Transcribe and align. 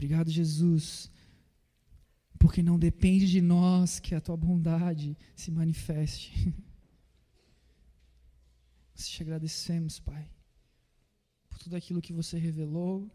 Obrigado, 0.00 0.30
Jesus, 0.30 1.10
porque 2.38 2.62
não 2.62 2.78
depende 2.78 3.30
de 3.30 3.42
nós 3.42 4.00
que 4.00 4.14
a 4.14 4.20
tua 4.20 4.34
bondade 4.34 5.14
se 5.36 5.50
manifeste. 5.50 6.32
Nós 8.96 9.06
te 9.06 9.22
agradecemos, 9.22 10.00
Pai, 10.00 10.26
por 11.50 11.58
tudo 11.58 11.76
aquilo 11.76 12.00
que 12.00 12.14
você 12.14 12.38
revelou, 12.38 13.14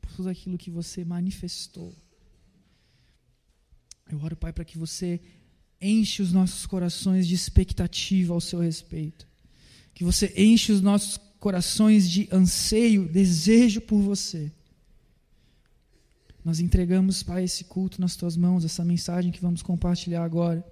por 0.00 0.10
tudo 0.12 0.30
aquilo 0.30 0.56
que 0.56 0.70
você 0.70 1.04
manifestou. 1.04 1.94
Eu 4.10 4.18
oro, 4.22 4.34
Pai, 4.34 4.54
para 4.54 4.64
que 4.64 4.78
você 4.78 5.20
enche 5.78 6.22
os 6.22 6.32
nossos 6.32 6.64
corações 6.64 7.28
de 7.28 7.34
expectativa 7.34 8.32
ao 8.32 8.40
seu 8.40 8.60
respeito. 8.60 9.28
Que 9.92 10.02
você 10.02 10.32
enche 10.34 10.72
os 10.72 10.80
nossos 10.80 11.18
corações 11.38 12.08
de 12.08 12.26
anseio, 12.32 13.06
desejo 13.06 13.82
por 13.82 14.00
você. 14.00 14.50
Nós 16.50 16.58
entregamos, 16.58 17.22
Pai, 17.22 17.44
esse 17.44 17.62
culto 17.62 18.00
nas 18.00 18.16
tuas 18.16 18.36
mãos, 18.36 18.64
essa 18.64 18.84
mensagem 18.84 19.30
que 19.30 19.40
vamos 19.40 19.62
compartilhar 19.62 20.24
agora. 20.24 20.66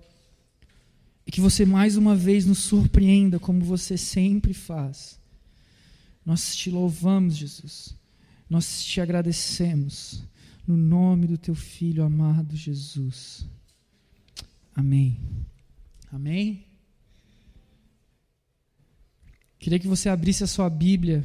E 1.24 1.30
que 1.30 1.41
você 1.41 1.64
mais 1.64 1.96
uma 1.96 2.16
vez 2.16 2.45
nos 2.45 2.59
surpreenda, 2.59 3.38
como 3.38 3.64
você 3.64 3.96
sempre 3.96 4.52
faz. 4.52 5.20
Nós 6.27 6.56
te 6.56 6.68
louvamos, 6.68 7.37
Jesus. 7.37 7.95
Nós 8.51 8.82
te 8.82 9.01
agradecemos. 9.01 10.24
No 10.66 10.77
nome 10.77 11.28
do 11.28 11.38
teu 11.38 11.54
filho 11.54 12.02
amado 12.02 12.56
Jesus. 12.56 13.46
Amém. 14.74 15.16
Amém. 16.10 16.65
Queria 19.60 19.79
que 19.79 19.87
você 19.87 20.09
abrisse 20.09 20.42
a 20.42 20.48
sua 20.48 20.68
Bíblia 20.68 21.24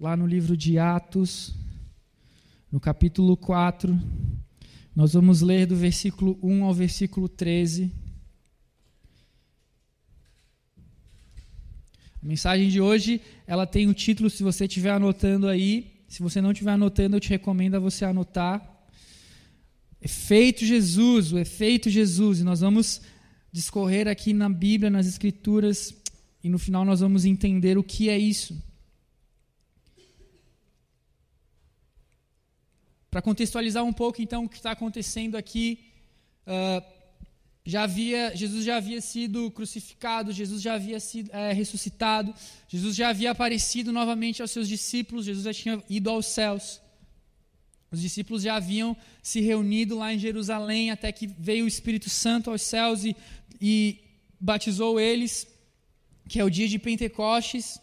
lá 0.00 0.16
no 0.16 0.26
livro 0.26 0.56
de 0.56 0.76
Atos, 0.76 1.54
no 2.72 2.80
capítulo 2.80 3.36
4. 3.36 4.00
Nós 4.96 5.12
vamos 5.12 5.42
ler 5.42 5.66
do 5.66 5.76
versículo 5.76 6.38
1 6.42 6.64
ao 6.64 6.72
versículo 6.72 7.28
13. 7.28 7.92
A 12.22 12.26
mensagem 12.26 12.70
de 12.70 12.80
hoje, 12.80 13.20
ela 13.46 13.66
tem 13.66 13.88
o 13.88 13.94
título, 13.94 14.30
se 14.30 14.42
você 14.42 14.64
estiver 14.64 14.90
anotando 14.90 15.48
aí, 15.48 16.02
se 16.08 16.22
você 16.22 16.40
não 16.40 16.52
estiver 16.52 16.70
anotando, 16.70 17.16
eu 17.16 17.20
te 17.20 17.28
recomendo 17.28 17.74
a 17.74 17.78
você 17.78 18.06
anotar. 18.06 18.66
Efeito 20.00 20.64
Jesus, 20.64 21.30
o 21.30 21.38
efeito 21.38 21.90
Jesus. 21.90 22.40
E 22.40 22.44
nós 22.44 22.60
vamos 22.60 23.02
discorrer 23.52 24.08
aqui 24.08 24.32
na 24.32 24.48
Bíblia, 24.48 24.88
nas 24.88 25.06
Escrituras, 25.06 25.94
e 26.42 26.48
no 26.48 26.58
final 26.58 26.86
nós 26.86 27.00
vamos 27.00 27.26
entender 27.26 27.76
o 27.76 27.84
que 27.84 28.08
é 28.08 28.18
isso. 28.18 28.71
Para 33.12 33.20
contextualizar 33.20 33.84
um 33.84 33.92
pouco, 33.92 34.22
então, 34.22 34.46
o 34.46 34.48
que 34.48 34.56
está 34.56 34.70
acontecendo 34.70 35.36
aqui, 35.36 35.84
uh, 36.46 36.82
já 37.62 37.82
havia, 37.82 38.34
Jesus 38.34 38.64
já 38.64 38.78
havia 38.78 39.02
sido 39.02 39.50
crucificado, 39.50 40.32
Jesus 40.32 40.62
já 40.62 40.72
havia 40.72 40.98
sido 40.98 41.30
é, 41.30 41.52
ressuscitado, 41.52 42.34
Jesus 42.66 42.96
já 42.96 43.10
havia 43.10 43.30
aparecido 43.30 43.92
novamente 43.92 44.40
aos 44.40 44.50
seus 44.50 44.66
discípulos, 44.66 45.26
Jesus 45.26 45.44
já 45.44 45.52
tinha 45.52 45.84
ido 45.90 46.08
aos 46.08 46.24
céus. 46.24 46.80
Os 47.90 48.00
discípulos 48.00 48.44
já 48.44 48.56
haviam 48.56 48.96
se 49.22 49.42
reunido 49.42 49.98
lá 49.98 50.14
em 50.14 50.18
Jerusalém 50.18 50.90
até 50.90 51.12
que 51.12 51.26
veio 51.26 51.66
o 51.66 51.68
Espírito 51.68 52.08
Santo 52.08 52.50
aos 52.50 52.62
céus 52.62 53.04
e, 53.04 53.14
e 53.60 54.00
batizou 54.40 54.98
eles, 54.98 55.46
que 56.30 56.40
é 56.40 56.44
o 56.44 56.48
dia 56.48 56.66
de 56.66 56.78
Pentecostes. 56.78 57.78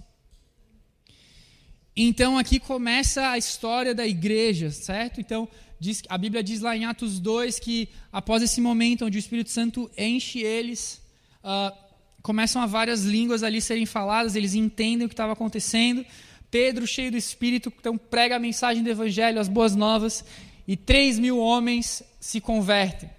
Então 2.02 2.38
aqui 2.38 2.62
começa 2.62 3.28
a 3.28 3.38
história 3.38 3.94
da 3.94 4.08
igreja, 4.08 4.72
certo? 4.72 5.20
Então 5.20 5.50
diz, 5.78 6.02
a 6.08 6.18
Bíblia 6.18 6.42
diz 6.42 6.62
lá 6.62 6.74
em 6.74 6.86
Atos 6.86 7.20
2 7.20 7.60
que 7.60 7.90
após 8.10 8.42
esse 8.42 8.62
momento 8.62 9.04
onde 9.04 9.18
o 9.18 9.20
Espírito 9.20 9.50
Santo 9.50 9.92
enche 9.98 10.40
eles, 10.40 11.02
uh, 11.44 11.78
começam 12.22 12.62
a 12.62 12.66
várias 12.66 13.04
línguas 13.04 13.44
ali 13.44 13.60
serem 13.60 13.86
faladas, 13.86 14.38
eles 14.38 14.54
entendem 14.54 15.08
o 15.08 15.10
que 15.10 15.14
estava 15.14 15.34
acontecendo. 15.34 16.06
Pedro, 16.50 16.88
cheio 16.88 17.12
do 17.12 17.18
Espírito, 17.18 17.70
então 17.78 17.98
prega 17.98 18.38
a 18.38 18.40
mensagem 18.40 18.82
do 18.82 18.90
Evangelho, 18.90 19.38
as 19.38 19.50
boas 19.50 19.76
novas, 19.76 20.24
e 20.66 20.78
3 20.78 21.20
mil 21.20 21.38
homens 21.38 22.02
se 22.18 22.40
convertem. 22.40 23.10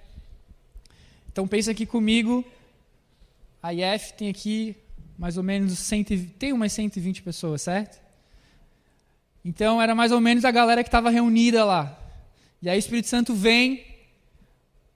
Então 1.30 1.46
pensa 1.46 1.70
aqui 1.70 1.84
comigo, 1.84 2.42
a 3.62 3.74
IF 3.74 4.14
tem 4.14 4.30
aqui 4.30 4.74
mais 5.18 5.36
ou 5.36 5.42
menos 5.42 5.78
100, 5.78 6.04
tem 6.38 6.54
umas 6.54 6.72
120 6.72 7.20
pessoas, 7.20 7.60
certo? 7.60 7.99
Então 9.44 9.80
era 9.80 9.94
mais 9.94 10.12
ou 10.12 10.20
menos 10.20 10.44
a 10.44 10.50
galera 10.50 10.82
que 10.82 10.88
estava 10.88 11.10
reunida 11.10 11.64
lá. 11.64 11.98
E 12.62 12.68
aí 12.68 12.76
o 12.76 12.78
Espírito 12.78 13.08
Santo 13.08 13.34
vem, 13.34 13.84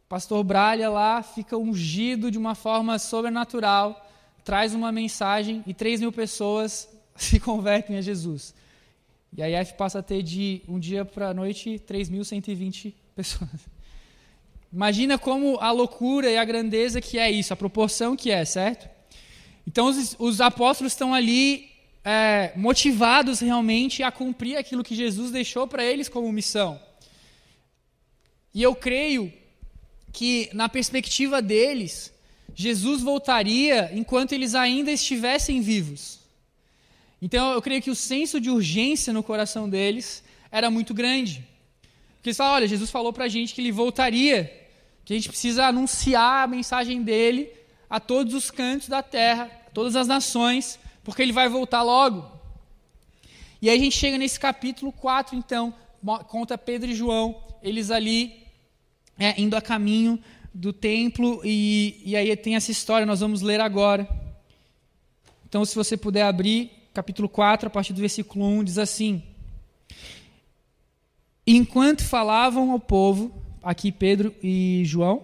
pastor 0.09 0.45
Bralha 0.45 0.91
lá 0.91 1.23
fica 1.23 1.57
ungido 1.57 2.31
de 2.31 2.37
uma 2.37 2.55
forma 2.55 2.99
sobrenatural, 2.99 4.07
traz 4.45 4.75
uma 4.75 4.93
mensagem 4.93 5.65
e 5.67 5.73
3 5.73 6.01
mil 6.01 6.13
pessoas 6.13 6.89
se 7.17 7.41
convertem 7.41 7.97
a 7.97 8.03
Jesus. 8.03 8.55
E 9.37 9.43
a 9.43 9.63
IF 9.63 9.75
passa 9.75 9.99
a 9.99 10.03
ter 10.03 10.23
de 10.23 10.63
um 10.69 10.79
dia 10.79 11.05
para 11.05 11.31
a 11.31 11.35
noite 11.35 11.83
3.120 11.89 12.93
pessoas. 13.17 13.75
Imagina 14.73 15.19
como 15.19 15.57
a 15.61 15.71
loucura 15.71 16.31
e 16.31 16.37
a 16.37 16.45
grandeza 16.45 17.01
que 17.01 17.19
é 17.19 17.31
isso, 17.31 17.53
a 17.53 17.57
proporção 17.57 18.15
que 18.15 18.31
é, 18.31 18.45
certo? 18.45 18.89
Então 19.67 19.87
os, 19.87 20.17
os 20.19 20.41
apóstolos 20.41 20.93
estão 20.93 21.15
ali 21.15 21.74
é, 22.05 22.53
motivados 22.55 23.41
realmente 23.41 24.03
a 24.03 24.13
cumprir 24.13 24.57
aquilo 24.57 24.85
que 24.85 24.95
Jesus 24.95 25.31
deixou 25.31 25.67
para 25.67 25.85
eles 25.85 26.09
como 26.09 26.31
missão. 26.31 26.81
E 28.53 28.63
eu 28.63 28.75
creio 28.75 29.33
que, 30.13 30.49
na 30.53 30.69
perspectiva 30.69 31.41
deles, 31.41 32.13
Jesus 32.55 33.03
voltaria 33.03 33.91
enquanto 33.93 34.33
eles 34.33 34.55
ainda 34.55 34.93
estivessem 34.93 35.61
vivos. 35.61 36.21
Então 37.21 37.53
eu 37.53 37.63
creio 37.63 37.83
que 37.83 37.91
o 37.91 37.97
senso 37.97 38.39
de 38.39 38.51
urgência 38.51 39.13
no 39.13 39.23
coração 39.23 39.69
deles 39.69 40.23
era 40.53 40.71
muito 40.71 40.93
grande. 40.93 41.43
Porque 42.17 42.29
eles 42.29 42.37
falam: 42.37 42.55
olha, 42.55 42.69
Jesus 42.69 42.91
falou 42.91 43.13
para 43.13 43.25
a 43.25 43.29
gente 43.29 43.55
que 43.55 43.61
ele 43.61 43.73
voltaria, 43.73 44.53
que 45.05 45.15
a 45.15 45.17
gente 45.17 45.29
precisa 45.29 45.67
anunciar 45.67 46.45
a 46.45 46.47
mensagem 46.47 47.03
dele 47.03 47.51
a 47.89 47.99
todos 47.99 48.35
os 48.35 48.51
cantos 48.51 48.89
da 48.89 49.03
terra, 49.03 49.51
a 49.67 49.71
todas 49.71 49.97
as 49.97 50.07
nações, 50.07 50.79
porque 51.05 51.23
ele 51.23 51.33
vai 51.33 51.49
voltar 51.49 51.83
logo. 51.83 52.27
E 53.61 53.71
aí 53.71 53.79
a 53.79 53.81
gente 53.81 53.97
chega 53.97 54.19
nesse 54.19 54.41
capítulo 54.41 54.91
4, 54.91 55.37
então, 55.37 55.73
conta 56.29 56.59
Pedro 56.59 56.91
e 56.91 56.95
João, 56.95 57.43
eles 57.63 57.91
ali 57.91 58.45
é, 59.19 59.41
indo 59.41 59.57
a 59.57 59.63
caminho 59.63 60.19
do 60.53 60.73
templo, 60.73 61.41
e, 61.45 62.03
e 62.05 62.17
aí 62.17 62.35
tem 62.37 62.57
essa 62.57 62.71
história, 62.71 63.07
nós 63.07 63.21
vamos 63.21 63.43
ler 63.43 63.61
agora. 63.61 64.09
Então, 65.47 65.65
se 65.65 65.75
você 65.75 65.97
puder 65.97 66.23
abrir, 66.23 66.71
capítulo 66.93 67.29
4, 67.29 67.69
a 67.69 67.71
partir 67.71 67.93
do 67.93 68.01
versículo 68.01 68.45
1, 68.45 68.65
diz 68.65 68.79
assim: 68.79 69.23
Enquanto 71.47 72.05
falavam 72.05 72.71
ao 72.71 72.81
povo, 72.81 73.33
aqui 73.63 73.91
Pedro 73.91 74.35
e 74.43 74.83
João, 74.85 75.23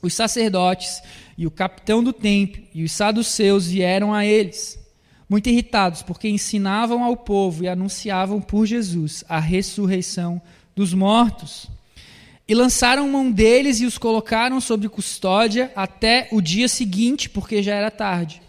os 0.00 0.14
sacerdotes 0.14 1.02
e 1.36 1.46
o 1.46 1.50
capitão 1.50 2.02
do 2.02 2.12
templo 2.12 2.62
e 2.72 2.84
os 2.84 2.92
saduceus 2.92 3.66
vieram 3.66 4.14
a 4.14 4.24
eles, 4.24 4.78
muito 5.28 5.48
irritados, 5.48 6.02
porque 6.02 6.28
ensinavam 6.28 7.04
ao 7.04 7.16
povo 7.16 7.64
e 7.64 7.68
anunciavam 7.68 8.40
por 8.40 8.66
Jesus 8.66 9.24
a 9.28 9.38
ressurreição 9.38 10.40
dos 10.74 10.94
mortos. 10.94 11.68
E 12.46 12.54
lançaram 12.54 13.08
mão 13.08 13.30
deles 13.30 13.80
e 13.80 13.86
os 13.86 13.98
colocaram 13.98 14.60
sob 14.60 14.88
custódia 14.88 15.70
até 15.76 16.28
o 16.32 16.40
dia 16.40 16.68
seguinte, 16.68 17.28
porque 17.28 17.62
já 17.62 17.74
era 17.74 17.90
tarde. 17.90 18.40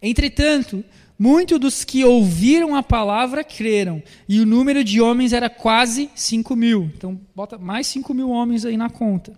Entretanto, 0.00 0.82
Muitos 1.18 1.58
dos 1.58 1.82
que 1.82 2.04
ouviram 2.04 2.76
a 2.76 2.82
palavra 2.82 3.42
creram, 3.42 4.00
e 4.28 4.38
o 4.38 4.46
número 4.46 4.84
de 4.84 5.00
homens 5.00 5.32
era 5.32 5.50
quase 5.50 6.08
5 6.14 6.54
mil. 6.54 6.92
Então, 6.96 7.20
bota 7.34 7.58
mais 7.58 7.88
5 7.88 8.14
mil 8.14 8.30
homens 8.30 8.64
aí 8.64 8.76
na 8.76 8.88
conta. 8.88 9.36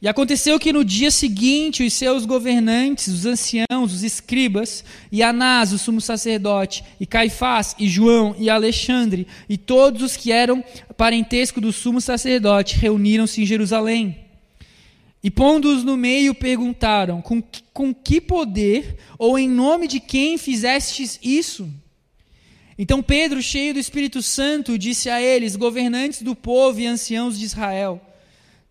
E 0.00 0.06
aconteceu 0.06 0.60
que 0.60 0.72
no 0.72 0.84
dia 0.84 1.10
seguinte, 1.10 1.82
os 1.82 1.92
seus 1.92 2.24
governantes, 2.24 3.08
os 3.08 3.26
anciãos, 3.26 3.92
os 3.92 4.04
escribas, 4.04 4.84
e 5.10 5.24
Anás, 5.24 5.72
o 5.72 5.78
sumo 5.78 6.00
sacerdote, 6.00 6.84
e 7.00 7.06
Caifás, 7.06 7.74
e 7.76 7.88
João, 7.88 8.36
e 8.38 8.48
Alexandre, 8.48 9.26
e 9.48 9.58
todos 9.58 10.02
os 10.02 10.16
que 10.16 10.30
eram 10.30 10.62
parentesco 10.96 11.60
do 11.60 11.72
sumo 11.72 12.00
sacerdote, 12.00 12.76
reuniram-se 12.76 13.42
em 13.42 13.46
Jerusalém. 13.46 14.16
E 15.20 15.32
pondo-os 15.32 15.82
no 15.82 15.96
meio, 15.96 16.32
perguntaram: 16.32 17.20
com, 17.20 17.42
com 17.72 17.92
que 17.92 18.20
poder 18.20 18.98
ou 19.18 19.36
em 19.36 19.48
nome 19.48 19.88
de 19.88 19.98
quem 19.98 20.38
fizestes 20.38 21.18
isso? 21.20 21.68
Então 22.78 23.02
Pedro, 23.02 23.42
cheio 23.42 23.74
do 23.74 23.80
Espírito 23.80 24.22
Santo, 24.22 24.78
disse 24.78 25.10
a 25.10 25.20
eles, 25.20 25.56
governantes 25.56 26.22
do 26.22 26.36
povo 26.36 26.78
e 26.78 26.86
anciãos 26.86 27.36
de 27.36 27.44
Israel: 27.44 28.00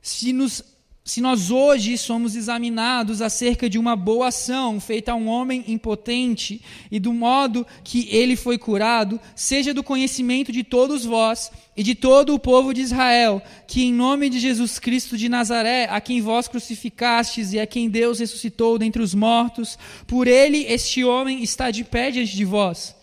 Se 0.01 0.31
nos 0.31 0.63
se 1.07 1.21
nós 1.21 1.51
hoje 1.51 1.97
somos 1.97 2.35
examinados 2.35 3.21
acerca 3.21 3.69
de 3.69 3.79
uma 3.79 3.95
boa 3.95 4.27
ação 4.27 4.77
feita 4.77 5.13
a 5.13 5.15
um 5.15 5.29
homem 5.29 5.63
impotente 5.65 6.61
e 6.91 6.99
do 6.99 7.13
modo 7.13 7.65
que 7.81 8.09
ele 8.11 8.35
foi 8.35 8.57
curado, 8.57 9.17
seja 9.33 9.73
do 9.73 9.81
conhecimento 9.81 10.51
de 10.51 10.65
todos 10.65 11.05
vós 11.05 11.49
e 11.77 11.81
de 11.81 11.95
todo 11.95 12.33
o 12.33 12.39
povo 12.39 12.73
de 12.73 12.81
Israel, 12.81 13.41
que 13.65 13.85
em 13.85 13.93
nome 13.93 14.29
de 14.29 14.37
Jesus 14.37 14.79
Cristo 14.79 15.17
de 15.17 15.29
Nazaré, 15.29 15.85
a 15.89 16.01
quem 16.01 16.19
vós 16.19 16.49
crucificastes 16.49 17.53
e 17.53 17.59
a 17.59 17.65
quem 17.65 17.89
Deus 17.89 18.19
ressuscitou 18.19 18.77
dentre 18.77 19.01
os 19.01 19.15
mortos, 19.15 19.79
por 20.05 20.27
ele 20.27 20.65
este 20.65 21.05
homem 21.05 21.41
está 21.41 21.71
de 21.71 21.85
pé 21.85 22.11
diante 22.11 22.35
de 22.35 22.43
vós. 22.43 22.93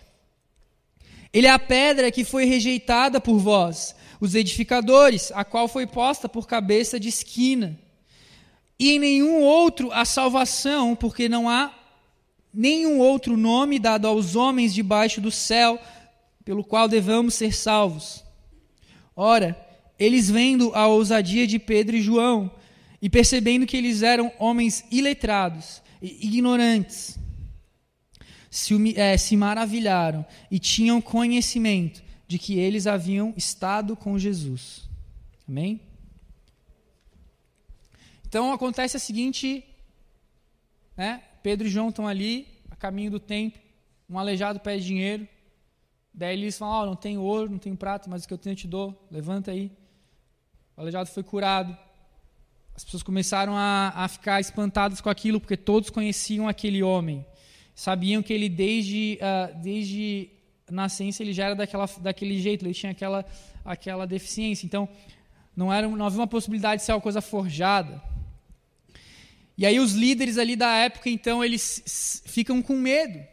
Ele 1.32 1.46
é 1.46 1.50
a 1.50 1.58
pedra 1.58 2.12
que 2.12 2.22
foi 2.22 2.44
rejeitada 2.44 3.18
por 3.18 3.38
vós, 3.38 3.94
os 4.20 4.34
edificadores, 4.34 5.32
a 5.34 5.42
qual 5.42 5.66
foi 5.66 5.86
posta 5.86 6.28
por 6.28 6.46
cabeça 6.46 7.00
de 7.00 7.08
esquina 7.08 7.82
e 8.78 8.92
em 8.92 8.98
nenhum 8.98 9.42
outro 9.42 9.92
a 9.92 10.04
salvação, 10.04 10.96
porque 10.96 11.28
não 11.28 11.48
há 11.48 11.72
nenhum 12.52 12.98
outro 12.98 13.36
nome 13.36 13.78
dado 13.78 14.06
aos 14.06 14.36
homens 14.36 14.74
debaixo 14.74 15.20
do 15.20 15.30
céu 15.30 15.80
pelo 16.44 16.62
qual 16.62 16.88
devamos 16.88 17.34
ser 17.34 17.54
salvos. 17.54 18.24
Ora, 19.16 19.58
eles 19.98 20.30
vendo 20.30 20.72
a 20.74 20.86
ousadia 20.86 21.46
de 21.46 21.58
Pedro 21.58 21.96
e 21.96 22.02
João 22.02 22.50
e 23.00 23.08
percebendo 23.08 23.66
que 23.66 23.76
eles 23.76 24.02
eram 24.02 24.32
homens 24.38 24.84
iletrados 24.90 25.82
e 26.02 26.26
ignorantes, 26.26 27.18
se, 28.50 28.98
é, 28.98 29.16
se 29.16 29.36
maravilharam 29.36 30.24
e 30.50 30.58
tinham 30.58 31.00
conhecimento 31.00 32.02
de 32.26 32.38
que 32.38 32.58
eles 32.58 32.86
haviam 32.86 33.32
estado 33.36 33.96
com 33.96 34.18
Jesus. 34.18 34.88
Amém? 35.48 35.80
Então 38.34 38.52
acontece 38.52 38.96
a 38.96 38.98
seguinte, 38.98 39.64
né? 40.96 41.22
Pedro 41.40 41.68
e 41.68 41.70
João 41.70 41.90
estão 41.90 42.08
ali, 42.08 42.48
a 42.68 42.74
caminho 42.74 43.08
do 43.08 43.20
templo, 43.20 43.62
um 44.10 44.18
aleijado 44.18 44.58
pede 44.58 44.84
dinheiro, 44.84 45.28
daí 46.12 46.36
eles 46.36 46.58
falam, 46.58 46.82
oh, 46.82 46.86
não 46.86 46.96
tenho 46.96 47.22
ouro, 47.22 47.48
não 47.48 47.58
tenho 47.58 47.76
prata, 47.76 48.10
mas 48.10 48.24
o 48.24 48.26
que 48.26 48.34
eu 48.34 48.38
tenho 48.38 48.54
eu 48.54 48.56
te 48.56 48.66
dou, 48.66 49.06
levanta 49.08 49.52
aí. 49.52 49.70
O 50.76 50.80
aleijado 50.80 51.08
foi 51.10 51.22
curado. 51.22 51.78
As 52.74 52.82
pessoas 52.82 53.04
começaram 53.04 53.56
a, 53.56 53.92
a 53.94 54.08
ficar 54.08 54.40
espantadas 54.40 55.00
com 55.00 55.08
aquilo, 55.08 55.38
porque 55.38 55.56
todos 55.56 55.88
conheciam 55.88 56.48
aquele 56.48 56.82
homem. 56.82 57.24
Sabiam 57.72 58.20
que 58.20 58.32
ele, 58.32 58.48
desde, 58.48 59.16
uh, 59.22 59.62
desde 59.62 60.28
nascença, 60.68 61.22
ele 61.22 61.32
já 61.32 61.44
era 61.44 61.54
daquela, 61.54 61.88
daquele 62.00 62.40
jeito, 62.40 62.66
ele 62.66 62.74
tinha 62.74 62.90
aquela, 62.90 63.24
aquela 63.64 64.08
deficiência. 64.08 64.66
Então, 64.66 64.88
não, 65.54 65.72
era, 65.72 65.86
não 65.86 66.04
havia 66.04 66.18
uma 66.18 66.26
possibilidade 66.26 66.80
de 66.80 66.86
ser 66.86 66.94
uma 66.94 67.00
coisa 67.00 67.20
forjada. 67.20 68.02
E 69.56 69.64
aí 69.64 69.78
os 69.78 69.92
líderes 69.92 70.36
ali 70.36 70.56
da 70.56 70.72
época, 70.74 71.08
então, 71.08 71.44
eles 71.44 72.22
ficam 72.26 72.60
com 72.60 72.74
medo. 72.74 73.24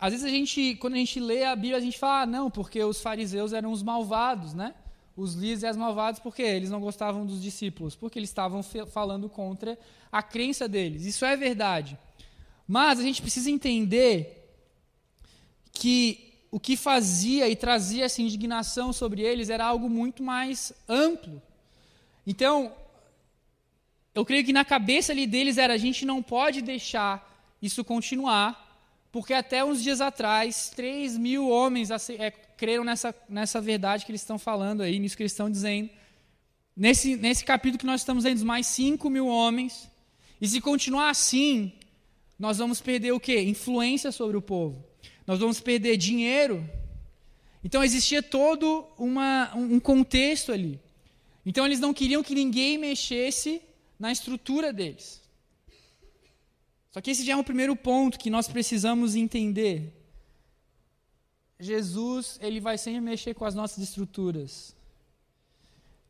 Às 0.00 0.12
vezes 0.12 0.26
a 0.26 0.28
gente, 0.28 0.76
quando 0.76 0.94
a 0.94 0.98
gente 0.98 1.18
lê 1.18 1.44
a 1.44 1.54
Bíblia, 1.54 1.76
a 1.76 1.80
gente 1.80 1.98
fala, 1.98 2.22
ah, 2.22 2.26
não, 2.26 2.50
porque 2.50 2.82
os 2.82 3.00
fariseus 3.00 3.52
eram 3.52 3.72
os 3.72 3.82
malvados, 3.82 4.54
né? 4.54 4.74
Os 5.16 5.34
líderes 5.34 5.64
eram 5.64 5.72
os 5.72 5.78
malvados 5.78 6.20
porque 6.20 6.42
eles 6.42 6.70
não 6.70 6.80
gostavam 6.80 7.26
dos 7.26 7.42
discípulos, 7.42 7.96
porque 7.96 8.18
eles 8.18 8.30
estavam 8.30 8.62
falando 8.62 9.28
contra 9.28 9.76
a 10.10 10.22
crença 10.22 10.68
deles. 10.68 11.04
Isso 11.04 11.24
é 11.24 11.36
verdade. 11.36 11.98
Mas 12.66 13.00
a 13.00 13.02
gente 13.02 13.20
precisa 13.20 13.50
entender 13.50 14.38
que 15.72 16.28
o 16.50 16.60
que 16.60 16.76
fazia 16.76 17.48
e 17.48 17.56
trazia 17.56 18.04
essa 18.04 18.22
indignação 18.22 18.92
sobre 18.92 19.22
eles 19.22 19.50
era 19.50 19.64
algo 19.64 19.88
muito 19.88 20.22
mais 20.22 20.72
amplo. 20.88 21.42
Então, 22.26 22.72
eu 24.18 24.24
creio 24.24 24.44
que 24.44 24.52
na 24.52 24.64
cabeça 24.64 25.12
ali 25.12 25.28
deles 25.28 25.58
era: 25.58 25.74
a 25.74 25.78
gente 25.78 26.04
não 26.04 26.20
pode 26.20 26.60
deixar 26.60 27.24
isso 27.62 27.84
continuar, 27.84 28.76
porque 29.12 29.32
até 29.32 29.64
uns 29.64 29.80
dias 29.80 30.00
atrás, 30.00 30.72
3 30.74 31.16
mil 31.16 31.48
homens 31.48 31.88
é, 31.90 32.30
creram 32.56 32.82
nessa, 32.82 33.14
nessa 33.28 33.60
verdade 33.60 34.04
que 34.04 34.10
eles 34.10 34.20
estão 34.20 34.36
falando 34.36 34.82
aí, 34.82 34.98
nisso 34.98 35.16
que 35.16 35.22
eles 35.22 35.30
estão 35.30 35.48
dizendo. 35.48 35.88
Nesse, 36.76 37.16
nesse 37.16 37.44
capítulo 37.44 37.78
que 37.78 37.86
nós 37.86 38.00
estamos 38.00 38.24
lendo, 38.24 38.44
mais 38.44 38.66
5 38.66 39.08
mil 39.08 39.28
homens. 39.28 39.88
E 40.40 40.48
se 40.48 40.60
continuar 40.60 41.10
assim, 41.10 41.72
nós 42.36 42.58
vamos 42.58 42.80
perder 42.80 43.12
o 43.12 43.20
quê? 43.20 43.40
Influência 43.42 44.10
sobre 44.10 44.36
o 44.36 44.42
povo. 44.42 44.84
Nós 45.28 45.38
vamos 45.38 45.60
perder 45.60 45.96
dinheiro. 45.96 46.68
Então 47.62 47.84
existia 47.84 48.20
todo 48.20 48.84
uma, 48.98 49.54
um 49.54 49.78
contexto 49.78 50.50
ali. 50.50 50.80
Então 51.46 51.64
eles 51.64 51.78
não 51.78 51.94
queriam 51.94 52.22
que 52.22 52.34
ninguém 52.34 52.78
mexesse 52.78 53.62
na 53.98 54.12
estrutura 54.12 54.72
deles. 54.72 55.22
Só 56.90 57.00
que 57.00 57.10
esse 57.10 57.24
já 57.24 57.32
é 57.32 57.36
um 57.36 57.44
primeiro 57.44 57.76
ponto 57.76 58.18
que 58.18 58.30
nós 58.30 58.48
precisamos 58.48 59.14
entender. 59.14 59.94
Jesus, 61.60 62.38
ele 62.40 62.60
vai 62.60 62.78
sempre 62.78 63.00
mexer 63.00 63.34
com 63.34 63.44
as 63.44 63.54
nossas 63.54 63.82
estruturas. 63.82 64.76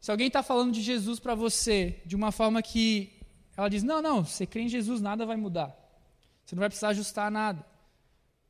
Se 0.00 0.10
alguém 0.10 0.28
está 0.28 0.42
falando 0.42 0.72
de 0.72 0.82
Jesus 0.82 1.18
para 1.18 1.34
você 1.34 2.00
de 2.04 2.14
uma 2.14 2.30
forma 2.30 2.62
que 2.62 3.12
ela 3.56 3.68
diz: 3.68 3.82
Não, 3.82 4.00
não, 4.00 4.24
você 4.24 4.46
crê 4.46 4.62
em 4.62 4.68
Jesus, 4.68 5.00
nada 5.00 5.26
vai 5.26 5.36
mudar. 5.36 5.76
Você 6.44 6.54
não 6.54 6.60
vai 6.60 6.68
precisar 6.68 6.88
ajustar 6.88 7.30
nada. 7.30 7.64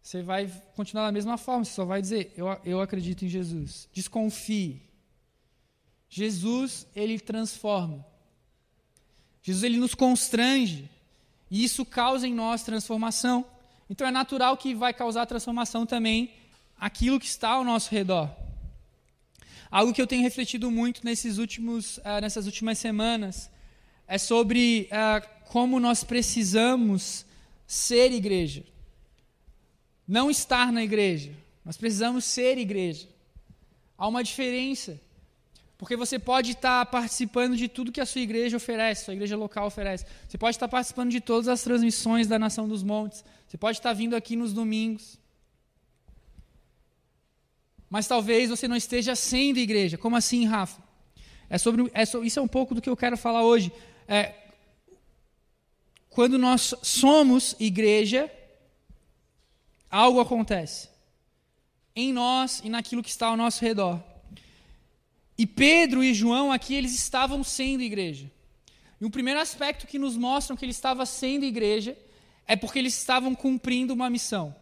Você 0.03 0.23
vai 0.23 0.47
continuar 0.75 1.07
da 1.07 1.13
mesma 1.13 1.39
forma, 1.39 1.65
você 1.65 1.73
só 1.73 1.85
vai 1.85 2.03
dizer: 2.03 2.33
Eu, 2.37 2.47
eu 2.65 2.81
acredito 2.81 3.25
em 3.25 3.29
Jesus. 3.29 3.89
Desconfie. 3.93 4.83
Jesus, 6.09 6.87
ele 6.95 7.19
transforma. 7.19 8.05
Jesus 9.43 9.65
ele 9.65 9.79
nos 9.79 9.95
constrange 9.95 10.91
e 11.51 11.65
isso 11.65 11.85
causa 11.85 12.27
em 12.27 12.35
nós 12.35 12.63
transformação. 12.63 13.45
Então 13.89 14.07
é 14.07 14.11
natural 14.11 14.57
que 14.57 14.75
vai 14.75 14.93
causar 14.93 15.27
transformação 15.27 15.87
também 15.87 16.31
aquilo 16.79 17.19
que 17.19 17.27
está 17.27 17.51
ao 17.51 17.65
nosso 17.65 17.91
redor. 17.91 18.31
Algo 19.71 19.93
que 19.93 20.01
eu 20.01 20.07
tenho 20.07 20.23
refletido 20.23 20.71
muito 20.71 21.05
nesses 21.05 21.39
últimos, 21.39 21.99
uh, 21.99 22.21
nessas 22.21 22.47
últimas 22.47 22.79
semanas 22.79 23.51
é 24.07 24.17
sobre 24.17 24.89
uh, 24.91 25.27
como 25.49 25.79
nós 25.79 26.03
precisamos 26.05 27.27
ser 27.67 28.13
igreja. 28.13 28.65
Não 30.07 30.31
estar 30.31 30.73
na 30.73 30.83
igreja, 30.83 31.33
nós 31.65 31.77
precisamos 31.77 32.25
ser 32.25 32.57
igreja. 32.57 33.09
Há 33.97 34.09
uma 34.09 34.25
diferença. 34.25 34.99
Porque 35.79 35.95
você 35.95 36.19
pode 36.19 36.51
estar 36.51 36.85
participando 36.87 37.57
de 37.57 37.69
tudo 37.69 37.93
que 37.93 38.01
a 38.01 38.07
sua 38.07 38.21
igreja 38.21 38.57
oferece, 38.57 39.05
sua 39.05 39.15
igreja 39.15 39.37
local 39.37 39.69
oferece. 39.69 40.05
Você 40.29 40.37
pode 40.37 40.57
estar 40.57 40.67
participando 40.67 41.11
de 41.11 41.21
todas 41.21 41.47
as 41.47 41.63
transmissões 41.63 42.27
da 42.27 42.37
Nação 42.37 42.69
dos 42.69 42.83
Montes. 42.83 43.25
Você 43.47 43.57
pode 43.57 43.79
estar 43.79 43.93
vindo 43.93 44.17
aqui 44.17 44.35
nos 44.35 44.53
domingos. 44.53 45.17
Mas 47.89 48.09
talvez 48.09 48.51
você 48.51 48.67
não 48.67 48.75
esteja 48.75 49.15
sendo 49.15 49.61
igreja. 49.61 49.97
Como 49.97 50.17
assim, 50.17 50.45
Rafa? 50.45 50.83
É 51.49 51.57
sobre, 51.57 51.89
é 51.95 52.05
sobre, 52.05 52.27
isso 52.27 52.41
é 52.41 52.43
um 52.43 52.49
pouco 52.49 52.75
do 52.75 52.83
que 52.83 52.91
eu 52.91 52.97
quero 52.97 53.17
falar 53.17 53.45
hoje. 53.45 53.73
É, 54.09 54.35
quando 56.11 56.37
nós 56.37 56.75
somos 56.83 57.55
igreja, 57.61 58.29
algo 59.89 60.19
acontece. 60.19 60.89
Em 61.95 62.13
nós 62.13 62.61
e 62.65 62.69
naquilo 62.69 63.03
que 63.03 63.11
está 63.11 63.29
ao 63.29 63.37
nosso 63.37 63.65
redor. 63.65 64.03
E 65.39 65.47
Pedro 65.47 66.03
e 66.03 66.13
João 66.13 66.51
aqui, 66.51 66.75
eles 66.75 66.93
estavam 66.93 67.45
sendo 67.45 67.83
igreja. 67.83 68.29
E 69.01 69.05
o 69.05 69.11
primeiro 69.11 69.39
aspecto 69.39 69.87
que 69.87 69.99
nos 69.99 70.17
mostram 70.17 70.57
que 70.57 70.65
ele 70.65 70.73
estava 70.73 71.07
sendo 71.07 71.45
igreja 71.45 71.97
é 72.45 72.57
porque 72.57 72.81
eles 72.81 72.99
estavam 72.99 73.35
cumprindo 73.35 73.95
uma 73.95 74.11
missão. 74.11 74.55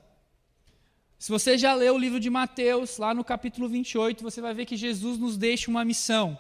Se 1.18 1.30
você 1.30 1.56
já 1.56 1.72
leu 1.72 1.94
o 1.94 1.98
livro 1.98 2.20
de 2.20 2.28
Mateus, 2.28 2.98
lá 2.98 3.14
no 3.14 3.24
capítulo 3.24 3.68
28, 3.68 4.22
você 4.22 4.42
vai 4.42 4.52
ver 4.52 4.66
que 4.66 4.76
Jesus 4.76 5.18
nos 5.18 5.38
deixa 5.38 5.70
uma 5.70 5.82
missão, 5.82 6.38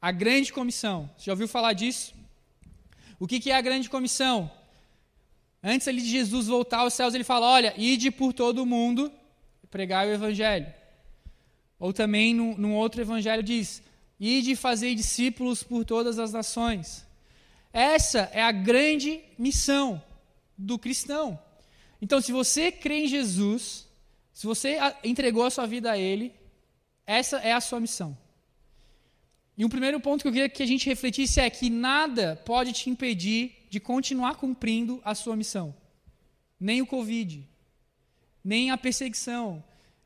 a 0.00 0.12
grande 0.12 0.52
comissão. 0.52 1.10
Você 1.18 1.24
já 1.26 1.32
ouviu 1.32 1.48
falar 1.48 1.72
disso? 1.72 2.14
O 3.18 3.26
que 3.26 3.50
é 3.50 3.56
a 3.56 3.60
grande 3.60 3.90
comissão? 3.90 4.48
Antes 5.60 5.88
ali 5.88 6.00
de 6.00 6.08
Jesus 6.08 6.46
voltar 6.46 6.78
aos 6.78 6.94
céus, 6.94 7.14
ele 7.14 7.24
fala: 7.24 7.46
Olha, 7.46 7.74
ide 7.76 8.10
por 8.12 8.32
todo 8.32 8.62
o 8.62 8.66
mundo 8.66 9.12
pregar 9.70 10.06
o 10.06 10.10
evangelho. 10.10 10.72
Ou 11.82 11.92
também, 11.92 12.32
num, 12.32 12.76
outro 12.76 13.00
evangelho, 13.00 13.42
diz: 13.42 13.82
Ide 14.20 14.54
fazer 14.54 14.94
discípulos 14.94 15.64
por 15.64 15.84
todas 15.84 16.16
as 16.16 16.32
nações. 16.32 17.04
Essa 17.72 18.30
é 18.32 18.40
a 18.40 18.52
grande 18.52 19.20
missão 19.36 20.00
do 20.56 20.78
cristão. 20.78 21.36
Então, 22.00 22.20
se 22.20 22.30
você 22.30 22.70
crê 22.70 23.00
em 23.00 23.08
Jesus, 23.08 23.88
se 24.32 24.46
você 24.46 24.78
entregou 25.02 25.44
a 25.44 25.50
sua 25.50 25.66
vida 25.66 25.90
a 25.90 25.98
Ele, 25.98 26.32
essa 27.04 27.38
é 27.38 27.52
a 27.52 27.60
sua 27.60 27.80
missão. 27.80 28.16
E 29.58 29.64
um 29.64 29.68
primeiro 29.68 29.98
ponto 29.98 30.22
que 30.22 30.28
eu 30.28 30.32
queria 30.32 30.48
que 30.48 30.62
a 30.62 30.66
gente 30.66 30.88
refletisse 30.88 31.40
é 31.40 31.50
que 31.50 31.68
nada 31.68 32.40
pode 32.44 32.72
te 32.72 32.90
impedir 32.90 33.66
de 33.68 33.80
continuar 33.80 34.36
cumprindo 34.36 35.02
a 35.04 35.16
sua 35.16 35.34
missão. 35.34 35.74
Nem 36.60 36.80
o 36.80 36.86
Covid, 36.86 37.44
nem 38.44 38.70
a 38.70 38.78
perseguição, 38.78 39.64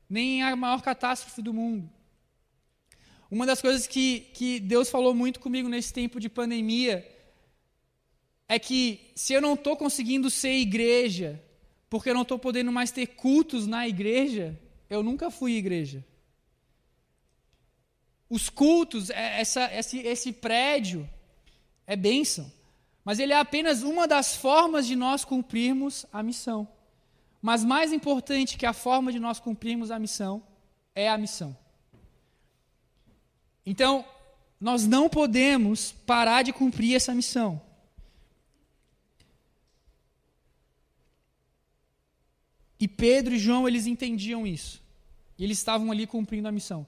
nem 0.09 0.43
a 0.43 0.55
maior 0.55 0.83
catástrofe 0.83 1.43
do 1.43 1.53
mundo. 1.53 1.91
Uma 3.31 3.45
das 3.45 3.61
coisas 3.61 3.87
que, 3.87 4.21
que 4.35 4.61
Deus 4.61 4.89
falou 4.89 5.15
muito 5.15 5.41
comigo 5.41 5.69
nesse 5.69 5.93
tempo 5.93 6.21
de 6.21 6.29
pandemia 6.29 7.07
é 8.49 8.59
que 8.59 9.11
se 9.15 9.33
eu 9.33 9.41
não 9.41 9.55
estou 9.55 9.77
conseguindo 9.77 10.31
ser 10.31 10.53
igreja, 10.53 11.43
porque 11.91 12.11
eu 12.11 12.15
não 12.15 12.23
estou 12.23 12.39
podendo 12.39 12.71
mais 12.71 12.93
ter 12.93 13.07
cultos 13.09 13.67
na 13.67 13.89
igreja, 13.89 14.59
eu 14.89 15.03
nunca 15.03 15.31
fui 15.31 15.57
igreja. 15.57 16.05
Os 18.29 18.49
cultos, 18.49 19.11
é, 19.11 19.41
essa, 19.41 19.73
esse, 19.75 19.99
esse 19.99 20.33
prédio, 20.33 21.09
é 21.87 21.97
bênção. 21.97 22.53
Mas 23.05 23.19
ele 23.19 23.33
é 23.33 23.39
apenas 23.39 23.83
uma 23.83 24.07
das 24.07 24.37
formas 24.37 24.87
de 24.87 24.97
nós 24.97 25.25
cumprirmos 25.25 26.07
a 26.13 26.23
missão. 26.23 26.69
Mas 27.47 27.62
mais 27.62 27.93
importante 27.93 28.59
que 28.59 28.67
a 28.67 28.73
forma 28.73 29.12
de 29.12 29.21
nós 29.21 29.38
cumprirmos 29.38 29.93
a 29.93 30.00
missão 30.00 30.43
é 30.97 31.09
a 31.09 31.17
missão. 31.17 31.57
Então, 33.65 34.05
nós 34.61 34.85
não 34.85 35.09
podemos 35.09 35.93
parar 35.93 36.43
de 36.43 36.53
cumprir 36.53 36.97
essa 36.97 37.15
missão. 37.15 37.62
E 42.81 42.88
Pedro 42.88 43.33
e 43.33 43.38
João, 43.38 43.69
eles 43.69 43.87
entendiam 43.87 44.45
isso. 44.45 44.83
E 45.38 45.45
eles 45.45 45.59
estavam 45.59 45.93
ali 45.93 46.05
cumprindo 46.05 46.49
a 46.49 46.53
missão. 46.53 46.85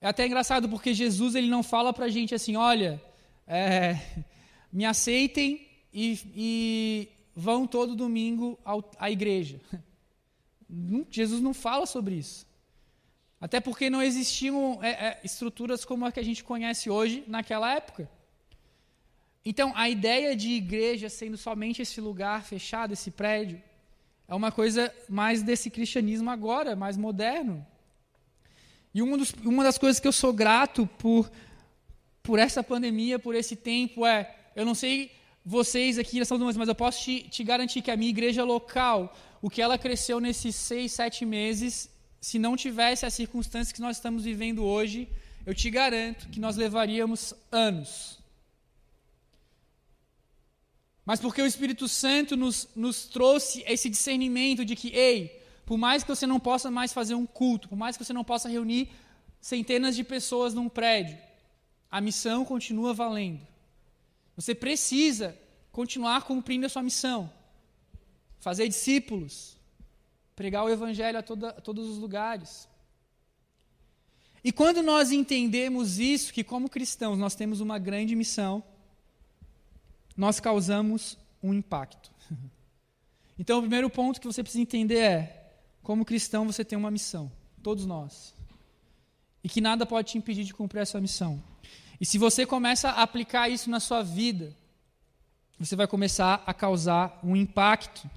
É 0.00 0.06
até 0.06 0.24
engraçado 0.24 0.68
porque 0.68 0.94
Jesus 0.94 1.34
ele 1.34 1.48
não 1.48 1.64
fala 1.64 1.92
para 1.92 2.04
a 2.04 2.08
gente 2.08 2.32
assim, 2.32 2.54
olha, 2.54 3.02
é, 3.44 3.98
me 4.72 4.84
aceitem 4.84 5.66
e, 5.92 6.20
e, 6.32 7.08
vão 7.34 7.66
todo 7.66 7.94
domingo 7.94 8.58
à 8.98 9.10
igreja. 9.10 9.60
Jesus 11.10 11.40
não 11.40 11.54
fala 11.54 11.86
sobre 11.86 12.14
isso. 12.16 12.46
Até 13.40 13.58
porque 13.58 13.88
não 13.88 14.02
existiam 14.02 14.78
é, 14.82 14.90
é, 14.90 15.20
estruturas 15.24 15.84
como 15.84 16.04
a 16.04 16.12
que 16.12 16.20
a 16.20 16.24
gente 16.24 16.44
conhece 16.44 16.90
hoje 16.90 17.24
naquela 17.26 17.74
época. 17.74 18.08
Então, 19.44 19.72
a 19.74 19.88
ideia 19.88 20.36
de 20.36 20.50
igreja 20.50 21.08
sendo 21.08 21.38
somente 21.38 21.80
esse 21.80 22.00
lugar 22.00 22.44
fechado, 22.44 22.92
esse 22.92 23.10
prédio, 23.10 23.62
é 24.28 24.34
uma 24.34 24.52
coisa 24.52 24.94
mais 25.08 25.42
desse 25.42 25.70
cristianismo 25.70 26.28
agora, 26.28 26.76
mais 26.76 26.96
moderno. 26.98 27.66
E 28.92 29.00
uma, 29.00 29.16
dos, 29.16 29.32
uma 29.42 29.64
das 29.64 29.78
coisas 29.78 29.98
que 29.98 30.06
eu 30.06 30.12
sou 30.12 30.32
grato 30.32 30.86
por, 30.98 31.30
por 32.22 32.38
essa 32.38 32.62
pandemia, 32.62 33.18
por 33.18 33.34
esse 33.34 33.56
tempo, 33.56 34.06
é: 34.06 34.36
eu 34.54 34.66
não 34.66 34.74
sei 34.74 35.10
vocês 35.44 35.98
aqui 35.98 36.18
na 36.18 36.24
São 36.24 36.38
mas 36.38 36.68
eu 36.68 36.74
posso 36.74 37.02
te, 37.02 37.22
te 37.22 37.42
garantir 37.42 37.82
que 37.82 37.90
a 37.90 37.96
minha 37.96 38.10
igreja 38.10 38.44
local, 38.44 39.16
o 39.40 39.48
que 39.48 39.62
ela 39.62 39.78
cresceu 39.78 40.20
nesses 40.20 40.54
seis, 40.54 40.92
sete 40.92 41.24
meses, 41.24 41.88
se 42.20 42.38
não 42.38 42.56
tivesse 42.56 43.06
as 43.06 43.14
circunstâncias 43.14 43.72
que 43.72 43.80
nós 43.80 43.96
estamos 43.96 44.24
vivendo 44.24 44.62
hoje, 44.64 45.08
eu 45.46 45.54
te 45.54 45.70
garanto 45.70 46.28
que 46.28 46.38
nós 46.38 46.56
levaríamos 46.56 47.34
anos 47.50 48.20
mas 51.10 51.18
porque 51.18 51.42
o 51.42 51.46
Espírito 51.46 51.88
Santo 51.88 52.36
nos, 52.36 52.68
nos 52.76 53.04
trouxe 53.04 53.64
esse 53.66 53.90
discernimento 53.90 54.64
de 54.64 54.76
que, 54.76 54.94
ei, 54.94 55.42
por 55.66 55.76
mais 55.76 56.04
que 56.04 56.08
você 56.08 56.24
não 56.24 56.38
possa 56.38 56.70
mais 56.70 56.92
fazer 56.92 57.16
um 57.16 57.26
culto, 57.26 57.68
por 57.68 57.76
mais 57.76 57.96
que 57.96 58.04
você 58.04 58.12
não 58.12 58.22
possa 58.22 58.48
reunir 58.48 58.88
centenas 59.40 59.96
de 59.96 60.04
pessoas 60.04 60.54
num 60.54 60.68
prédio, 60.68 61.18
a 61.90 62.00
missão 62.00 62.44
continua 62.44 62.94
valendo. 62.94 63.40
Você 64.40 64.54
precisa 64.54 65.38
continuar 65.70 66.22
cumprindo 66.22 66.64
a 66.64 66.68
sua 66.70 66.82
missão. 66.82 67.30
Fazer 68.38 68.66
discípulos, 68.68 69.58
pregar 70.34 70.64
o 70.64 70.70
evangelho 70.70 71.18
a, 71.18 71.22
toda, 71.22 71.50
a 71.50 71.60
todos 71.60 71.86
os 71.86 71.98
lugares. 71.98 72.66
E 74.42 74.50
quando 74.50 74.82
nós 74.82 75.12
entendemos 75.12 75.98
isso, 75.98 76.32
que 76.32 76.42
como 76.42 76.70
cristãos 76.70 77.18
nós 77.18 77.34
temos 77.34 77.60
uma 77.60 77.78
grande 77.78 78.16
missão, 78.16 78.64
nós 80.16 80.40
causamos 80.40 81.18
um 81.42 81.52
impacto. 81.52 82.10
Então, 83.38 83.56
o 83.56 83.62
primeiro 83.62 83.88
ponto 83.88 84.20
que 84.20 84.26
você 84.26 84.42
precisa 84.42 84.60
entender 84.60 84.98
é: 84.98 85.54
como 85.82 86.04
cristão, 86.04 86.44
você 86.44 86.62
tem 86.62 86.76
uma 86.76 86.90
missão, 86.90 87.32
todos 87.62 87.86
nós. 87.86 88.34
E 89.42 89.48
que 89.48 89.62
nada 89.62 89.86
pode 89.86 90.10
te 90.10 90.18
impedir 90.18 90.44
de 90.44 90.52
cumprir 90.52 90.80
essa 90.80 91.00
missão. 91.00 91.42
E 92.00 92.06
se 92.06 92.16
você 92.16 92.46
começa 92.46 92.88
a 92.88 93.02
aplicar 93.02 93.48
isso 93.50 93.68
na 93.68 93.78
sua 93.78 94.02
vida, 94.02 94.56
você 95.58 95.76
vai 95.76 95.86
começar 95.86 96.42
a 96.46 96.54
causar 96.54 97.20
um 97.22 97.36
impacto. 97.36 98.08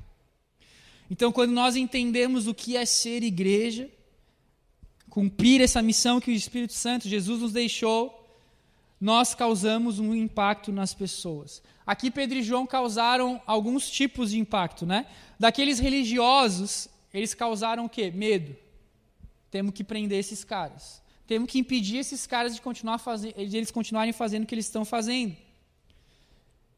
Então, 1.12 1.32
quando 1.32 1.52
nós 1.52 1.76
entendemos 1.76 2.48
o 2.48 2.54
que 2.54 2.78
é 2.78 2.86
ser 2.86 3.22
igreja, 3.22 3.90
cumprir 5.10 5.62
essa 5.62 5.82
missão 5.82 6.22
que 6.22 6.32
o 6.32 6.34
Espírito 6.34 6.74
Santo, 6.74 7.10
Jesus 7.10 7.42
nos 7.42 7.52
deixou, 7.52 8.26
nós 9.00 9.36
causamos 9.36 10.00
um 10.00 10.16
impacto 10.16 10.72
nas 10.72 10.94
pessoas. 10.94 11.62
Aqui 11.86 12.10
Pedro 12.10 12.38
e 12.38 12.44
João 12.44 12.66
causaram 12.66 13.42
alguns 13.46 13.92
tipos 13.92 14.32
de 14.32 14.40
impacto, 14.40 14.86
né? 14.86 15.06
Daqueles 15.38 15.78
religiosos, 15.78 16.88
eles 17.14 17.34
causaram 17.34 17.84
o 17.84 17.90
quê? 17.90 18.10
Medo. 18.10 18.56
Temos 19.52 19.74
que 19.74 19.84
prender 19.84 20.20
esses 20.20 20.46
caras. 20.46 21.03
Temos 21.26 21.50
que 21.50 21.60
impedir 21.60 21.98
esses 21.98 22.28
caras 22.28 22.54
de 22.54 22.62
continuar 22.62 23.00
eles 23.36 23.72
continuarem 23.72 24.12
fazendo 24.12 24.44
o 24.44 24.46
que 24.46 24.56
eles 24.56 24.66
estão 24.66 24.84
fazendo. 24.84 25.36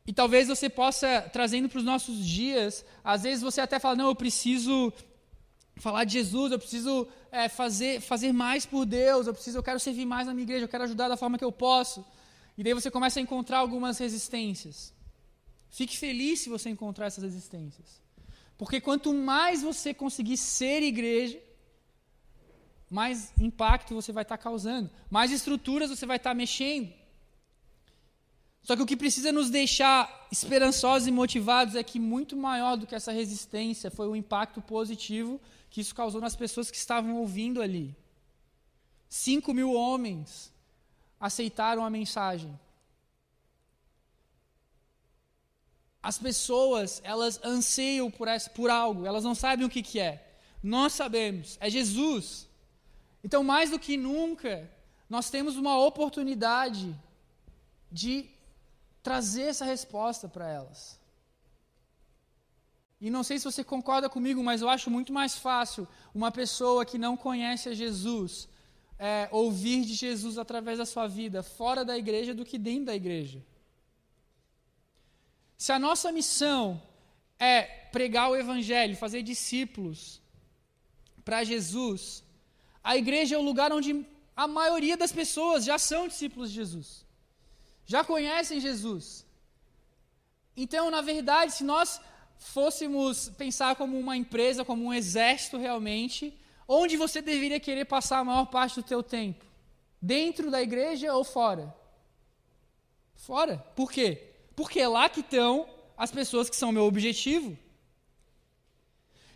E 0.07 0.13
talvez 0.13 0.47
você 0.47 0.69
possa 0.69 1.21
trazendo 1.33 1.67
para 1.67 1.79
os 1.79 1.83
nossos 1.83 2.25
dias, 2.25 2.85
às 3.03 3.23
vezes 3.23 3.41
você 3.41 3.59
até 3.59 3.79
fala, 3.79 3.95
não, 3.95 4.07
eu 4.07 4.15
preciso 4.15 4.93
falar 5.77 6.03
de 6.03 6.13
Jesus, 6.13 6.51
eu 6.51 6.59
preciso 6.59 7.07
é, 7.31 7.49
fazer, 7.49 7.99
fazer 8.01 8.31
mais 8.31 8.65
por 8.65 8.85
Deus, 8.85 9.25
eu 9.25 9.33
preciso, 9.33 9.57
eu 9.57 9.63
quero 9.63 9.79
servir 9.79 10.05
mais 10.05 10.27
na 10.27 10.33
minha 10.33 10.43
igreja, 10.43 10.65
eu 10.65 10.69
quero 10.69 10.83
ajudar 10.83 11.09
da 11.09 11.17
forma 11.17 11.37
que 11.37 11.43
eu 11.43 11.51
posso. 11.51 12.05
E 12.57 12.63
daí 12.63 12.73
você 12.73 12.91
começa 12.91 13.19
a 13.19 13.23
encontrar 13.23 13.57
algumas 13.57 13.97
resistências. 13.97 14.93
Fique 15.69 15.97
feliz 15.97 16.39
se 16.41 16.49
você 16.49 16.69
encontrar 16.69 17.07
essas 17.07 17.23
resistências. 17.23 18.01
Porque 18.57 18.79
quanto 18.79 19.13
mais 19.13 19.61
você 19.61 19.93
conseguir 19.93 20.37
ser 20.37 20.81
igreja, 20.83 21.37
mais 22.95 23.33
impacto 23.37 23.93
você 23.93 24.13
vai 24.13 24.23
estar 24.23 24.37
causando, 24.37 24.89
mais 25.09 25.29
estruturas 25.29 25.89
você 25.89 26.05
vai 26.05 26.15
estar 26.15 26.33
mexendo. 26.33 26.93
Só 28.63 28.73
que 28.73 28.81
o 28.81 28.85
que 28.85 28.95
precisa 28.95 29.33
nos 29.33 29.49
deixar 29.49 30.27
esperançosos 30.31 31.05
e 31.05 31.11
motivados 31.11 31.75
é 31.75 31.83
que 31.83 31.99
muito 31.99 32.37
maior 32.37 32.77
do 32.77 32.87
que 32.87 32.95
essa 32.95 33.11
resistência 33.11 33.91
foi 33.91 34.07
o 34.07 34.15
impacto 34.15 34.61
positivo 34.61 35.41
que 35.69 35.81
isso 35.81 35.93
causou 35.93 36.21
nas 36.21 36.37
pessoas 36.37 36.71
que 36.71 36.77
estavam 36.77 37.17
ouvindo 37.17 37.61
ali. 37.61 37.93
Cinco 39.09 39.53
mil 39.53 39.73
homens 39.73 40.53
aceitaram 41.19 41.83
a 41.83 41.89
mensagem. 41.89 42.57
As 46.01 46.17
pessoas, 46.17 47.01
elas 47.03 47.41
anseiam 47.43 48.09
por, 48.09 48.29
essa, 48.29 48.49
por 48.49 48.69
algo, 48.69 49.05
elas 49.05 49.25
não 49.25 49.35
sabem 49.35 49.65
o 49.65 49.69
que, 49.69 49.83
que 49.83 49.99
é. 49.99 50.13
Nós 50.63 50.93
sabemos, 50.93 51.57
é 51.59 51.69
Jesus. 51.69 52.54
Então, 53.25 53.43
mais 53.43 53.71
do 53.71 53.79
que 53.79 53.97
nunca, 53.97 54.53
nós 55.09 55.31
temos 55.31 55.57
uma 55.57 55.75
oportunidade 55.79 56.95
de 57.91 58.29
trazer 59.01 59.45
essa 59.53 59.65
resposta 59.65 60.27
para 60.29 60.47
elas. 60.47 60.99
E 63.01 63.09
não 63.09 63.23
sei 63.23 63.39
se 63.39 63.45
você 63.45 63.63
concorda 63.63 64.07
comigo, 64.07 64.43
mas 64.43 64.61
eu 64.61 64.69
acho 64.69 64.91
muito 64.91 65.11
mais 65.11 65.35
fácil 65.47 65.87
uma 66.13 66.31
pessoa 66.31 66.85
que 66.85 66.99
não 66.99 67.17
conhece 67.17 67.67
a 67.67 67.73
Jesus 67.73 68.47
é, 68.99 69.27
ouvir 69.31 69.85
de 69.85 69.95
Jesus 69.95 70.37
através 70.37 70.77
da 70.77 70.85
sua 70.85 71.07
vida 71.07 71.41
fora 71.41 71.83
da 71.83 71.97
igreja 71.97 72.31
do 72.31 72.45
que 72.45 72.59
dentro 72.59 72.85
da 72.85 72.95
igreja. 72.95 73.43
Se 75.57 75.71
a 75.71 75.79
nossa 75.79 76.11
missão 76.11 76.79
é 77.39 77.63
pregar 77.91 78.29
o 78.29 78.35
evangelho, 78.35 78.95
fazer 78.95 79.23
discípulos 79.23 80.21
para 81.23 81.43
Jesus, 81.43 82.23
a 82.85 82.95
igreja 82.95 83.33
é 83.33 83.37
o 83.37 83.41
lugar 83.41 83.73
onde 83.73 84.05
a 84.37 84.47
maioria 84.47 84.95
das 84.95 85.11
pessoas 85.11 85.65
já 85.65 85.79
são 85.79 86.07
discípulos 86.07 86.49
de 86.49 86.57
Jesus, 86.57 87.03
já 87.83 88.03
conhecem 88.03 88.61
Jesus. 88.61 89.25
Então, 90.55 90.91
na 90.91 91.01
verdade, 91.01 91.51
se 91.53 91.63
nós 91.63 91.99
fôssemos 92.37 93.29
pensar 93.29 93.75
como 93.75 93.97
uma 93.97 94.15
empresa, 94.15 94.63
como 94.63 94.85
um 94.85 94.93
exército 94.93 95.57
realmente, 95.57 96.39
onde 96.67 96.95
você 96.95 97.23
deveria 97.23 97.59
querer 97.59 97.85
passar 97.85 98.19
a 98.19 98.23
maior 98.23 98.45
parte 98.45 98.75
do 98.75 98.83
teu 98.83 99.01
tempo? 99.01 99.43
Dentro 99.99 100.51
da 100.51 100.61
igreja 100.61 101.11
ou 101.11 101.23
fora? 101.23 101.75
Fora. 103.15 103.57
Por 103.75 103.91
quê? 103.91 104.29
Porque 104.55 104.79
é 104.79 104.87
lá 104.87 105.09
que 105.09 105.21
estão 105.21 105.67
as 105.97 106.11
pessoas 106.11 106.51
que 106.51 106.55
são 106.55 106.71
meu 106.71 106.83
objetivo. 106.83 107.57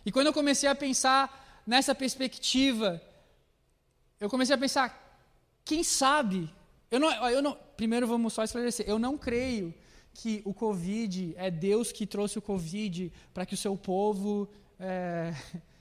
E 0.06 0.12
quando 0.12 0.28
eu 0.28 0.32
comecei 0.32 0.68
a 0.68 0.74
pensar 0.74 1.62
nessa 1.66 1.96
perspectiva, 1.96 3.02
eu 4.20 4.28
comecei 4.28 4.54
a 4.54 4.58
pensar, 4.58 5.18
quem 5.64 5.82
sabe? 5.82 6.52
Eu 6.90 7.00
não, 7.00 7.10
eu 7.30 7.40
não, 7.40 7.56
primeiro 7.76 8.06
vamos 8.06 8.34
só 8.34 8.44
esclarecer, 8.44 8.86
eu 8.86 8.98
não 8.98 9.16
creio 9.16 9.74
que 10.12 10.42
o 10.44 10.52
Covid 10.52 11.34
é 11.36 11.50
Deus 11.50 11.90
que 11.90 12.06
trouxe 12.06 12.38
o 12.38 12.42
Covid 12.42 13.10
para 13.32 13.46
que 13.46 13.54
o 13.54 13.56
seu 13.56 13.76
povo, 13.76 14.48
é, 14.78 15.34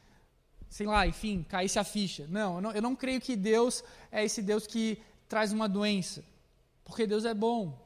sei 0.70 0.88
lá, 0.88 1.06
enfim, 1.06 1.46
caísse 1.48 1.78
a 1.78 1.84
ficha. 1.84 2.26
Não 2.30 2.56
eu, 2.56 2.62
não, 2.62 2.72
eu 2.72 2.82
não 2.82 2.96
creio 2.96 3.20
que 3.20 3.36
Deus 3.36 3.84
é 4.12 4.24
esse 4.24 4.42
Deus 4.42 4.66
que 4.66 5.02
traz 5.28 5.52
uma 5.52 5.68
doença, 5.68 6.24
porque 6.86 7.06
Deus 7.06 7.26
é 7.26 7.34
bom. 7.34 7.78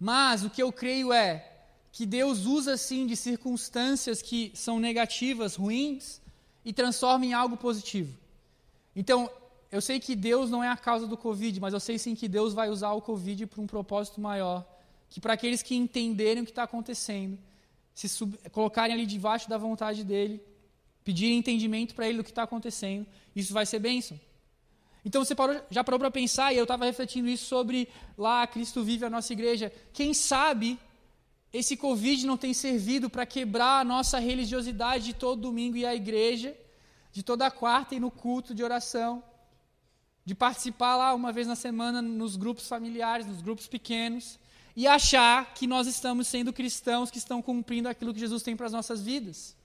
Mas 0.00 0.42
o 0.42 0.50
que 0.50 0.62
eu 0.62 0.72
creio 0.72 1.12
é 1.12 1.50
que 1.92 2.06
Deus 2.06 2.46
usa 2.46 2.76
sim 2.76 3.06
de 3.06 3.16
circunstâncias 3.16 4.22
que 4.22 4.52
são 4.54 4.80
negativas, 4.80 5.54
ruins, 5.54 6.20
e 6.64 6.72
transforma 6.72 7.26
em 7.26 7.34
algo 7.34 7.56
positivo. 7.56 8.23
Então, 8.94 9.30
eu 9.70 9.80
sei 9.80 9.98
que 9.98 10.14
Deus 10.14 10.50
não 10.50 10.62
é 10.62 10.68
a 10.68 10.76
causa 10.76 11.06
do 11.06 11.16
Covid, 11.16 11.60
mas 11.60 11.74
eu 11.74 11.80
sei 11.80 11.98
sim 11.98 12.14
que 12.14 12.28
Deus 12.28 12.54
vai 12.54 12.68
usar 12.68 12.92
o 12.92 13.02
Covid 13.02 13.46
para 13.46 13.60
um 13.60 13.66
propósito 13.66 14.20
maior. 14.20 14.64
Que 15.10 15.20
para 15.20 15.32
aqueles 15.32 15.62
que 15.62 15.74
entenderem 15.74 16.42
o 16.42 16.46
que 16.46 16.52
está 16.52 16.62
acontecendo, 16.62 17.38
se 17.94 18.08
sub, 18.08 18.36
colocarem 18.50 18.94
ali 18.94 19.06
debaixo 19.06 19.48
da 19.48 19.58
vontade 19.58 20.04
dele, 20.04 20.40
pedirem 21.04 21.38
entendimento 21.38 21.94
para 21.94 22.08
ele 22.08 22.18
do 22.18 22.24
que 22.24 22.30
está 22.30 22.44
acontecendo, 22.44 23.06
isso 23.34 23.52
vai 23.52 23.66
ser 23.66 23.78
bênção. 23.78 24.18
Então 25.04 25.24
você 25.24 25.34
parou, 25.34 25.60
já 25.70 25.84
parou 25.84 25.98
para 25.98 26.10
pensar, 26.10 26.52
e 26.52 26.56
eu 26.56 26.62
estava 26.62 26.86
refletindo 26.86 27.28
isso 27.28 27.44
sobre 27.44 27.88
lá, 28.16 28.46
Cristo 28.46 28.82
vive 28.82 29.04
a 29.04 29.10
nossa 29.10 29.32
igreja. 29.32 29.70
Quem 29.92 30.14
sabe 30.14 30.78
esse 31.52 31.76
Covid 31.76 32.26
não 32.26 32.36
tem 32.36 32.54
servido 32.54 33.10
para 33.10 33.26
quebrar 33.26 33.80
a 33.80 33.84
nossa 33.84 34.18
religiosidade 34.18 35.04
de 35.04 35.14
todo 35.14 35.42
domingo 35.42 35.76
e 35.76 35.84
a 35.84 35.94
igreja, 35.94 36.56
de 37.14 37.22
toda 37.22 37.48
quarta 37.48 37.94
e 37.94 38.00
no 38.00 38.10
culto 38.10 38.52
de 38.52 38.64
oração, 38.64 39.22
de 40.24 40.34
participar 40.34 40.96
lá 40.96 41.14
uma 41.14 41.32
vez 41.32 41.46
na 41.46 41.54
semana 41.54 42.02
nos 42.02 42.34
grupos 42.34 42.66
familiares, 42.66 43.24
nos 43.24 43.40
grupos 43.40 43.68
pequenos, 43.68 44.36
e 44.74 44.84
achar 44.84 45.54
que 45.54 45.64
nós 45.64 45.86
estamos 45.86 46.26
sendo 46.26 46.52
cristãos 46.52 47.12
que 47.12 47.18
estão 47.18 47.40
cumprindo 47.40 47.88
aquilo 47.88 48.12
que 48.12 48.18
Jesus 48.18 48.42
tem 48.42 48.56
para 48.56 48.66
as 48.66 48.72
nossas 48.72 49.00
vidas. 49.00 49.56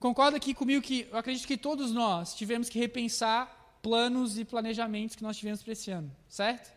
Concorda 0.00 0.36
aqui 0.36 0.52
comigo 0.52 0.82
que 0.82 1.06
eu 1.08 1.16
acredito 1.16 1.46
que 1.46 1.56
todos 1.56 1.92
nós 1.92 2.34
tivemos 2.34 2.68
que 2.68 2.80
repensar 2.80 3.78
planos 3.80 4.36
e 4.36 4.44
planejamentos 4.44 5.14
que 5.14 5.22
nós 5.22 5.36
tivemos 5.36 5.62
para 5.62 5.74
esse 5.74 5.92
ano, 5.92 6.10
certo? 6.28 6.74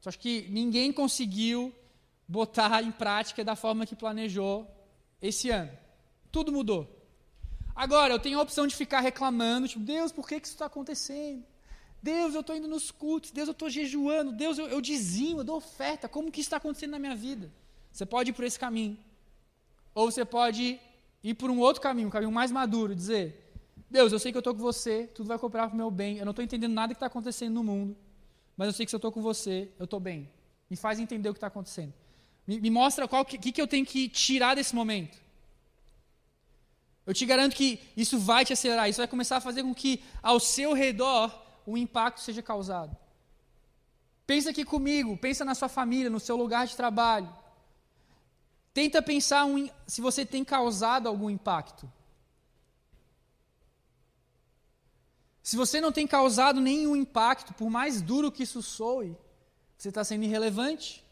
Só 0.00 0.12
que 0.12 0.46
ninguém 0.50 0.92
conseguiu 0.92 1.74
botar 2.28 2.80
em 2.80 2.92
prática 2.92 3.42
da 3.42 3.56
forma 3.56 3.84
que 3.84 3.96
planejou 3.96 4.70
esse 5.20 5.50
ano. 5.50 5.83
Tudo 6.34 6.50
mudou. 6.50 6.82
Agora, 7.76 8.12
eu 8.12 8.18
tenho 8.18 8.40
a 8.40 8.42
opção 8.42 8.66
de 8.66 8.74
ficar 8.74 8.98
reclamando, 8.98 9.68
tipo, 9.68 9.84
Deus, 9.84 10.10
por 10.10 10.26
que, 10.26 10.40
que 10.40 10.48
isso 10.48 10.56
está 10.56 10.66
acontecendo? 10.66 11.44
Deus, 12.02 12.34
eu 12.34 12.40
estou 12.40 12.56
indo 12.56 12.66
nos 12.66 12.90
cultos, 12.90 13.30
Deus, 13.30 13.46
eu 13.46 13.52
estou 13.52 13.70
jejuando, 13.70 14.32
Deus, 14.32 14.58
eu, 14.58 14.66
eu 14.66 14.80
dizimo, 14.80 15.38
eu 15.40 15.44
dou 15.44 15.58
oferta, 15.58 16.08
como 16.08 16.32
que 16.32 16.40
isso 16.40 16.48
está 16.48 16.56
acontecendo 16.56 16.90
na 16.90 16.98
minha 16.98 17.14
vida? 17.14 17.52
Você 17.92 18.04
pode 18.04 18.30
ir 18.30 18.32
por 18.32 18.44
esse 18.44 18.58
caminho. 18.58 18.98
Ou 19.94 20.10
você 20.10 20.24
pode 20.24 20.80
ir 21.22 21.34
por 21.34 21.48
um 21.52 21.60
outro 21.60 21.80
caminho, 21.80 22.08
um 22.08 22.10
caminho 22.10 22.32
mais 22.32 22.50
maduro, 22.50 22.96
dizer: 22.96 23.54
Deus, 23.88 24.12
eu 24.12 24.18
sei 24.18 24.32
que 24.32 24.36
eu 24.36 24.40
estou 24.40 24.56
com 24.56 24.60
você, 24.60 25.06
tudo 25.14 25.28
vai 25.28 25.38
cooperar 25.38 25.68
para 25.68 25.74
o 25.74 25.78
meu 25.78 25.88
bem, 25.88 26.18
eu 26.18 26.24
não 26.24 26.32
estou 26.32 26.44
entendendo 26.44 26.72
nada 26.72 26.92
que 26.92 26.96
está 26.96 27.06
acontecendo 27.06 27.54
no 27.54 27.62
mundo, 27.62 27.96
mas 28.56 28.66
eu 28.66 28.72
sei 28.72 28.84
que 28.84 28.90
se 28.90 28.96
eu 28.96 28.98
estou 28.98 29.12
com 29.12 29.22
você, 29.22 29.70
eu 29.78 29.84
estou 29.84 30.00
bem. 30.00 30.28
Me 30.68 30.76
faz 30.76 30.98
entender 30.98 31.28
o 31.28 31.32
que 31.32 31.38
está 31.38 31.46
acontecendo. 31.46 31.94
Me, 32.44 32.60
me, 32.60 32.70
mostra 32.70 33.04
o 33.04 33.24
que, 33.24 33.52
que 33.52 33.62
eu 33.62 33.68
tenho 33.68 33.86
que 33.86 34.08
tirar 34.08 34.56
desse 34.56 34.74
momento. 34.74 35.23
Eu 37.06 37.12
te 37.12 37.26
garanto 37.26 37.54
que 37.54 37.80
isso 37.96 38.18
vai 38.18 38.44
te 38.44 38.52
acelerar, 38.52 38.88
isso 38.88 38.98
vai 38.98 39.08
começar 39.08 39.36
a 39.36 39.40
fazer 39.40 39.62
com 39.62 39.74
que 39.74 40.02
ao 40.22 40.40
seu 40.40 40.72
redor 40.72 41.32
o 41.66 41.76
impacto 41.76 42.20
seja 42.20 42.42
causado. 42.42 42.96
Pensa 44.26 44.50
aqui 44.50 44.64
comigo, 44.64 45.16
pensa 45.18 45.44
na 45.44 45.54
sua 45.54 45.68
família, 45.68 46.08
no 46.08 46.18
seu 46.18 46.36
lugar 46.36 46.66
de 46.66 46.76
trabalho. 46.76 47.28
Tenta 48.72 49.02
pensar 49.02 49.44
um, 49.44 49.68
se 49.86 50.00
você 50.00 50.24
tem 50.24 50.42
causado 50.42 51.06
algum 51.06 51.28
impacto. 51.28 51.90
Se 55.42 55.56
você 55.56 55.78
não 55.78 55.92
tem 55.92 56.06
causado 56.06 56.58
nenhum 56.58 56.96
impacto, 56.96 57.52
por 57.52 57.68
mais 57.68 58.00
duro 58.00 58.32
que 58.32 58.44
isso 58.44 58.62
soe, 58.62 59.14
você 59.76 59.90
está 59.90 60.02
sendo 60.02 60.24
irrelevante. 60.24 61.04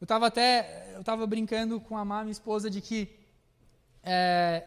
Eu 0.00 0.04
estava 0.04 0.26
até, 0.26 0.92
eu 0.94 1.00
estava 1.00 1.24
brincando 1.28 1.80
com 1.80 1.96
a 1.96 2.04
Má, 2.04 2.22
minha 2.22 2.32
esposa, 2.32 2.68
de 2.68 2.80
que 2.80 3.23
é, 4.04 4.66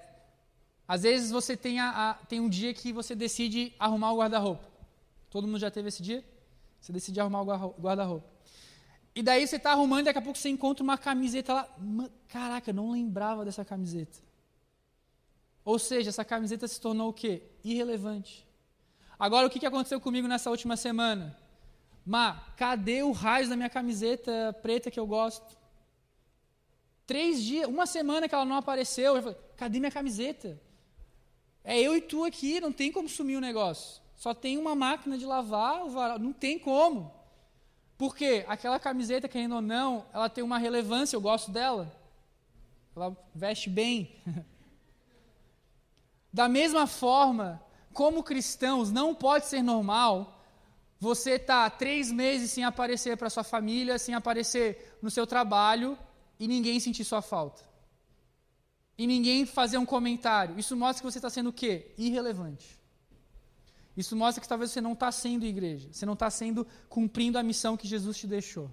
às 0.88 1.03
vezes 1.03 1.32
você 1.32 1.56
tem, 1.56 1.79
a, 1.79 2.12
a, 2.12 2.13
tem 2.13 2.39
um 2.39 2.50
dia 2.50 2.74
que 2.74 2.91
você 2.91 3.13
decide 3.13 3.74
arrumar 3.77 4.13
o 4.13 4.17
guarda-roupa. 4.17 4.65
Todo 5.29 5.46
mundo 5.46 5.59
já 5.59 5.70
teve 5.70 5.90
esse 5.90 6.01
dia? 6.01 6.24
Você 6.79 6.92
decide 6.92 7.20
arrumar 7.20 7.42
o 7.42 7.75
guarda-roupa. 7.79 8.27
E 9.14 9.22
daí 9.22 9.48
você 9.48 9.57
está 9.57 9.72
arrumando 9.72 10.01
e 10.01 10.03
daqui 10.03 10.20
a 10.20 10.22
pouco 10.22 10.38
você 10.38 10.48
encontra 10.48 10.83
uma 10.83 10.98
camiseta 10.98 11.53
lá. 11.53 11.70
Caraca, 12.27 12.70
eu 12.70 12.74
não 12.74 12.92
lembrava 12.92 13.44
dessa 13.44 13.66
camiseta. 13.66 14.18
Ou 15.66 15.77
seja, 15.77 16.09
essa 16.09 16.24
camiseta 16.24 16.68
se 16.68 16.79
tornou 16.79 17.09
o 17.09 17.14
quê? 17.14 17.44
Irrelevante. 17.64 18.48
Agora, 19.20 19.48
o 19.48 19.50
que 19.50 19.66
aconteceu 19.66 20.00
comigo 20.00 20.27
nessa 20.27 20.50
última 20.50 20.77
semana? 20.77 21.35
Má, 22.05 22.35
cadê 22.55 23.03
o 23.03 23.12
raio 23.12 23.50
da 23.50 23.55
minha 23.55 23.70
camiseta 23.70 24.55
preta 24.62 24.90
que 24.90 25.00
eu 25.00 25.07
gosto? 25.07 25.56
Três 27.07 27.41
dias, 27.41 27.70
uma 27.70 27.85
semana 27.85 28.27
que 28.27 28.35
ela 28.35 28.43
não 28.43 28.57
apareceu. 28.57 29.15
Eu 29.15 29.24
falei, 29.24 29.37
cadê 29.55 29.79
minha 29.79 29.91
camiseta? 29.91 30.61
É 31.63 31.79
eu 31.79 31.96
e 31.96 32.01
tu 32.01 32.25
aqui, 32.25 32.59
não 32.59 32.72
tem 32.72 32.91
como 32.91 33.07
sumir 33.07 33.37
o 33.37 33.41
negócio. 33.41 34.01
Só 34.17 34.33
tem 34.33 34.57
uma 34.57 34.75
máquina 34.75 35.17
de 35.17 35.25
lavar, 35.25 35.85
não 36.20 36.33
tem 36.33 36.59
como. 36.59 37.13
Porque 37.98 38.43
aquela 38.48 38.77
camiseta, 38.77 39.29
querendo 39.29 39.55
ou 39.55 39.61
não, 39.61 40.05
ela 40.13 40.29
tem 40.29 40.43
uma 40.43 40.57
relevância, 40.57 41.15
eu 41.15 41.22
gosto 41.22 41.50
dela. 41.50 41.96
Ela 42.96 43.15
veste 43.33 43.70
bem. 43.70 44.11
Da 46.33 46.48
mesma 46.48 46.85
forma, 46.85 47.59
como 47.93 48.22
cristãos, 48.22 48.91
não 48.91 49.15
pode 49.15 49.48
ser 49.48 49.63
normal 49.63 50.43
você 51.00 51.31
estar 51.31 51.67
tá 51.67 51.75
três 51.75 52.11
meses 52.11 52.51
sem 52.51 52.63
aparecer 52.63 53.17
para 53.17 53.29
sua 53.29 53.43
família, 53.43 53.98
sem 53.98 54.13
aparecer 54.13 55.00
no 55.01 55.09
seu 55.09 55.25
trabalho 55.25 55.98
e 56.40 56.48
ninguém 56.48 56.80
sentir 56.80 57.04
sua 57.04 57.22
falta. 57.22 57.64
E 58.98 59.06
ninguém 59.06 59.46
fazer 59.46 59.78
um 59.78 59.86
comentário. 59.86 60.58
Isso 60.58 60.76
mostra 60.76 61.02
que 61.02 61.12
você 61.12 61.20
está 61.20 61.30
sendo 61.30 61.50
o 61.50 61.54
quê? 61.54 61.94
Irrelevante. 61.98 62.78
Isso 63.96 64.16
mostra 64.16 64.42
que 64.42 64.48
talvez 64.48 64.72
você 64.72 64.80
não 64.80 64.94
está 64.94 65.12
sendo 65.12 65.46
igreja, 65.46 65.90
você 65.92 66.06
não 66.06 66.14
está 66.14 66.30
sendo 66.30 66.68
cumprindo 66.88 67.38
a 67.38 67.44
missão 67.44 67.76
que 67.76 67.88
Jesus 67.88 68.18
te 68.18 68.28
deixou. 68.28 68.70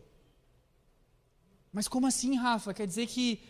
Mas 1.73 1.89
como 1.89 2.07
assim, 2.07 2.37
Rafa? 2.37 2.75
Quer 2.75 2.87
dizer 2.87 3.07
que 3.07 3.43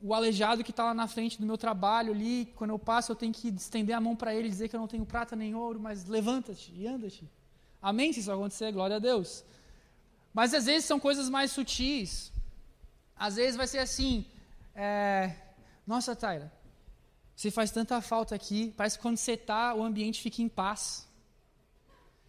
o 0.00 0.14
aleijado 0.14 0.64
que 0.64 0.70
está 0.70 0.84
lá 0.84 0.94
na 0.94 1.06
frente 1.06 1.38
do 1.38 1.46
meu 1.46 1.58
trabalho 1.58 2.12
ali, 2.12 2.50
quando 2.56 2.70
eu 2.70 2.78
passo, 2.78 3.12
eu 3.12 3.16
tenho 3.16 3.32
que 3.32 3.48
estender 3.48 3.94
a 3.94 4.00
mão 4.00 4.16
para 4.16 4.34
ele 4.34 4.46
e 4.46 4.50
dizer 4.50 4.68
que 4.68 4.76
eu 4.76 4.80
não 4.80 4.86
tenho 4.86 5.04
prata 5.04 5.36
nem 5.36 5.54
ouro, 5.54 5.78
mas 5.78 6.06
levanta-te 6.06 6.72
e 6.74 6.86
anda-te. 6.86 7.28
Amém? 7.82 8.12
Se 8.12 8.20
isso 8.20 8.32
acontecer, 8.32 8.72
glória 8.72 8.96
a 8.96 8.98
Deus. 8.98 9.44
Mas 10.32 10.54
às 10.54 10.66
vezes 10.66 10.86
são 10.86 11.00
coisas 11.00 11.28
mais 11.28 11.50
sutis. 11.50 12.32
Às 13.26 13.36
vezes 13.36 13.54
vai 13.54 13.66
ser 13.66 13.80
assim: 13.80 14.24
é... 14.74 15.36
Nossa, 15.86 16.16
Taira, 16.16 16.50
você 17.36 17.50
faz 17.50 17.70
tanta 17.70 18.00
falta 18.00 18.34
aqui. 18.34 18.72
Parece 18.78 18.96
que 18.96 19.02
quando 19.02 19.18
você 19.18 19.32
está, 19.32 19.74
o 19.74 19.82
ambiente 19.82 20.22
fica 20.22 20.40
em 20.40 20.48
paz. 20.48 21.06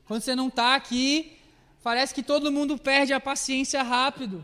Quando 0.06 0.22
você 0.22 0.36
não 0.36 0.50
está 0.50 0.76
aqui, 0.76 1.40
parece 1.82 2.14
que 2.14 2.22
todo 2.22 2.52
mundo 2.52 2.78
perde 2.78 3.14
a 3.14 3.22
paciência 3.22 3.82
rápido. 3.82 4.44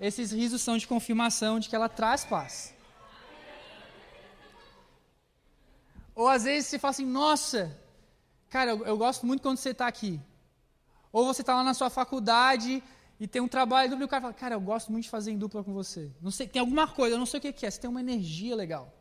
Esses 0.00 0.32
risos 0.32 0.62
são 0.62 0.78
de 0.78 0.86
confirmação 0.86 1.60
de 1.60 1.68
que 1.68 1.76
ela 1.76 1.88
traz 1.88 2.24
paz. 2.24 2.74
Ou 6.14 6.28
às 6.28 6.44
vezes 6.44 6.70
você 6.70 6.78
fala 6.78 6.92
assim: 6.92 7.04
Nossa, 7.04 7.78
cara, 8.48 8.70
eu, 8.70 8.86
eu 8.86 8.96
gosto 8.96 9.26
muito 9.26 9.42
quando 9.42 9.58
você 9.58 9.70
está 9.70 9.86
aqui. 9.86 10.18
Ou 11.12 11.26
você 11.26 11.42
está 11.42 11.54
lá 11.54 11.62
na 11.62 11.74
sua 11.74 11.90
faculdade 11.90 12.82
e 13.22 13.26
tem 13.28 13.40
um 13.40 13.48
trabalho 13.48 13.98
e 13.98 14.04
o 14.04 14.08
cara 14.08 14.20
fala: 14.20 14.34
Cara, 14.34 14.54
eu 14.56 14.60
gosto 14.60 14.90
muito 14.90 15.04
de 15.04 15.10
fazer 15.10 15.30
em 15.30 15.38
dupla 15.38 15.62
com 15.64 15.72
você. 15.72 16.10
Não 16.20 16.30
sei, 16.30 16.46
tem 16.46 16.60
alguma 16.60 16.86
coisa, 16.88 17.14
eu 17.14 17.18
não 17.18 17.26
sei 17.26 17.38
o 17.38 17.42
que 17.42 17.64
é. 17.64 17.70
Você 17.70 17.80
tem 17.80 17.88
uma 17.88 18.00
energia 18.00 18.54
legal 18.54 18.92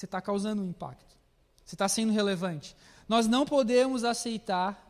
você 0.00 0.06
está 0.06 0.20
causando 0.20 0.62
um 0.62 0.66
impacto. 0.66 1.16
Você 1.64 1.74
está 1.74 1.88
sendo 1.88 2.12
relevante. 2.12 2.74
Nós 3.06 3.26
não 3.26 3.44
podemos 3.44 4.02
aceitar 4.02 4.86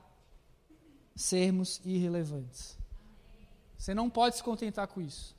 sermos 1.16 1.80
irrelevantes. 1.84 2.78
Você 3.76 3.92
não 3.92 4.08
pode 4.08 4.36
se 4.36 4.42
contentar 4.42 4.86
com 4.86 5.00
isso. 5.00 5.34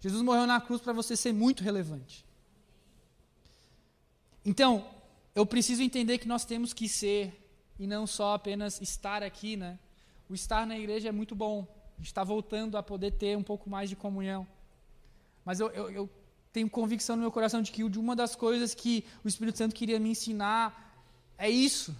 Jesus 0.00 0.22
morreu 0.22 0.46
na 0.46 0.60
cruz 0.60 0.80
para 0.80 0.92
você 0.92 1.16
ser 1.16 1.32
muito 1.32 1.62
relevante. 1.62 2.24
Então, 4.44 4.86
eu 5.34 5.44
preciso 5.44 5.82
entender 5.82 6.18
que 6.18 6.28
nós 6.28 6.44
temos 6.44 6.72
que 6.72 6.88
ser 6.88 7.34
e 7.78 7.86
não 7.86 8.06
só 8.06 8.34
apenas 8.34 8.80
estar 8.80 9.22
aqui, 9.22 9.56
né? 9.56 9.78
O 10.28 10.34
estar 10.34 10.66
na 10.66 10.78
igreja 10.78 11.08
é 11.08 11.12
muito 11.12 11.34
bom. 11.34 11.66
A 11.94 11.96
gente 11.98 12.06
está 12.06 12.24
voltando 12.24 12.76
a 12.76 12.82
poder 12.82 13.12
ter 13.12 13.36
um 13.36 13.42
pouco 13.42 13.70
mais 13.70 13.88
de 13.88 13.96
comunhão. 13.96 14.46
Mas 15.44 15.60
eu, 15.60 15.68
eu, 15.70 15.90
eu 15.90 16.10
tenho 16.52 16.68
convicção 16.70 17.16
no 17.16 17.22
meu 17.22 17.32
coração 17.32 17.62
de 17.62 17.70
que 17.72 17.82
uma 17.84 18.14
das 18.14 18.34
coisas 18.36 18.74
que 18.74 19.04
o 19.24 19.28
Espírito 19.28 19.58
Santo 19.58 19.74
queria 19.74 19.98
me 20.00 20.10
ensinar 20.10 20.94
é 21.36 21.50
isso, 21.50 21.94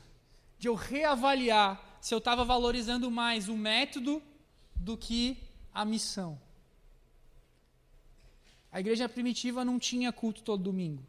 de 0.59 0.68
eu 0.68 0.74
reavaliar 0.74 1.98
se 2.00 2.14
eu 2.14 2.18
estava 2.18 2.44
valorizando 2.44 3.11
mais 3.11 3.48
o 3.48 3.57
método 3.57 4.22
do 4.74 4.96
que 4.96 5.37
a 5.72 5.85
missão. 5.85 6.38
A 8.70 8.80
igreja 8.80 9.09
primitiva 9.09 9.64
não 9.64 9.78
tinha 9.78 10.12
culto 10.12 10.42
todo 10.42 10.62
domingo. 10.62 11.02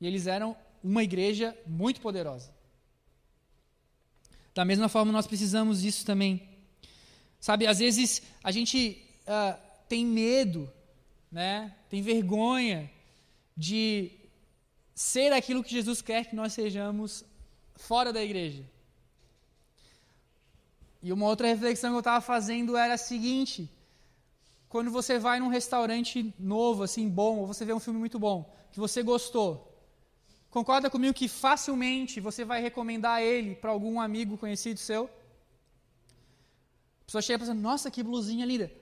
E 0.00 0.06
eles 0.06 0.26
eram 0.26 0.56
uma 0.82 1.02
igreja 1.02 1.56
muito 1.66 2.00
poderosa. 2.00 2.52
Da 4.54 4.64
mesma 4.64 4.88
forma, 4.88 5.10
nós 5.10 5.26
precisamos 5.26 5.82
disso 5.82 6.04
também. 6.04 6.53
Sabe, 7.44 7.66
às 7.66 7.78
vezes 7.78 8.22
a 8.42 8.50
gente 8.50 9.04
uh, 9.28 9.60
tem 9.86 10.02
medo, 10.06 10.66
né? 11.30 11.74
tem 11.90 12.00
vergonha 12.00 12.90
de 13.54 14.10
ser 14.94 15.30
aquilo 15.30 15.62
que 15.62 15.70
Jesus 15.70 16.00
quer 16.00 16.24
que 16.24 16.34
nós 16.34 16.54
sejamos 16.54 17.22
fora 17.76 18.14
da 18.14 18.24
igreja. 18.24 18.64
E 21.02 21.12
uma 21.12 21.26
outra 21.26 21.46
reflexão 21.46 21.90
que 21.90 21.96
eu 21.96 22.06
estava 22.06 22.22
fazendo 22.22 22.78
era 22.78 22.94
a 22.94 22.96
seguinte: 23.12 23.68
quando 24.66 24.90
você 24.90 25.18
vai 25.18 25.38
num 25.38 25.48
restaurante 25.48 26.32
novo, 26.38 26.82
assim, 26.82 27.06
bom, 27.10 27.40
ou 27.40 27.46
você 27.46 27.62
vê 27.66 27.74
um 27.74 27.84
filme 27.86 27.98
muito 27.98 28.18
bom, 28.18 28.50
que 28.72 28.80
você 28.80 29.02
gostou, 29.02 29.70
concorda 30.48 30.88
comigo 30.88 31.12
que 31.12 31.28
facilmente 31.28 32.20
você 32.20 32.42
vai 32.42 32.62
recomendar 32.62 33.20
ele 33.20 33.54
para 33.54 33.70
algum 33.70 34.00
amigo 34.00 34.38
conhecido 34.38 34.80
seu? 34.80 35.10
A 37.04 37.06
pessoa 37.06 37.22
chega 37.22 37.38
pensando, 37.38 37.60
nossa, 37.60 37.90
que 37.90 38.02
blusinha 38.02 38.46
linda. 38.46 38.72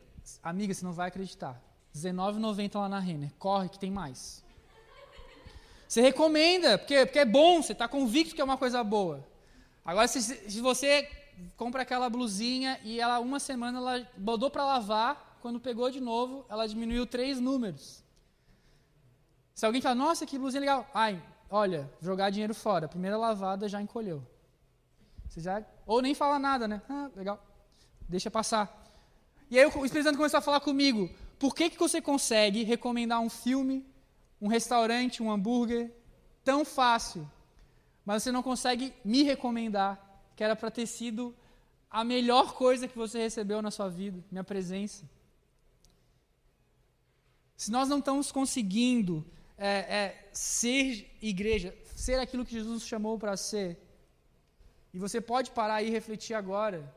Amiga, 0.43 0.73
você 0.73 0.85
não 0.85 0.93
vai 0.93 1.09
acreditar. 1.09 1.61
R$19,90 1.93 2.75
lá 2.77 2.89
na 2.89 3.01
Renner. 3.01 3.33
Corre 3.39 3.69
que 3.69 3.79
tem 3.79 3.91
mais. 3.91 4.45
Você 5.89 6.01
recomenda, 6.01 6.79
porque, 6.79 7.05
porque 7.05 7.19
é 7.19 7.25
bom, 7.25 7.61
você 7.61 7.73
está 7.73 7.87
convicto 7.87 8.35
que 8.35 8.41
é 8.41 8.45
uma 8.45 8.57
coisa 8.57 8.83
boa. 8.83 9.27
Agora, 9.85 10.07
se, 10.07 10.23
se 10.23 10.61
você 10.61 11.11
compra 11.57 11.83
aquela 11.83 12.09
blusinha 12.09 12.81
e 12.85 13.01
ela, 13.01 13.19
uma 13.19 13.41
semana, 13.41 13.79
ela 13.79 14.09
botou 14.17 14.49
para 14.51 14.65
lavar, 14.65 15.39
quando 15.43 15.59
pegou 15.61 15.91
de 15.91 16.01
novo, 16.01 16.47
ela 16.49 16.67
diminuiu 16.67 17.05
três 17.05 17.41
números. 17.41 18.03
Se 19.55 19.67
alguém 19.67 19.83
fala, 19.83 19.97
nossa, 19.97 20.25
que 20.25 20.39
blusinha 20.39 20.61
legal. 20.61 20.89
Ai, 20.95 21.21
olha, 21.51 21.91
jogar 22.01 22.31
dinheiro 22.31 22.55
fora. 22.55 22.89
Primeira 22.89 23.17
lavada 23.17 23.69
já 23.69 23.83
encolheu. 23.83 24.25
Você 25.29 25.41
já, 25.41 25.63
ou 25.85 26.01
nem 26.01 26.15
fala 26.15 26.39
nada, 26.39 26.69
né? 26.69 26.81
Ah, 26.89 27.11
legal. 27.17 27.45
Deixa 28.13 28.31
passar. 28.31 28.65
E 29.51 29.59
aí 29.59 29.67
o 29.67 29.85
Espírito 29.85 30.05
Santo 30.05 30.17
começou 30.17 30.39
a 30.39 30.43
falar 30.49 30.61
comigo. 30.61 31.11
Por 31.39 31.55
que, 31.55 31.71
que 31.71 31.79
você 31.79 32.01
consegue 32.01 32.63
recomendar 32.63 33.21
um 33.21 33.29
filme 33.29 33.85
um 34.43 34.49
restaurante, 34.49 35.23
um 35.23 35.31
hambúrguer, 35.31 35.93
tão 36.43 36.65
fácil, 36.65 37.31
mas 38.05 38.25
você 38.25 38.33
não 38.33 38.43
consegue 38.43 38.93
me 39.05 39.23
recomendar 39.23 39.93
que 40.35 40.43
era 40.43 40.57
para 40.57 40.69
ter 40.69 40.87
sido 40.87 41.33
a 41.89 42.03
melhor 42.03 42.53
coisa 42.55 42.89
que 42.89 42.99
você 42.99 43.19
recebeu 43.21 43.63
na 43.63 43.71
sua 43.71 43.89
vida, 43.89 44.19
minha 44.33 44.43
presença. 44.43 45.09
Se 47.57 47.71
nós 47.71 47.89
não 47.89 48.01
estamos 48.01 48.33
conseguindo 48.33 49.25
é, 49.57 49.69
é, 49.69 50.29
ser 50.33 51.17
igreja, 51.23 51.73
ser 51.95 52.19
aquilo 52.19 52.45
que 52.45 52.59
Jesus 52.59 52.83
chamou 52.83 53.17
para 53.17 53.37
ser, 53.37 53.79
e 54.93 54.99
você 54.99 55.21
pode 55.21 55.53
parar 55.53 55.85
e 55.85 55.91
refletir 55.91 56.35
agora, 56.35 56.93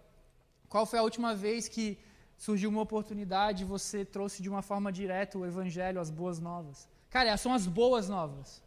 qual 0.69 0.86
foi 0.86 0.99
a 0.99 1.04
última 1.04 1.36
vez 1.36 1.67
que 1.67 1.97
surgiu 2.38 2.69
uma 2.69 2.82
oportunidade 2.82 3.63
e 3.63 3.65
você 3.65 4.04
trouxe 4.04 4.41
de 4.41 4.49
uma 4.49 4.62
forma 4.62 4.91
direta 4.91 5.38
o 5.38 5.45
evangelho, 5.45 5.99
as 5.99 6.10
boas 6.10 6.39
novas? 6.39 6.88
Cara, 7.10 7.38
são 7.38 7.54
as 7.54 7.65
boas 7.65 8.10
novas. 8.10 8.62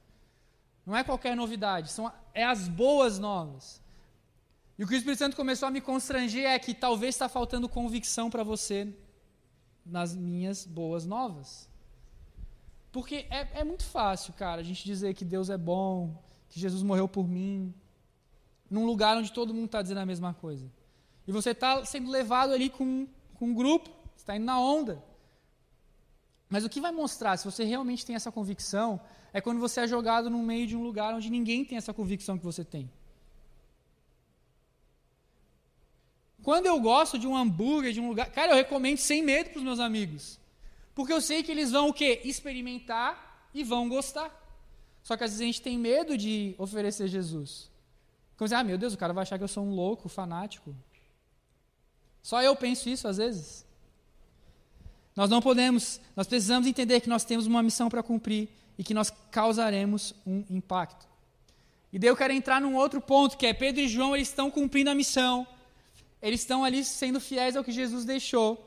Não 0.87 0.97
é 0.97 1.05
qualquer 1.05 1.37
novidade, 1.37 1.91
são, 1.93 2.11
é 2.33 2.45
as 2.45 2.67
boas 2.67 3.19
novas. 3.19 3.83
E 4.79 4.85
o 4.85 4.87
que 4.87 4.95
o 4.95 4.97
Espírito 4.97 5.19
Santo 5.19 5.37
começou 5.37 5.67
a 5.69 5.71
me 5.71 5.81
constranger 5.81 6.47
é 6.47 6.59
que 6.59 6.73
talvez 6.73 7.15
está 7.15 7.29
faltando 7.29 7.69
convicção 7.69 8.31
para 8.31 8.43
você 8.43 8.95
nas 9.85 10.15
minhas 10.15 10.65
boas 10.65 11.05
novas. 11.05 11.69
Porque 12.93 13.27
é, 13.29 13.61
é 13.61 13.65
muito 13.65 13.85
fácil, 13.85 14.33
cara, 14.33 14.61
a 14.61 14.65
gente 14.65 14.85
dizer 14.85 15.15
que 15.15 15.25
Deus 15.25 15.51
é 15.51 15.59
bom, 15.59 16.23
que 16.49 16.59
Jesus 16.59 16.83
morreu 16.83 17.09
por 17.09 17.29
mim, 17.29 17.75
num 18.71 18.87
lugar 18.87 19.17
onde 19.17 19.33
todo 19.33 19.53
mundo 19.53 19.67
está 19.67 19.83
dizendo 19.83 19.99
a 19.99 20.07
mesma 20.07 20.33
coisa. 20.33 20.71
E 21.29 21.31
você 21.31 21.51
está 21.51 21.85
sendo 21.85 22.11
levado 22.11 22.55
ali 22.55 22.71
com, 22.71 23.07
com 23.35 23.49
um 23.49 23.55
grupo, 23.55 23.91
está 24.17 24.35
indo 24.35 24.47
na 24.47 24.59
onda. 24.59 25.05
Mas 26.49 26.65
o 26.65 26.71
que 26.71 26.81
vai 26.81 26.91
mostrar 26.91 27.37
se 27.37 27.45
você 27.45 27.65
realmente 27.65 28.07
tem 28.07 28.17
essa 28.17 28.33
convicção 28.33 28.99
é 29.31 29.39
quando 29.39 29.61
você 29.61 29.83
é 29.83 29.87
jogado 29.87 30.31
no 30.31 30.39
meio 30.39 30.67
de 30.67 30.75
um 30.75 30.83
lugar 30.83 31.15
onde 31.15 31.29
ninguém 31.29 31.67
tem 31.67 31.77
essa 31.77 31.93
convicção 31.93 32.39
que 32.39 32.45
você 32.47 32.65
tem. 32.65 32.91
Quando 36.43 36.65
eu 36.65 36.81
gosto 36.81 37.19
de 37.19 37.27
um 37.27 37.37
hambúrguer, 37.37 37.93
de 37.93 38.01
um 38.01 38.09
lugar. 38.09 38.31
Cara, 38.31 38.53
eu 38.53 38.57
recomendo 38.57 38.97
sem 38.97 39.23
medo 39.23 39.51
para 39.51 39.59
os 39.59 39.65
meus 39.65 39.81
amigos. 39.81 40.41
Porque 40.95 41.13
eu 41.13 41.21
sei 41.21 41.43
que 41.43 41.53
eles 41.53 41.73
vão 41.73 41.91
o 41.91 41.93
quê? 41.93 42.23
Experimentar 42.25 43.51
e 43.53 43.63
vão 43.63 43.87
gostar. 43.87 44.35
Só 45.03 45.15
que 45.15 45.25
às 45.25 45.33
vezes 45.33 45.43
a 45.43 45.45
gente 45.45 45.61
tem 45.61 45.77
medo 45.77 46.17
de 46.17 46.55
oferecer 46.57 47.07
Jesus. 47.07 47.71
Como 48.35 48.47
dizer, 48.47 48.57
ah, 48.57 48.65
meu 48.65 48.79
Deus, 48.79 48.95
o 48.95 48.97
cara 48.97 49.13
vai 49.13 49.23
achar 49.23 49.37
que 49.37 49.45
eu 49.45 49.49
sou 49.49 49.63
um 49.63 49.75
louco, 49.75 50.09
fanático. 50.09 50.75
Só 52.23 52.43
eu 52.43 52.55
penso 52.57 52.89
isso 52.89 53.07
às 53.09 53.17
vezes. 53.17 53.65
Nós 55.15 55.29
não 55.29 55.43
podemos, 55.43 56.01
nós 56.15 56.27
precisamos 56.27 56.69
entender 56.69 57.01
que 57.01 57.09
nós 57.09 57.25
temos 57.25 57.47
uma 57.47 57.63
missão 57.63 57.89
para 57.89 58.03
cumprir 58.03 58.49
e 58.79 58.85
que 58.85 58.95
nós 58.95 59.13
causaremos 59.31 60.15
um 60.27 60.45
impacto. 60.49 61.07
E 61.93 61.99
daí 61.99 62.09
eu 62.09 62.17
quero 62.17 62.33
entrar 62.33 62.61
num 62.61 62.77
outro 62.77 63.01
ponto, 63.01 63.37
que 63.37 63.47
é 63.47 63.53
Pedro 63.53 63.81
e 63.81 63.89
João, 63.89 64.15
eles 64.15 64.29
estão 64.29 64.51
cumprindo 64.51 64.91
a 64.91 64.95
missão. 64.95 65.47
Eles 66.23 66.41
estão 66.41 66.65
ali 66.65 66.85
sendo 66.85 67.21
fiéis 67.21 67.57
ao 67.57 67.65
que 67.65 67.73
Jesus 67.73 68.05
deixou. 68.05 68.65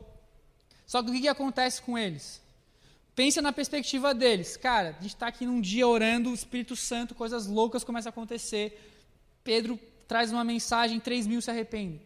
Só 0.85 1.01
que 1.01 1.09
o 1.09 1.13
que, 1.13 1.21
que 1.21 1.27
acontece 1.27 1.81
com 1.81 1.97
eles? 1.97 2.41
Pensa 3.15 3.41
na 3.41 3.53
perspectiva 3.53 4.13
deles. 4.13 4.57
Cara, 4.57 4.89
a 4.89 5.01
gente 5.01 5.13
está 5.13 5.27
aqui 5.27 5.45
num 5.45 5.61
dia 5.61 5.87
orando, 5.87 6.31
o 6.31 6.33
Espírito 6.33 6.75
Santo, 6.75 7.13
coisas 7.13 7.45
loucas 7.47 7.83
começam 7.83 8.09
a 8.09 8.11
acontecer. 8.11 8.77
Pedro 9.43 9.79
traz 10.07 10.31
uma 10.31 10.43
mensagem, 10.43 10.99
3 10.99 11.27
mil 11.27 11.41
se 11.41 11.49
arrependem. 11.49 12.01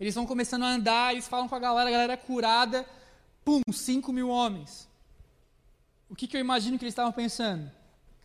Eles 0.00 0.12
estão 0.12 0.26
começando 0.26 0.62
a 0.62 0.68
andar, 0.68 1.12
eles 1.12 1.26
falam 1.26 1.48
com 1.48 1.54
a 1.54 1.58
galera, 1.58 1.88
a 1.88 1.92
galera 1.92 2.12
é 2.12 2.16
curada. 2.16 2.86
Pum, 3.44 3.60
5 3.70 4.12
mil 4.12 4.28
homens. 4.28 4.88
O 6.08 6.14
que, 6.14 6.26
que 6.26 6.36
eu 6.36 6.40
imagino 6.40 6.78
que 6.78 6.84
eles 6.84 6.92
estavam 6.92 7.12
pensando? 7.12 7.70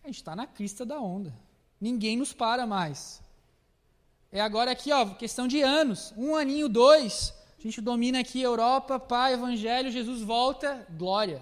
A 0.04 0.08
gente 0.08 0.18
está 0.18 0.36
na 0.36 0.46
crista 0.46 0.86
da 0.86 1.00
onda. 1.00 1.34
Ninguém 1.80 2.18
nos 2.18 2.34
para 2.34 2.68
mais. 2.68 3.22
É 4.32 4.42
agora 4.42 4.72
aqui, 4.72 4.92
ó, 4.92 5.06
questão 5.16 5.48
de 5.48 5.62
anos. 5.62 6.14
Um 6.18 6.36
aninho, 6.36 6.70
dois. 6.70 7.34
A 7.58 7.62
gente 7.62 7.80
domina 7.80 8.20
aqui 8.20 8.42
Europa, 8.42 9.00
Pai, 9.00 9.34
Evangelho, 9.34 9.92
Jesus 9.92 10.22
volta, 10.22 10.86
glória. 10.92 11.42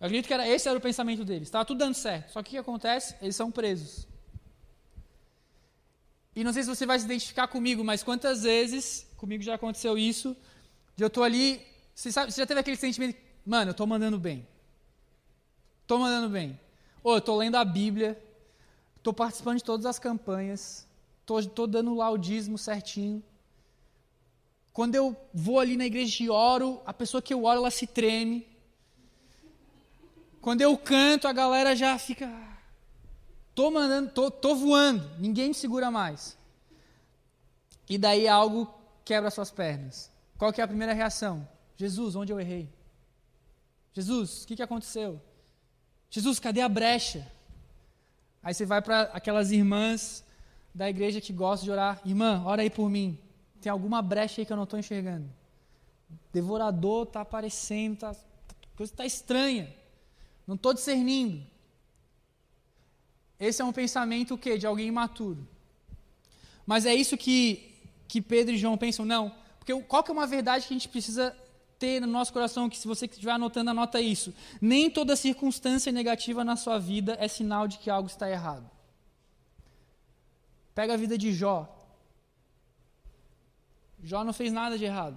Eu 0.00 0.06
acredito 0.06 0.26
que 0.26 0.34
era, 0.34 0.46
esse 0.46 0.68
era 0.68 0.78
o 0.78 0.80
pensamento 0.80 1.24
deles. 1.24 1.48
Estava 1.48 1.64
tudo 1.64 1.78
dando 1.78 1.94
certo. 1.94 2.32
Só 2.32 2.42
que 2.42 2.50
o 2.50 2.52
que 2.52 2.58
acontece? 2.58 3.16
Eles 3.20 3.34
são 3.34 3.50
presos. 3.50 4.06
E 6.38 6.44
não 6.44 6.52
sei 6.52 6.62
se 6.62 6.68
você 6.68 6.86
vai 6.86 6.96
se 6.96 7.04
identificar 7.04 7.48
comigo, 7.48 7.82
mas 7.82 8.04
quantas 8.04 8.44
vezes, 8.44 9.04
comigo 9.16 9.42
já 9.42 9.56
aconteceu 9.56 9.98
isso, 9.98 10.36
de 10.94 11.02
eu 11.02 11.08
estou 11.08 11.24
ali 11.24 11.60
você, 11.92 12.12
sabe, 12.12 12.30
você 12.30 12.40
já 12.40 12.46
teve 12.46 12.60
aquele 12.60 12.76
sentimento, 12.76 13.18
mano, 13.44 13.70
eu 13.70 13.72
estou 13.72 13.88
mandando 13.88 14.20
bem. 14.20 14.46
Estou 15.82 15.98
mandando 15.98 16.28
bem. 16.28 16.56
Ou 17.02 17.14
eu 17.14 17.18
estou 17.18 17.36
lendo 17.36 17.56
a 17.56 17.64
Bíblia, 17.64 18.16
estou 18.98 19.12
participando 19.12 19.56
de 19.56 19.64
todas 19.64 19.84
as 19.84 19.98
campanhas, 19.98 20.86
estou 21.28 21.66
dando 21.66 21.90
o 21.90 21.96
laudismo 21.96 22.56
certinho. 22.56 23.20
Quando 24.72 24.94
eu 24.94 25.16
vou 25.34 25.58
ali 25.58 25.76
na 25.76 25.86
igreja 25.86 26.22
e 26.22 26.30
oro, 26.30 26.80
a 26.86 26.94
pessoa 26.94 27.20
que 27.20 27.34
eu 27.34 27.42
oro, 27.46 27.58
ela 27.58 27.70
se 27.72 27.84
treme. 27.84 28.46
Quando 30.40 30.60
eu 30.60 30.78
canto, 30.78 31.26
a 31.26 31.32
galera 31.32 31.74
já 31.74 31.98
fica. 31.98 32.30
Tô 33.58 33.72
mandando, 33.72 34.08
tô, 34.12 34.30
tô 34.30 34.54
voando, 34.54 35.10
ninguém 35.18 35.48
me 35.48 35.54
segura 35.54 35.90
mais. 35.90 36.38
E 37.90 37.98
daí 37.98 38.28
algo 38.28 38.72
quebra 39.04 39.32
suas 39.32 39.50
pernas. 39.50 40.12
Qual 40.38 40.52
que 40.52 40.60
é 40.60 40.64
a 40.64 40.68
primeira 40.68 40.92
reação? 40.92 41.44
Jesus, 41.76 42.14
onde 42.14 42.32
eu 42.32 42.38
errei? 42.38 42.72
Jesus, 43.92 44.44
o 44.44 44.46
que, 44.46 44.54
que 44.54 44.62
aconteceu? 44.62 45.20
Jesus, 46.08 46.38
cadê 46.38 46.60
a 46.60 46.68
brecha? 46.68 47.26
Aí 48.44 48.54
você 48.54 48.64
vai 48.64 48.80
para 48.80 49.00
aquelas 49.12 49.50
irmãs 49.50 50.22
da 50.72 50.88
igreja 50.88 51.20
que 51.20 51.32
gostam 51.32 51.64
de 51.64 51.72
orar. 51.72 52.00
Irmã, 52.04 52.44
ora 52.46 52.62
aí 52.62 52.70
por 52.70 52.88
mim. 52.88 53.18
Tem 53.60 53.72
alguma 53.72 54.00
brecha 54.00 54.40
aí 54.40 54.46
que 54.46 54.52
eu 54.52 54.56
não 54.56 54.62
estou 54.62 54.78
enxergando? 54.78 55.28
Devorador 56.32 57.08
está 57.08 57.22
aparecendo, 57.22 57.98
tá, 57.98 58.14
coisa 58.76 58.92
está 58.92 59.04
estranha. 59.04 59.74
Não 60.46 60.54
estou 60.54 60.72
discernindo. 60.72 61.57
Esse 63.38 63.62
é 63.62 63.64
um 63.64 63.72
pensamento 63.72 64.34
o 64.34 64.38
quê? 64.38 64.58
De 64.58 64.66
alguém 64.66 64.88
imaturo. 64.88 65.46
Mas 66.66 66.84
é 66.84 66.94
isso 66.94 67.16
que, 67.16 67.72
que 68.06 68.20
Pedro 68.20 68.54
e 68.54 68.58
João 68.58 68.76
pensam? 68.76 69.04
Não. 69.04 69.32
Porque 69.58 69.74
qual 69.84 70.02
que 70.02 70.10
é 70.10 70.14
uma 70.14 70.26
verdade 70.26 70.66
que 70.66 70.74
a 70.74 70.76
gente 70.76 70.88
precisa 70.88 71.34
ter 71.78 72.00
no 72.00 72.06
nosso 72.06 72.32
coração, 72.32 72.68
que 72.68 72.76
se 72.76 72.88
você 72.88 73.06
estiver 73.06 73.30
anotando, 73.30 73.70
anota 73.70 74.00
isso. 74.00 74.34
Nem 74.60 74.90
toda 74.90 75.14
circunstância 75.14 75.92
negativa 75.92 76.44
na 76.44 76.56
sua 76.56 76.78
vida 76.78 77.16
é 77.20 77.28
sinal 77.28 77.68
de 77.68 77.78
que 77.78 77.88
algo 77.88 78.08
está 78.08 78.28
errado. 78.28 78.68
Pega 80.74 80.94
a 80.94 80.96
vida 80.96 81.16
de 81.16 81.32
Jó. 81.32 81.72
Jó 84.02 84.24
não 84.24 84.32
fez 84.32 84.52
nada 84.52 84.76
de 84.76 84.84
errado. 84.84 85.16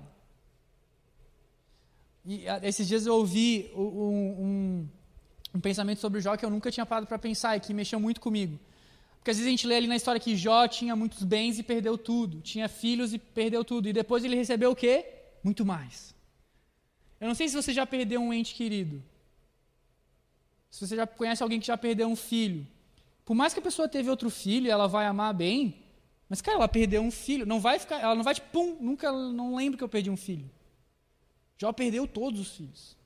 E 2.26 2.46
esses 2.64 2.88
dias 2.88 3.06
eu 3.06 3.16
ouvi 3.16 3.72
um, 3.76 3.82
um, 3.82 4.90
um 5.54 5.60
pensamento 5.60 6.00
sobre 6.00 6.22
Jó 6.22 6.36
que 6.38 6.46
eu 6.46 6.50
nunca 6.50 6.72
tinha 6.72 6.86
parado 6.86 7.08
para 7.08 7.20
pensar 7.20 7.58
e 7.58 7.60
que 7.60 7.74
mexeu 7.74 8.00
muito 8.00 8.22
comigo. 8.22 8.60
Porque 9.18 9.32
às 9.32 9.38
vezes 9.38 9.48
a 9.48 9.52
gente 9.52 9.68
lê 9.68 9.76
ali 9.76 9.88
na 9.88 9.96
história 9.96 10.20
que 10.20 10.36
Jó 10.36 10.68
tinha 10.68 10.96
muitos 10.96 11.24
bens 11.24 11.60
e 11.60 11.64
perdeu 11.64 11.98
tudo, 11.98 12.42
tinha 12.42 12.68
filhos 12.68 13.14
e 13.14 13.20
perdeu 13.20 13.64
tudo, 13.64 13.88
e 13.88 13.94
depois 13.94 14.24
ele 14.24 14.36
recebeu 14.36 14.72
o 14.72 14.76
quê? 14.76 15.06
Muito 15.44 15.64
mais. 15.64 16.16
Eu 17.20 17.28
não 17.28 17.36
sei 17.36 17.48
se 17.48 17.56
você 17.56 17.72
já 17.72 17.86
perdeu 17.86 18.20
um 18.20 18.34
ente 18.34 18.56
querido. 18.56 19.04
Se 20.72 20.88
você 20.88 20.96
já 20.96 21.06
conhece 21.06 21.44
alguém 21.44 21.60
que 21.60 21.68
já 21.68 21.78
perdeu 21.78 22.08
um 22.08 22.16
filho. 22.16 22.66
Por 23.24 23.36
mais 23.36 23.54
que 23.54 23.60
a 23.60 23.64
pessoa 23.64 23.88
teve 23.88 24.10
outro 24.10 24.30
filho, 24.30 24.72
ela 24.72 24.88
vai 24.88 25.06
amar 25.06 25.34
bem, 25.34 25.84
mas 26.28 26.42
cara, 26.42 26.58
ela 26.58 26.68
perdeu 26.68 27.02
um 27.02 27.12
filho, 27.12 27.46
não 27.46 27.60
vai 27.60 27.78
ficar, 27.78 28.00
ela 28.00 28.16
não 28.16 28.24
vai 28.24 28.34
tipo, 28.34 28.48
pum, 28.52 28.78
nunca 28.80 29.12
não 29.12 29.56
lembro 29.56 29.78
que 29.78 29.84
eu 29.84 29.90
perdi 29.90 30.10
um 30.10 30.18
filho. 30.18 30.50
Jó 31.58 31.72
perdeu 31.72 32.08
todos 32.08 32.40
os 32.40 32.56
filhos. 32.56 32.98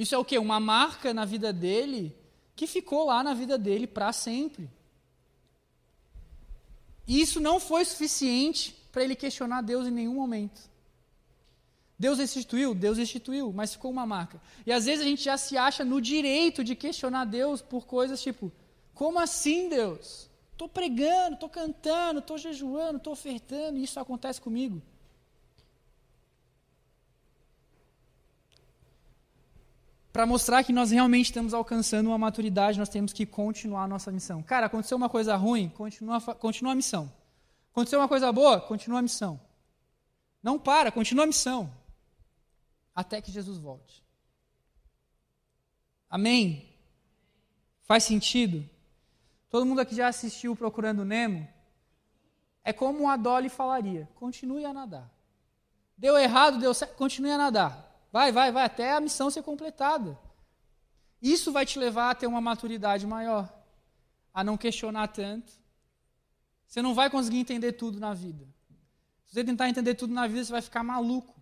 Isso 0.00 0.14
é 0.14 0.18
o 0.18 0.24
quê? 0.24 0.38
Uma 0.38 0.58
marca 0.58 1.12
na 1.12 1.26
vida 1.26 1.52
dele 1.52 2.16
que 2.56 2.66
ficou 2.66 3.04
lá 3.04 3.22
na 3.22 3.34
vida 3.34 3.58
dele 3.58 3.86
para 3.86 4.10
sempre. 4.14 4.66
E 7.06 7.20
isso 7.20 7.38
não 7.38 7.60
foi 7.60 7.84
suficiente 7.84 8.74
para 8.90 9.04
ele 9.04 9.14
questionar 9.14 9.60
Deus 9.60 9.86
em 9.86 9.90
nenhum 9.90 10.14
momento. 10.14 10.58
Deus 11.98 12.18
restituiu? 12.18 12.74
Deus 12.74 12.96
restituiu, 12.96 13.52
mas 13.52 13.74
ficou 13.74 13.90
uma 13.90 14.06
marca. 14.06 14.40
E 14.64 14.72
às 14.72 14.86
vezes 14.86 15.04
a 15.04 15.08
gente 15.08 15.22
já 15.22 15.36
se 15.36 15.58
acha 15.58 15.84
no 15.84 16.00
direito 16.00 16.64
de 16.64 16.74
questionar 16.74 17.26
Deus 17.26 17.60
por 17.60 17.84
coisas 17.84 18.22
tipo: 18.22 18.50
como 18.94 19.18
assim, 19.18 19.68
Deus? 19.68 20.30
Estou 20.52 20.66
pregando, 20.66 21.34
estou 21.34 21.50
cantando, 21.50 22.20
estou 22.20 22.38
jejuando, 22.38 22.96
estou 22.96 23.12
ofertando, 23.12 23.76
e 23.78 23.84
isso 23.84 24.00
acontece 24.00 24.40
comigo. 24.40 24.80
Para 30.12 30.26
mostrar 30.26 30.64
que 30.64 30.72
nós 30.72 30.90
realmente 30.90 31.26
estamos 31.26 31.54
alcançando 31.54 32.08
uma 32.08 32.18
maturidade, 32.18 32.78
nós 32.78 32.88
temos 32.88 33.12
que 33.12 33.24
continuar 33.24 33.84
a 33.84 33.88
nossa 33.88 34.10
missão. 34.10 34.42
Cara, 34.42 34.66
aconteceu 34.66 34.96
uma 34.96 35.08
coisa 35.08 35.36
ruim, 35.36 35.68
continua, 35.68 36.20
continua 36.20 36.72
a 36.72 36.74
missão. 36.74 37.10
Aconteceu 37.70 38.00
uma 38.00 38.08
coisa 38.08 38.32
boa, 38.32 38.60
continua 38.60 38.98
a 38.98 39.02
missão. 39.02 39.40
Não 40.42 40.58
para, 40.58 40.90
continua 40.90 41.24
a 41.24 41.26
missão. 41.26 41.72
Até 42.94 43.20
que 43.20 43.30
Jesus 43.30 43.58
volte. 43.58 44.04
Amém? 46.08 46.68
Faz 47.82 48.02
sentido? 48.02 48.68
Todo 49.48 49.64
mundo 49.64 49.80
aqui 49.80 49.94
já 49.94 50.08
assistiu 50.08 50.56
Procurando 50.56 51.04
Nemo? 51.04 51.46
É 52.64 52.72
como 52.72 53.08
a 53.08 53.16
Dolly 53.16 53.48
falaria: 53.48 54.08
continue 54.16 54.64
a 54.64 54.72
nadar. 54.72 55.10
Deu 55.96 56.16
errado, 56.18 56.58
deu 56.58 56.74
certo, 56.74 56.96
continue 56.96 57.30
a 57.30 57.38
nadar. 57.38 57.89
Vai, 58.12 58.32
vai, 58.32 58.50
vai, 58.50 58.64
até 58.64 58.92
a 58.92 59.00
missão 59.00 59.30
ser 59.30 59.42
completada. 59.42 60.18
Isso 61.22 61.52
vai 61.52 61.64
te 61.64 61.78
levar 61.78 62.10
a 62.10 62.14
ter 62.14 62.26
uma 62.26 62.40
maturidade 62.40 63.06
maior, 63.06 63.52
a 64.32 64.42
não 64.42 64.56
questionar 64.56 65.08
tanto. 65.08 65.52
Você 66.66 66.80
não 66.80 66.94
vai 66.94 67.10
conseguir 67.10 67.38
entender 67.38 67.72
tudo 67.72 68.00
na 68.00 68.14
vida. 68.14 68.46
Se 69.26 69.34
você 69.34 69.44
tentar 69.44 69.68
entender 69.68 69.94
tudo 69.94 70.12
na 70.12 70.26
vida, 70.26 70.44
você 70.44 70.52
vai 70.52 70.62
ficar 70.62 70.82
maluco. 70.82 71.40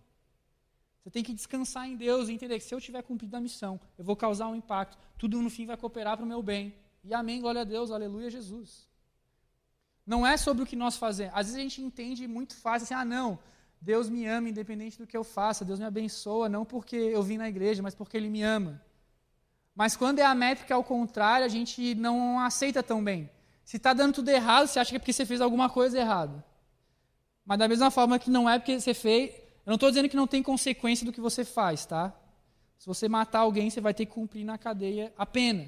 Você 1.01 1.09
tem 1.09 1.23
que 1.23 1.33
descansar 1.33 1.87
em 1.87 1.95
Deus 1.95 2.29
e 2.29 2.33
entender 2.33 2.59
que 2.59 2.65
se 2.65 2.73
eu 2.73 2.81
tiver 2.81 3.01
cumprido 3.01 3.35
a 3.35 3.39
missão, 3.39 3.79
eu 3.97 4.03
vou 4.03 4.15
causar 4.15 4.47
um 4.47 4.55
impacto. 4.55 4.97
Tudo 5.17 5.41
no 5.41 5.49
fim 5.49 5.65
vai 5.65 5.77
cooperar 5.77 6.17
para 6.17 6.25
o 6.25 6.27
meu 6.27 6.43
bem. 6.43 6.75
E 7.03 7.13
amém, 7.13 7.41
glória 7.41 7.61
a 7.61 7.63
Deus, 7.63 7.89
aleluia, 7.89 8.29
Jesus. 8.29 8.87
Não 10.05 10.25
é 10.25 10.37
sobre 10.37 10.63
o 10.63 10.65
que 10.65 10.75
nós 10.75 10.97
fazemos. 10.97 11.33
Às 11.33 11.47
vezes 11.47 11.55
a 11.55 11.61
gente 11.61 11.81
entende 11.81 12.27
muito 12.27 12.55
fácil 12.55 12.85
assim, 12.85 12.93
ah, 12.93 13.05
não, 13.05 13.39
Deus 13.81 14.09
me 14.09 14.25
ama 14.25 14.49
independente 14.49 14.97
do 14.97 15.07
que 15.07 15.15
eu 15.15 15.23
faça, 15.23 15.63
Deus 15.63 15.79
me 15.79 15.85
abençoa, 15.85 16.49
não 16.49 16.65
porque 16.65 16.95
eu 16.95 17.23
vim 17.23 17.37
na 17.37 17.47
igreja, 17.47 17.81
mas 17.81 17.95
porque 17.95 18.17
Ele 18.17 18.29
me 18.29 18.43
ama. 18.43 18.81
Mas 19.73 19.95
quando 19.95 20.19
é 20.19 20.23
a 20.23 20.35
métrica 20.35 20.75
ao 20.75 20.83
contrário, 20.83 21.45
a 21.45 21.49
gente 21.49 21.95
não 21.95 22.39
aceita 22.39 22.83
tão 22.83 23.01
bem. 23.01 23.29
Se 23.63 23.77
está 23.77 23.93
dando 23.93 24.15
tudo 24.15 24.29
errado, 24.29 24.67
você 24.67 24.79
acha 24.79 24.89
que 24.89 24.95
é 24.97 24.99
porque 24.99 25.13
você 25.13 25.25
fez 25.25 25.39
alguma 25.39 25.69
coisa 25.69 25.97
errada. 25.97 26.43
Mas 27.45 27.59
da 27.59 27.67
mesma 27.67 27.89
forma 27.89 28.19
que 28.19 28.29
não 28.29 28.49
é 28.49 28.59
porque 28.59 28.79
você 28.79 28.93
fez. 28.93 29.31
Eu 29.65 29.71
não 29.71 29.75
estou 29.75 29.89
dizendo 29.89 30.09
que 30.09 30.15
não 30.17 30.27
tem 30.27 30.43
consequência 30.43 31.05
do 31.05 31.13
que 31.13 31.21
você 31.21 31.45
faz, 31.45 31.85
tá? 31.85 32.13
Se 32.77 32.87
você 32.87 33.07
matar 33.07 33.39
alguém, 33.39 33.69
você 33.69 33.79
vai 33.79 33.93
ter 33.93 34.05
que 34.05 34.11
cumprir 34.11 34.43
na 34.43 34.57
cadeia 34.57 35.13
a 35.17 35.25
pena. 35.25 35.63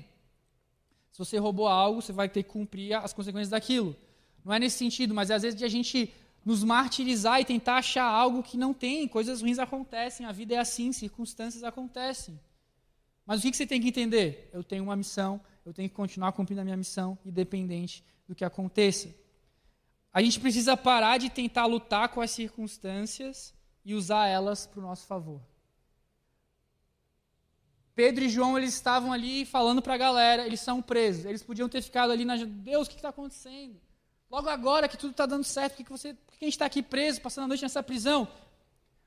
Se 1.11 1.19
você 1.19 1.37
roubou 1.37 1.67
algo, 1.67 2.01
você 2.01 2.11
vai 2.11 2.27
ter 2.27 2.43
que 2.43 2.49
cumprir 2.49 2.93
as 2.93 3.13
consequências 3.13 3.49
daquilo. 3.49 3.95
Não 4.43 4.53
é 4.53 4.59
nesse 4.59 4.77
sentido, 4.77 5.13
mas 5.13 5.29
às 5.29 5.41
vezes 5.41 5.57
de 5.57 5.63
a 5.63 5.69
gente 5.69 6.13
nos 6.43 6.63
martirizar 6.63 7.39
e 7.39 7.45
tentar 7.45 7.77
achar 7.77 8.05
algo 8.05 8.43
que 8.43 8.57
não 8.57 8.73
tem. 8.73 9.07
Coisas 9.07 9.41
ruins 9.41 9.59
acontecem, 9.59 10.25
a 10.25 10.31
vida 10.31 10.55
é 10.55 10.57
assim, 10.57 10.91
circunstâncias 10.91 11.63
acontecem. 11.63 12.39
Mas 13.25 13.39
o 13.39 13.43
que 13.49 13.55
você 13.55 13.67
tem 13.67 13.79
que 13.79 13.89
entender? 13.89 14.49
Eu 14.51 14.63
tenho 14.63 14.83
uma 14.83 14.95
missão, 14.95 15.39
eu 15.65 15.73
tenho 15.73 15.89
que 15.89 15.95
continuar 15.95 16.31
cumprindo 16.31 16.61
a 16.61 16.63
minha 16.63 16.77
missão, 16.77 17.17
independente 17.25 18.03
do 18.27 18.35
que 18.35 18.43
aconteça. 18.43 19.13
A 20.11 20.21
gente 20.21 20.39
precisa 20.39 20.75
parar 20.75 21.17
de 21.17 21.29
tentar 21.29 21.65
lutar 21.65 22.09
com 22.09 22.19
as 22.19 22.31
circunstâncias 22.31 23.53
e 23.85 23.93
usar 23.93 24.27
elas 24.27 24.65
para 24.65 24.79
o 24.79 24.83
nosso 24.83 25.05
favor. 25.05 25.41
Pedro 27.95 28.23
e 28.23 28.29
João 28.29 28.57
eles 28.57 28.73
estavam 28.73 29.13
ali 29.13 29.45
falando 29.45 29.81
para 29.81 29.93
a 29.93 29.97
galera, 29.97 30.45
eles 30.45 30.59
são 30.59 30.81
presos. 30.81 31.25
Eles 31.25 31.43
podiam 31.43 31.69
ter 31.69 31.81
ficado 31.81 32.11
ali 32.11 32.25
na 32.25 32.35
Deus, 32.35 32.87
o 32.87 32.89
que 32.89 32.95
está 32.95 33.09
acontecendo? 33.09 33.79
Logo 34.31 34.47
agora 34.47 34.87
que 34.87 34.95
tudo 34.95 35.11
está 35.11 35.25
dando 35.25 35.43
certo, 35.43 35.75
por 35.75 35.83
que, 35.83 35.91
você, 35.91 36.13
por 36.13 36.37
que 36.37 36.45
a 36.45 36.47
gente 36.47 36.53
está 36.53 36.65
aqui 36.65 36.81
preso, 36.81 37.19
passando 37.19 37.43
a 37.43 37.47
noite 37.49 37.63
nessa 37.63 37.83
prisão? 37.83 38.25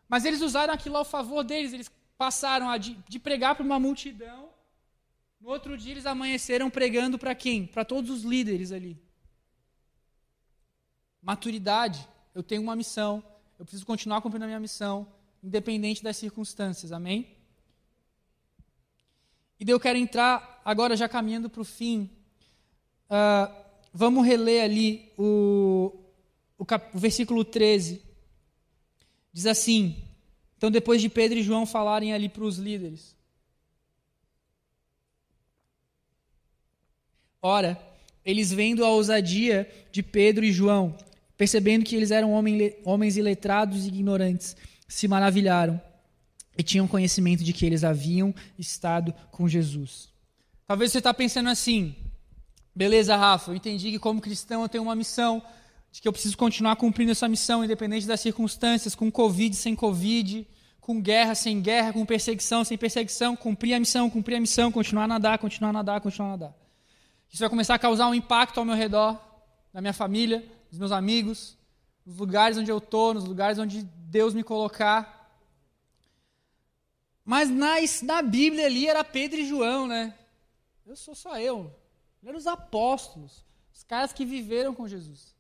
Mas 0.07 0.27
eles 0.27 0.43
usaram 0.43 0.75
aquilo 0.75 0.99
ao 0.99 1.05
favor 1.05 1.43
deles, 1.43 1.73
eles 1.73 1.91
passaram 2.19 2.69
a 2.69 2.77
de, 2.77 2.95
de 3.09 3.19
pregar 3.19 3.55
para 3.55 3.65
uma 3.65 3.81
multidão. 3.81 4.51
No 5.41 5.49
outro 5.49 5.79
dia 5.79 5.93
eles 5.93 6.05
amanheceram 6.05 6.69
pregando 6.69 7.19
para 7.19 7.35
quem? 7.35 7.67
Para 7.67 7.87
todos 7.87 8.11
os 8.11 8.23
líderes 8.23 8.71
ali. 8.71 9.03
Maturidade. 11.23 12.07
Eu 12.35 12.43
tenho 12.43 12.61
uma 12.61 12.77
missão, 12.77 13.25
eu 13.59 13.65
preciso 13.65 13.87
continuar 13.87 14.21
cumprindo 14.21 14.45
a 14.45 14.49
minha 14.49 14.61
missão, 14.61 15.07
independente 15.43 16.03
das 16.03 16.19
circunstâncias. 16.19 16.93
Amém? 16.93 17.35
E 19.59 19.71
eu 19.71 19.81
quero 19.81 19.97
entrar 19.97 20.61
agora 20.63 20.95
já 20.95 21.09
caminhando 21.09 21.49
para 21.49 21.63
o 21.63 21.65
fim. 21.65 22.11
Uh, 23.09 23.64
Vamos 23.95 24.27
reler 24.27 24.65
ali 24.65 25.09
o, 25.17 25.97
o, 26.59 26.67
cap, 26.67 26.95
o 26.95 26.99
versículo 26.99 27.45
13. 27.45 28.03
Diz 29.33 29.47
assim: 29.47 30.05
então, 30.65 30.71
depois 30.71 31.03
de 31.03 31.11
Pedro 31.11 31.39
e 31.39 31.43
João 31.43 31.67
falarem 31.67 32.15
ali 32.15 32.27
para 32.27 32.43
os 32.43 32.57
líderes. 32.57 33.15
Ora, 37.43 37.79
eles 38.25 38.51
vendo 38.51 38.83
a 38.83 38.89
ousadia 38.89 39.71
de 39.93 40.03
Pedro 40.03 40.43
e 40.43 40.51
João, 40.51 40.97
percebendo 41.37 41.85
que 41.85 41.95
eles 41.95 42.11
eram 42.11 42.33
homens 42.33 43.17
iletrados 43.19 43.85
e 43.85 43.89
ignorantes, 43.89 44.57
se 44.89 45.07
maravilharam 45.07 45.79
e 46.57 46.63
tinham 46.63 46.89
conhecimento 46.89 47.45
de 47.45 47.53
que 47.53 47.67
eles 47.67 47.85
haviam 47.85 48.35
estado 48.59 49.13
com 49.31 49.47
Jesus. 49.47 50.09
Talvez 50.67 50.93
você 50.93 50.99
está 50.99 51.13
pensando 51.13 51.51
assim: 51.51 51.95
Beleza, 52.75 53.17
Rafa, 53.17 53.53
eu 53.53 53.55
entendi 53.55 53.93
que 53.93 53.99
como 53.99 54.21
cristão 54.21 54.63
eu 54.63 54.69
tenho 54.69 54.83
uma 54.83 54.97
missão, 54.97 55.41
de 55.93 56.03
que 56.03 56.09
eu 56.09 56.13
preciso 56.13 56.37
continuar 56.37 56.75
cumprindo 56.75 57.13
essa 57.13 57.29
missão, 57.29 57.65
independente 57.65 58.05
das 58.05 58.21
circunstâncias, 58.21 58.97
com 58.97 59.13
Covid, 59.13 59.55
sem 59.55 59.77
Covid, 59.77 60.45
com 60.81 61.01
guerra, 61.01 61.37
sem 61.37 61.63
guerra, 61.63 61.93
com 61.93 62.05
perseguição, 62.05 62.65
sem 62.65 62.77
perseguição, 62.77 63.37
cumprir 63.37 63.75
a 63.75 63.79
missão, 63.79 64.11
cumprir 64.11 64.37
a 64.37 64.41
missão, 64.41 64.73
continuar 64.73 65.05
a 65.05 65.09
nadar, 65.09 65.39
continuar 65.39 65.71
a 65.71 65.73
nadar, 65.73 66.01
continuar 66.01 66.31
a 66.31 66.31
nadar. 66.33 66.55
Isso 67.31 67.39
vai 67.39 67.49
começar 67.49 67.77
a 67.77 67.79
causar 67.79 68.09
um 68.09 68.15
impacto 68.15 68.59
ao 68.59 68.65
meu 68.65 68.75
redor, 68.75 69.19
na 69.73 69.81
minha 69.81 69.93
família, 69.93 70.45
nos 70.69 70.79
meus 70.81 70.91
amigos, 70.91 71.57
nos 72.05 72.17
lugares 72.17 72.59
onde 72.59 72.73
eu 72.73 72.79
estou, 72.79 73.15
nos 73.15 73.25
lugares 73.25 73.57
onde 73.59 73.83
Deus 73.83 74.35
me 74.35 74.43
colocar. 74.43 75.31
Mas 77.25 77.49
na, 77.49 77.77
na 78.03 78.21
Bíblia 78.21 78.67
ali 78.67 78.89
era 78.89 79.05
Pedro 79.05 79.39
e 79.39 79.47
João, 79.47 79.87
né? 79.87 80.13
Eu 80.85 80.97
sou 80.97 81.15
só 81.15 81.39
eu. 81.39 81.73
Eram 82.25 82.39
os 82.39 82.47
apóstolos, 82.47 83.45
os 83.73 83.83
caras 83.83 84.13
que 84.13 84.25
viveram 84.25 84.75
com 84.75 84.89
Jesus. 84.89 85.35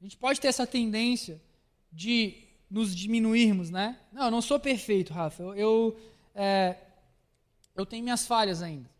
A 0.00 0.04
gente 0.04 0.16
pode 0.16 0.40
ter 0.40 0.48
essa 0.48 0.66
tendência 0.66 1.40
de 1.92 2.42
nos 2.70 2.94
diminuirmos, 2.94 3.70
né? 3.70 3.98
Não, 4.12 4.24
eu 4.24 4.30
não 4.30 4.42
sou 4.42 4.58
perfeito, 4.58 5.12
Rafa. 5.12 5.42
Eu, 5.42 5.54
eu, 5.54 6.00
é, 6.34 6.76
eu 7.74 7.84
tenho 7.84 8.02
minhas 8.02 8.26
falhas 8.26 8.62
ainda. 8.62 8.90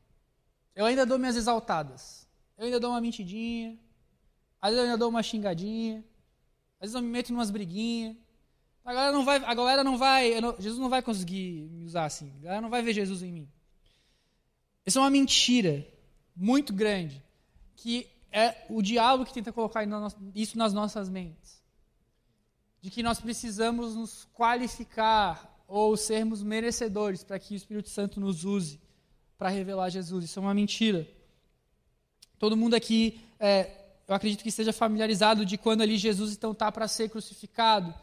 Eu 0.75 0.85
ainda 0.85 1.07
dou 1.07 1.19
minhas 1.19 1.37
exaltadas. 1.37 2.29
Eu 2.57 2.67
ainda 2.67 2.79
dou 2.79 2.91
uma 2.91 3.01
mentidinha. 3.01 3.79
Às 4.61 4.71
vezes 4.71 4.79
eu 4.79 4.85
ainda 4.85 4.99
dou 4.99 5.09
uma 5.09 5.23
xingadinha. 5.23 6.05
Às 6.81 6.87
vezes 6.87 6.95
eu 6.95 7.03
me 7.03 7.09
meto 7.09 7.31
em 7.31 7.35
umas 7.35 7.51
briguinhas. 7.51 8.17
A 8.85 8.93
galera 8.93 9.13
não 9.13 9.25
vai, 9.25 9.37
a 9.37 9.55
galera 9.55 9.83
não 9.83 9.97
vai, 9.97 10.41
não, 10.41 10.55
Jesus 10.61 10.79
não 10.79 10.91
vai 10.91 11.01
conseguir 11.01 11.69
me 11.71 11.85
usar 11.85 12.05
assim. 12.05 12.31
A 12.41 12.43
galera 12.43 12.61
não 12.61 12.69
vai 12.69 12.83
ver 12.83 12.93
Jesus 12.93 13.23
em 13.23 13.33
mim. 13.33 13.49
Isso 14.85 14.99
é 14.99 15.01
uma 15.01 15.11
mentira 15.11 15.87
muito 16.35 16.73
grande, 16.73 17.23
que 17.77 18.09
é 18.33 18.65
o 18.69 18.83
diabo 18.83 19.25
que 19.25 19.33
tenta 19.33 19.53
colocar 19.53 19.85
isso 20.35 20.59
nas 20.59 20.73
nossas 20.73 21.09
mentes. 21.09 21.63
De 22.81 22.91
que 22.91 23.03
nós 23.03 23.21
precisamos 23.21 23.95
nos 23.95 24.25
qualificar 24.35 25.55
ou 25.67 25.97
sermos 25.97 26.43
merecedores 26.43 27.23
para 27.23 27.39
que 27.39 27.55
o 27.55 27.57
Espírito 27.57 27.89
Santo 27.89 28.21
nos 28.21 28.45
use 28.45 28.81
para 29.39 29.49
revelar 29.49 29.89
Jesus. 29.89 30.25
Isso 30.25 30.39
é 30.39 30.43
uma 30.43 30.53
mentira. 30.53 31.09
Todo 32.39 32.57
mundo 32.57 32.75
aqui 32.75 33.21
é, 33.39 33.71
eu 34.07 34.15
acredito 34.15 34.43
que 34.43 34.49
esteja 34.49 34.73
familiarizado 34.73 35.47
de 35.47 35.57
quando 35.57 35.83
ali 35.83 35.97
Jesus 35.97 36.33
então 36.33 36.53
está 36.53 36.71
para 36.71 36.87
ser 36.89 37.09
crucificado. 37.09 37.95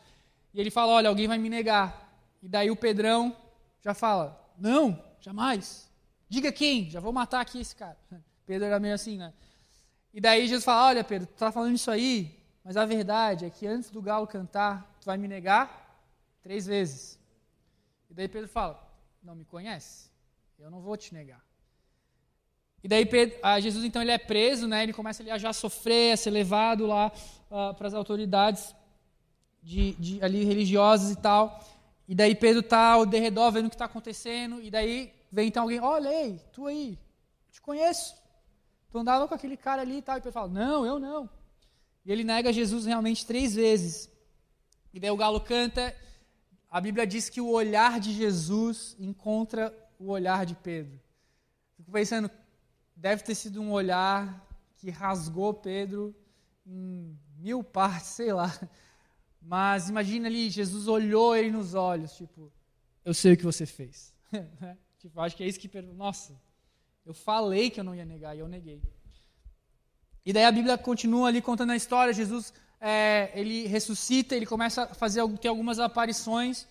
E 0.54 0.60
ele 0.60 0.72
fala: 0.72 0.94
Olha, 0.94 1.10
alguém 1.10 1.28
vai 1.28 1.38
me 1.38 1.50
negar. 1.50 2.10
E 2.42 2.48
daí 2.48 2.72
o 2.72 2.76
Pedrão 2.76 3.36
já 3.84 3.94
fala: 3.94 4.52
Não, 4.58 4.98
jamais. 5.20 5.91
Diga 6.32 6.50
quem, 6.50 6.90
já 6.90 7.02
vou 7.02 7.12
matar 7.12 7.42
aqui 7.42 7.60
esse 7.60 7.76
cara. 7.76 7.98
Pedro 8.48 8.66
era 8.66 8.80
meio 8.80 8.94
assim, 8.94 9.18
né? 9.18 9.34
E 10.14 10.22
daí 10.22 10.48
Jesus 10.48 10.64
fala: 10.64 10.88
Olha, 10.88 11.04
Pedro, 11.04 11.28
tu 11.28 11.34
está 11.34 11.52
falando 11.52 11.76
isso 11.76 11.92
aí, 11.92 12.42
mas 12.64 12.78
a 12.78 12.86
verdade 12.86 13.44
é 13.44 13.50
que 13.50 13.68
antes 13.68 13.90
do 13.90 14.02
galo 14.02 14.26
cantar, 14.26 14.96
tu 15.02 15.08
vai 15.08 15.18
me 15.18 15.28
negar 15.28 16.00
três 16.42 16.66
vezes. 16.66 17.20
E 18.10 18.14
daí 18.14 18.30
Pedro 18.30 18.48
fala: 18.48 18.82
Não 19.22 19.36
me 19.36 19.44
conhece? 19.44 20.10
Eu 20.58 20.72
não 20.72 20.80
vou 20.80 20.96
te 20.96 21.14
negar. 21.14 21.44
E 22.82 22.88
daí 22.88 23.06
Pedro, 23.06 23.38
ah, 23.44 23.60
Jesus 23.60 23.84
então 23.84 24.02
ele 24.02 24.12
é 24.12 24.18
preso, 24.18 24.70
né? 24.70 24.84
Ele 24.84 24.94
começa 24.94 25.22
ali 25.22 25.32
a 25.32 25.38
já 25.38 25.52
sofrer, 25.52 26.14
a 26.14 26.18
ser 26.18 26.32
levado 26.32 26.88
lá 26.88 27.12
uh, 27.50 27.74
para 27.74 27.90
as 27.90 27.94
autoridades 27.94 28.74
de, 29.62 29.96
de, 29.96 30.24
ali 30.24 30.46
religiosas 30.46 31.12
e 31.12 31.18
tal. 31.18 31.62
E 32.08 32.16
daí 32.16 32.36
Pedro 32.36 32.64
tá 32.64 32.94
ao 32.94 33.06
derredor 33.06 33.52
vendo 33.52 33.66
o 33.66 33.70
que 33.70 33.76
está 33.76 33.84
acontecendo. 33.84 34.62
E 34.62 34.72
daí 34.72 35.20
vem 35.32 35.48
então 35.48 35.64
alguém, 35.64 35.80
olha 35.80 36.10
ei, 36.10 36.40
tu 36.52 36.68
aí, 36.68 37.00
te 37.52 37.62
conheço. 37.62 38.16
Tu 38.90 38.98
andava 38.98 39.28
com 39.28 39.34
aquele 39.34 39.56
cara 39.56 39.82
ali 39.82 39.98
e 39.98 40.02
tal. 40.02 40.18
E 40.18 40.22
Pedro 40.22 40.34
fala, 40.34 40.50
não, 40.50 40.86
eu 40.86 41.00
não. 41.00 41.30
E 42.04 42.12
ele 42.12 42.24
nega 42.24 42.52
Jesus 42.52 42.86
realmente 42.86 43.26
três 43.26 43.56
vezes. 43.56 44.12
E 44.94 45.00
daí 45.00 45.10
o 45.10 45.18
galo 45.18 45.40
canta. 45.40 45.96
A 46.70 46.82
Bíblia 46.82 47.08
diz 47.08 47.30
que 47.30 47.40
o 47.40 47.50
olhar 47.50 48.00
de 48.00 48.12
Jesus 48.12 48.96
encontra 49.00 49.74
o 49.98 50.10
olhar 50.10 50.46
de 50.46 50.56
Pedro. 50.56 51.00
Fico 51.78 51.92
pensando, 51.92 52.30
deve 52.96 53.24
ter 53.24 53.36
sido 53.36 53.62
um 53.62 53.72
olhar 53.72 54.46
que 54.78 54.90
rasgou 54.90 55.54
Pedro 55.54 56.16
em 56.66 57.18
mil 57.38 57.64
partes, 57.64 58.10
sei 58.10 58.34
lá. 58.34 58.52
Mas 59.42 59.90
imagina 59.90 60.28
ali, 60.28 60.50
Jesus 60.50 60.88
olhou 60.88 61.36
ele 61.36 61.52
nos 61.52 61.74
olhos, 61.74 62.14
tipo, 62.16 62.52
eu 63.04 63.14
sei 63.14 63.34
o 63.34 63.38
que 63.38 63.44
você 63.44 63.66
fez. 63.66 64.14
Tipo, 65.02 65.20
acho 65.20 65.36
que 65.36 65.44
é 65.44 65.48
isso 65.48 65.60
que 65.60 65.82
nossa, 65.82 66.40
eu 67.04 67.14
falei 67.14 67.72
que 67.72 67.80
eu 67.80 67.84
não 67.84 67.96
ia 67.96 68.06
negar 68.06 68.36
e 68.36 68.40
eu 68.40 68.48
neguei. 68.48 68.80
E 70.24 70.32
daí 70.32 70.46
a 70.46 70.52
Bíblia 70.52 70.78
continua 70.78 71.28
ali 71.28 71.42
contando 71.42 71.72
a 71.72 71.76
história. 71.76 72.14
Jesus 72.14 72.54
é, 72.80 73.32
ele 73.34 73.66
ressuscita, 73.66 74.36
ele 74.36 74.46
começa 74.46 74.84
a 74.84 74.94
fazer 74.94 75.28
ter 75.40 75.48
algumas 75.48 75.80
aparições. 75.80 76.68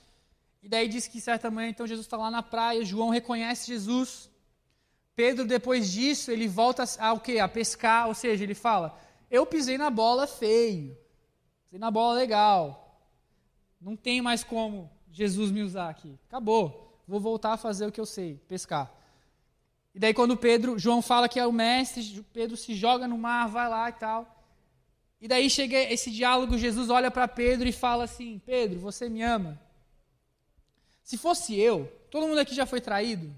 E 0.63 0.69
daí 0.69 0.87
diz 0.87 1.09
que 1.09 1.21
certa 1.21 1.51
manhã 1.51 1.71
então 1.71 1.89
Jesus 1.89 2.07
está 2.07 2.17
lá 2.17 2.31
na 2.31 2.41
praia. 2.41 2.85
João 2.85 3.09
reconhece 3.09 3.67
Jesus. 3.67 4.31
Pedro 5.17 5.45
depois 5.45 5.91
disso 5.91 6.31
ele 6.31 6.47
volta 6.47 6.85
a, 7.01 7.13
o 7.13 7.19
quê? 7.19 7.41
A 7.41 7.49
pescar, 7.49 8.07
ou 8.07 8.15
seja, 8.15 8.45
ele 8.45 8.55
fala: 8.55 8.97
eu 9.29 9.45
pisei 9.45 9.77
na 9.77 9.91
bola 9.91 10.25
feio, 10.29 10.97
pisei 11.65 11.81
na 11.81 11.91
bola 11.91 12.15
legal. 12.15 13.03
Não 13.81 13.97
tem 13.97 14.23
mais 14.23 14.45
como 14.45 14.89
Jesus 15.11 15.51
me 15.51 15.63
usar 15.63 15.89
aqui. 15.89 16.17
Acabou. 16.29 16.90
Vou 17.11 17.19
voltar 17.19 17.55
a 17.55 17.57
fazer 17.57 17.87
o 17.87 17.91
que 17.91 18.01
eu 18.01 18.07
sei, 18.07 18.37
pescar. 18.47 18.89
E 19.93 19.99
daí 19.99 20.15
quando 20.15 20.37
Pedro, 20.37 20.79
João 20.79 21.03
fala 21.03 21.29
que 21.29 21.41
é 21.41 21.45
o 21.45 21.51
mestre, 21.53 22.25
Pedro 22.33 22.57
se 22.57 22.73
joga 22.73 23.09
no 23.09 23.19
mar, 23.19 23.49
vai 23.49 23.69
lá 23.69 23.89
e 23.89 23.93
tal. 23.95 24.45
E 25.21 25.27
daí 25.27 25.51
chega 25.51 25.77
esse 25.77 26.09
diálogo, 26.09 26.57
Jesus 26.57 26.89
olha 26.89 27.11
para 27.11 27.27
Pedro 27.27 27.69
e 27.69 27.73
fala 27.73 28.05
assim: 28.05 28.41
Pedro, 28.47 28.79
você 28.79 29.09
me 29.09 29.23
ama? 29.23 29.61
Se 31.03 31.19
fosse 31.19 31.59
eu, 31.59 31.91
todo 32.13 32.29
mundo 32.29 32.39
aqui 32.39 32.55
já 32.55 32.65
foi 32.65 32.81
traído? 32.81 33.29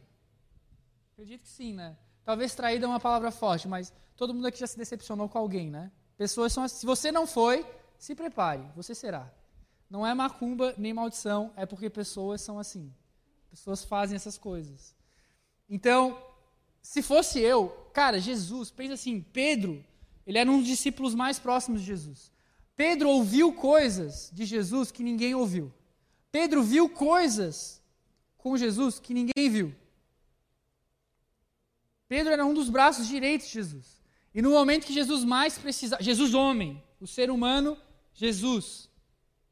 Acredito 1.15 1.41
que 1.41 1.49
sim, 1.49 1.73
né? 1.73 1.97
Talvez 2.27 2.55
traído 2.55 2.85
é 2.85 2.89
uma 2.89 3.01
palavra 3.01 3.31
forte, 3.31 3.67
mas 3.67 3.91
todo 4.19 4.35
mundo 4.35 4.49
aqui 4.49 4.61
já 4.61 4.67
se 4.67 4.77
decepcionou 4.77 5.31
com 5.31 5.39
alguém, 5.39 5.71
né? 5.71 5.91
Pessoas 6.19 6.53
são. 6.53 6.69
Se 6.69 6.85
você 6.85 7.11
não 7.11 7.27
foi, 7.27 7.65
se 7.97 8.15
prepare, 8.15 8.65
você 8.77 8.95
será. 8.95 9.33
Não 9.89 10.07
é 10.07 10.13
macumba 10.13 10.75
nem 10.77 10.93
maldição, 10.93 11.51
é 11.57 11.65
porque 11.65 11.89
pessoas 11.89 12.43
são 12.43 12.59
assim. 12.59 12.93
Pessoas 13.53 13.85
fazem 13.85 14.17
essas 14.17 14.39
coisas. 14.39 14.95
Então, 15.69 16.19
se 16.81 17.03
fosse 17.03 17.39
eu, 17.39 17.69
cara, 17.93 18.19
Jesus, 18.19 18.71
pensa 18.71 18.95
assim, 18.95 19.21
Pedro, 19.21 19.85
ele 20.27 20.39
era 20.39 20.51
um 20.51 20.57
dos 20.57 20.67
discípulos 20.67 21.15
mais 21.15 21.39
próximos 21.39 21.83
de 21.83 21.87
Jesus. 21.87 22.33
Pedro 22.75 23.11
ouviu 23.11 23.53
coisas 23.53 24.31
de 24.33 24.47
Jesus 24.47 24.91
que 24.91 25.03
ninguém 25.03 25.35
ouviu. 25.35 25.71
Pedro 26.31 26.63
viu 26.63 26.89
coisas 26.89 27.83
com 28.39 28.57
Jesus 28.57 28.99
que 28.99 29.13
ninguém 29.13 29.51
viu. 29.51 29.75
Pedro 32.09 32.33
era 32.33 32.47
um 32.47 32.55
dos 32.55 32.71
braços 32.71 33.07
direitos 33.07 33.49
de 33.49 33.53
Jesus. 33.53 34.03
E 34.35 34.41
no 34.41 34.53
momento 34.53 34.87
que 34.87 34.95
Jesus 34.95 35.25
mais 35.25 35.59
precisava, 35.59 36.03
Jesus 36.03 36.33
homem, 36.33 36.83
o 36.99 37.07
ser 37.07 37.31
humano, 37.31 37.77
Jesus 38.15 38.89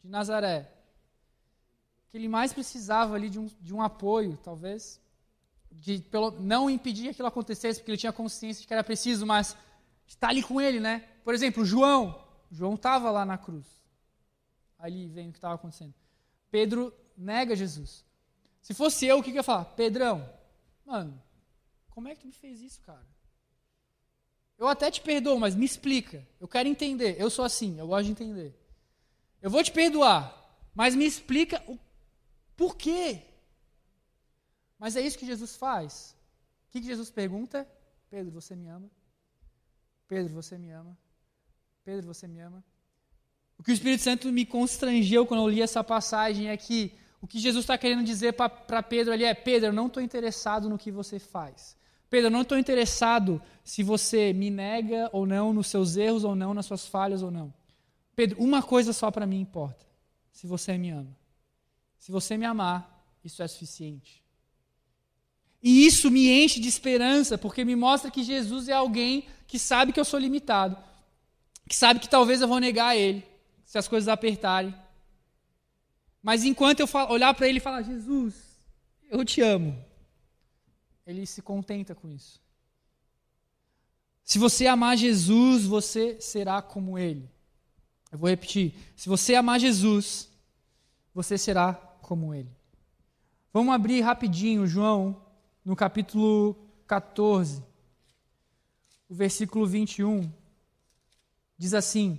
de 0.03 0.09
Nazaré, 0.09 0.73
que 2.11 2.17
ele 2.17 2.29
mais 2.29 2.53
precisava 2.53 3.15
ali 3.15 3.31
de 3.31 3.39
um, 3.39 3.47
de 3.61 3.73
um 3.73 3.81
apoio, 3.81 4.37
talvez, 4.43 5.01
de 5.71 5.99
pelo, 5.99 6.33
não 6.33 6.69
impedir 6.69 7.05
que 7.05 7.11
aquilo 7.11 7.29
acontecesse, 7.29 7.79
porque 7.79 7.93
ele 7.93 7.99
tinha 7.99 8.13
consciência 8.13 8.61
de 8.61 8.67
que 8.67 8.73
era 8.75 8.83
preciso, 8.83 9.25
mas 9.25 9.57
estar 10.07 10.29
ali 10.29 10.43
com 10.43 10.61
ele, 10.61 10.81
né? 10.81 11.09
Por 11.25 11.35
exemplo, 11.35 11.65
João. 11.65 12.29
João 12.51 12.75
estava 12.75 13.11
lá 13.11 13.25
na 13.25 13.39
cruz. 13.39 13.67
Ali 14.77 15.09
vendo 15.09 15.29
o 15.29 15.33
que 15.33 15.39
estava 15.39 15.55
acontecendo. 15.55 15.95
Pedro 16.51 16.93
nega 17.17 17.55
Jesus. 17.55 18.05
Se 18.61 18.75
fosse 18.75 19.07
eu, 19.07 19.19
o 19.19 19.23
que, 19.23 19.31
que 19.31 19.37
eu 19.37 19.41
ia 19.41 19.45
falar? 19.45 19.65
Pedrão, 19.67 20.29
mano, 20.85 21.23
como 21.91 22.09
é 22.09 22.15
que 22.15 22.23
tu 22.23 22.27
me 22.27 22.33
fez 22.33 22.61
isso, 22.61 22.81
cara? 22.81 23.07
Eu 24.59 24.67
até 24.67 24.91
te 24.91 25.01
perdoo, 25.01 25.39
mas 25.39 25.55
me 25.55 25.65
explica. 25.65 26.27
Eu 26.41 26.49
quero 26.49 26.69
entender. 26.69 27.17
Eu 27.19 27.31
sou 27.31 27.45
assim, 27.45 27.79
eu 27.79 27.87
gosto 27.87 28.07
de 28.07 28.11
entender. 28.11 28.59
Eu 29.41 29.49
vou 29.49 29.63
te 29.63 29.73
perdoar, 29.73 30.37
mas 30.75 30.95
me 30.95 31.07
explica 31.07 31.63
o 31.67 31.79
por 32.61 32.77
quê. 32.77 33.23
Mas 34.79 34.95
é 34.95 35.01
isso 35.01 35.19
que 35.19 35.25
Jesus 35.25 35.57
faz. 35.57 36.15
O 36.67 36.73
que, 36.73 36.81
que 36.83 36.87
Jesus 36.93 37.11
pergunta? 37.11 37.67
Pedro, 38.11 38.31
você 38.31 38.55
me 38.55 38.69
ama? 38.69 38.91
Pedro, 40.07 40.35
você 40.35 40.59
me 40.59 40.71
ama? 40.71 40.95
Pedro, 41.83 42.07
você 42.07 42.29
me 42.29 42.39
ama? 42.39 42.63
O 43.57 43.63
que 43.63 43.71
o 43.71 43.73
Espírito 43.73 44.03
Santo 44.03 44.31
me 44.31 44.45
constrangeu 44.45 45.25
quando 45.25 45.43
eu 45.43 45.49
li 45.49 45.63
essa 45.63 45.83
passagem 45.83 46.51
é 46.51 46.57
que 46.59 46.93
o 47.23 47.27
que 47.27 47.39
Jesus 47.39 47.63
está 47.63 47.79
querendo 47.79 48.05
dizer 48.05 48.35
para 48.35 48.83
Pedro 48.83 49.15
ali 49.15 49.25
é: 49.25 49.33
Pedro, 49.33 49.69
eu 49.69 49.73
não 49.73 49.87
estou 49.87 50.03
interessado 50.03 50.69
no 50.69 50.77
que 50.77 50.91
você 50.91 51.19
faz. 51.19 51.75
Pedro, 52.11 52.27
eu 52.27 52.31
não 52.31 52.43
estou 52.43 52.59
interessado 52.59 53.41
se 53.65 53.83
você 53.83 54.35
me 54.35 54.51
nega 54.51 55.09
ou 55.15 55.25
não, 55.25 55.55
nos 55.55 55.69
seus 55.69 55.97
erros 55.97 56.25
ou 56.25 56.37
não, 56.37 56.53
nas 56.53 56.67
suas 56.67 56.87
falhas 56.87 57.23
ou 57.23 57.31
não. 57.31 57.55
Pedro, 58.15 58.39
uma 58.39 58.63
coisa 58.63 58.93
só 58.93 59.11
para 59.11 59.27
mim 59.27 59.41
importa: 59.41 59.87
se 60.31 60.47
você 60.47 60.77
me 60.77 60.91
ama. 60.91 61.20
Se 62.01 62.11
você 62.11 62.37
me 62.37 62.47
amar, 62.47 63.05
isso 63.23 63.43
é 63.43 63.47
suficiente. 63.47 64.25
E 65.63 65.87
isso 65.87 66.11
me 66.11 66.31
enche 66.31 66.59
de 66.59 66.67
esperança, 66.67 67.37
porque 67.37 67.65
me 67.65 67.77
mostra 67.77 68.11
que 68.11 68.25
Jesus 68.25 68.69
é 68.69 68.73
alguém 68.73 69.29
que 69.47 69.59
sabe 69.59 69.93
que 69.93 70.01
eu 70.01 70.05
sou 70.05 70.19
limitado, 70.19 70.77
que 71.69 71.77
sabe 71.77 72.01
que 72.01 72.09
talvez 72.09 72.41
eu 72.41 72.49
vou 72.49 72.59
negar 72.59 72.97
ele, 72.97 73.23
se 73.67 73.77
as 73.77 73.87
coisas 73.87 74.09
apertarem. 74.09 74.75
Mas 76.23 76.43
enquanto 76.43 76.81
eu 76.81 76.89
olhar 77.11 77.35
para 77.35 77.47
ele 77.47 77.59
e 77.59 77.63
falar, 77.63 77.83
Jesus, 77.83 78.35
eu 79.11 79.23
te 79.23 79.43
amo, 79.43 79.77
ele 81.07 81.27
se 81.27 81.43
contenta 81.43 81.95
com 81.95 82.09
isso. 82.09 82.41
Se 84.25 84.39
você 84.39 84.67
amar 84.67 84.97
Jesus, 84.97 85.65
você 85.65 86.19
será 86.19 86.63
como 86.63 86.99
ele. 86.99 87.29
Eu 88.11 88.19
vou 88.19 88.31
repetir. 88.31 88.73
Se 88.97 89.09
você 89.09 89.35
amar 89.35 89.61
Jesus, 89.61 90.29
você 91.13 91.37
será 91.37 91.90
como 92.11 92.35
ele. 92.35 92.51
Vamos 93.53 93.73
abrir 93.73 94.01
rapidinho 94.01 94.67
João 94.67 95.23
no 95.65 95.77
capítulo 95.77 96.57
14, 96.85 97.63
o 99.09 99.15
versículo 99.15 99.65
21, 99.65 100.29
diz 101.57 101.73
assim: 101.73 102.19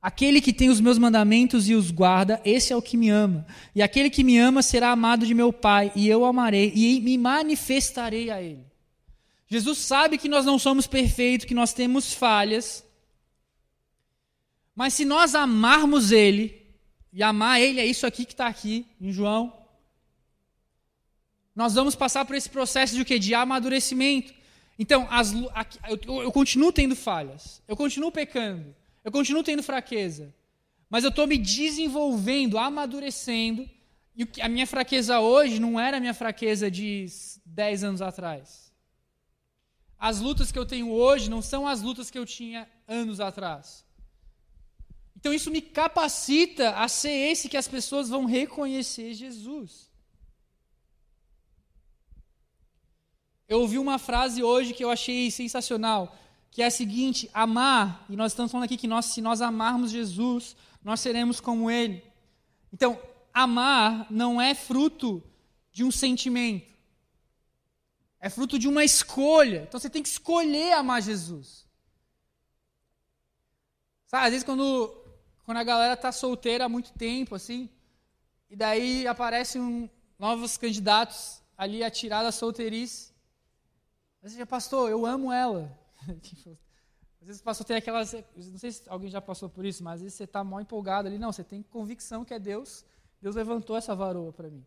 Aquele 0.00 0.40
que 0.40 0.52
tem 0.52 0.68
os 0.68 0.80
meus 0.80 0.98
mandamentos 0.98 1.68
e 1.68 1.74
os 1.74 1.90
guarda, 1.90 2.40
esse 2.44 2.72
é 2.72 2.76
o 2.76 2.82
que 2.82 2.96
me 2.96 3.10
ama. 3.10 3.44
E 3.74 3.82
aquele 3.82 4.08
que 4.08 4.22
me 4.22 4.38
ama 4.38 4.62
será 4.62 4.92
amado 4.92 5.26
de 5.26 5.34
meu 5.34 5.52
Pai, 5.52 5.90
e 5.96 6.08
eu 6.08 6.24
amarei 6.24 6.72
e 6.76 7.00
me 7.00 7.18
manifestarei 7.18 8.30
a 8.30 8.40
ele. 8.40 8.64
Jesus 9.48 9.78
sabe 9.78 10.16
que 10.16 10.28
nós 10.28 10.46
não 10.46 10.60
somos 10.60 10.86
perfeitos, 10.86 11.44
que 11.44 11.54
nós 11.54 11.72
temos 11.72 12.12
falhas. 12.12 12.86
Mas 14.76 14.94
se 14.94 15.04
nós 15.04 15.34
amarmos 15.34 16.12
ele, 16.12 16.63
e 17.14 17.22
amar 17.22 17.58
ele 17.62 17.80
é 17.80 17.86
isso 17.86 18.06
aqui 18.06 18.26
que 18.26 18.34
está 18.34 18.46
aqui 18.46 18.84
em 19.00 19.10
João 19.10 19.64
nós 21.54 21.74
vamos 21.74 21.94
passar 21.94 22.24
por 22.24 22.34
esse 22.34 22.50
processo 22.50 22.94
de 22.94 23.02
o 23.02 23.04
quê? 23.04 23.18
De 23.18 23.32
amadurecimento. 23.32 24.34
Então, 24.78 25.06
as, 25.08 25.32
eu, 25.32 26.22
eu 26.22 26.32
continuo 26.32 26.72
tendo 26.72 26.96
falhas, 26.96 27.62
eu 27.68 27.76
continuo 27.76 28.10
pecando, 28.10 28.74
eu 29.04 29.12
continuo 29.12 29.44
tendo 29.44 29.62
fraqueza, 29.62 30.34
mas 30.90 31.04
eu 31.04 31.10
estou 31.10 31.28
me 31.28 31.38
desenvolvendo, 31.38 32.58
amadurecendo, 32.58 33.68
e 34.16 34.28
a 34.40 34.48
minha 34.48 34.66
fraqueza 34.66 35.20
hoje 35.20 35.60
não 35.60 35.78
era 35.78 35.98
a 35.98 36.00
minha 36.00 36.14
fraqueza 36.14 36.68
de 36.68 37.06
10 37.46 37.84
anos 37.84 38.02
atrás. 38.02 38.72
as 39.96 40.20
lutas 40.20 40.50
que 40.50 40.58
eu 40.58 40.66
tenho 40.66 40.90
hoje 40.90 41.30
não 41.30 41.40
são 41.40 41.66
as 41.66 41.80
lutas 41.80 42.10
que 42.10 42.18
eu 42.18 42.26
tinha 42.26 42.68
anos 42.86 43.20
atrás. 43.20 43.83
Então 45.24 45.32
isso 45.32 45.50
me 45.50 45.62
capacita 45.62 46.72
a 46.72 46.86
ser 46.86 47.08
esse 47.08 47.48
que 47.48 47.56
as 47.56 47.66
pessoas 47.66 48.10
vão 48.10 48.26
reconhecer 48.26 49.14
Jesus. 49.14 49.90
Eu 53.48 53.60
ouvi 53.60 53.78
uma 53.78 53.98
frase 53.98 54.42
hoje 54.42 54.74
que 54.74 54.84
eu 54.84 54.90
achei 54.90 55.30
sensacional, 55.30 56.14
que 56.50 56.60
é 56.60 56.66
a 56.66 56.70
seguinte: 56.70 57.30
amar, 57.32 58.04
e 58.10 58.16
nós 58.16 58.32
estamos 58.32 58.52
falando 58.52 58.66
aqui 58.66 58.76
que 58.76 58.86
nós, 58.86 59.06
se 59.06 59.22
nós 59.22 59.40
amarmos 59.40 59.90
Jesus, 59.90 60.54
nós 60.82 61.00
seremos 61.00 61.40
como 61.40 61.70
Ele. 61.70 62.04
Então, 62.70 63.00
amar 63.32 64.06
não 64.10 64.38
é 64.38 64.54
fruto 64.54 65.22
de 65.72 65.82
um 65.82 65.90
sentimento, 65.90 66.70
é 68.20 68.28
fruto 68.28 68.58
de 68.58 68.68
uma 68.68 68.84
escolha. 68.84 69.64
Então 69.66 69.80
você 69.80 69.88
tem 69.88 70.02
que 70.02 70.08
escolher 70.10 70.74
amar 70.74 71.00
Jesus. 71.00 71.64
Sabe, 74.04 74.26
às 74.26 74.30
vezes 74.32 74.44
quando, 74.44 75.02
quando 75.44 75.58
a 75.58 75.64
galera 75.64 75.94
está 75.94 76.10
solteira 76.10 76.64
há 76.64 76.68
muito 76.68 76.92
tempo, 76.92 77.34
assim, 77.34 77.68
e 78.48 78.56
daí 78.56 79.06
aparecem 79.06 79.60
um, 79.60 79.88
novos 80.18 80.56
candidatos 80.56 81.42
ali 81.56 81.82
a 81.82 81.90
tirar 81.90 82.30
solteirice. 82.32 83.12
Você 84.22 84.38
já, 84.38 84.46
pastor, 84.46 84.90
eu 84.90 85.04
amo 85.04 85.32
ela. 85.32 85.76
Tipo, 86.20 86.58
às 87.20 87.26
vezes 87.26 87.42
pastor 87.42 87.66
tem 87.66 87.76
aquelas. 87.76 88.12
Não 88.12 88.58
sei 88.58 88.72
se 88.72 88.82
alguém 88.88 89.10
já 89.10 89.20
passou 89.20 89.48
por 89.48 89.64
isso, 89.64 89.82
mas 89.82 89.94
às 89.94 90.02
vezes 90.02 90.18
você 90.18 90.24
está 90.24 90.44
mal 90.44 90.60
empolgado 90.60 91.08
ali. 91.08 91.18
Não, 91.18 91.32
você 91.32 91.42
tem 91.42 91.62
convicção 91.62 92.24
que 92.24 92.34
é 92.34 92.38
Deus. 92.38 92.84
Deus 93.20 93.34
levantou 93.34 93.76
essa 93.76 93.94
varoa 93.94 94.32
para 94.32 94.50
mim. 94.50 94.64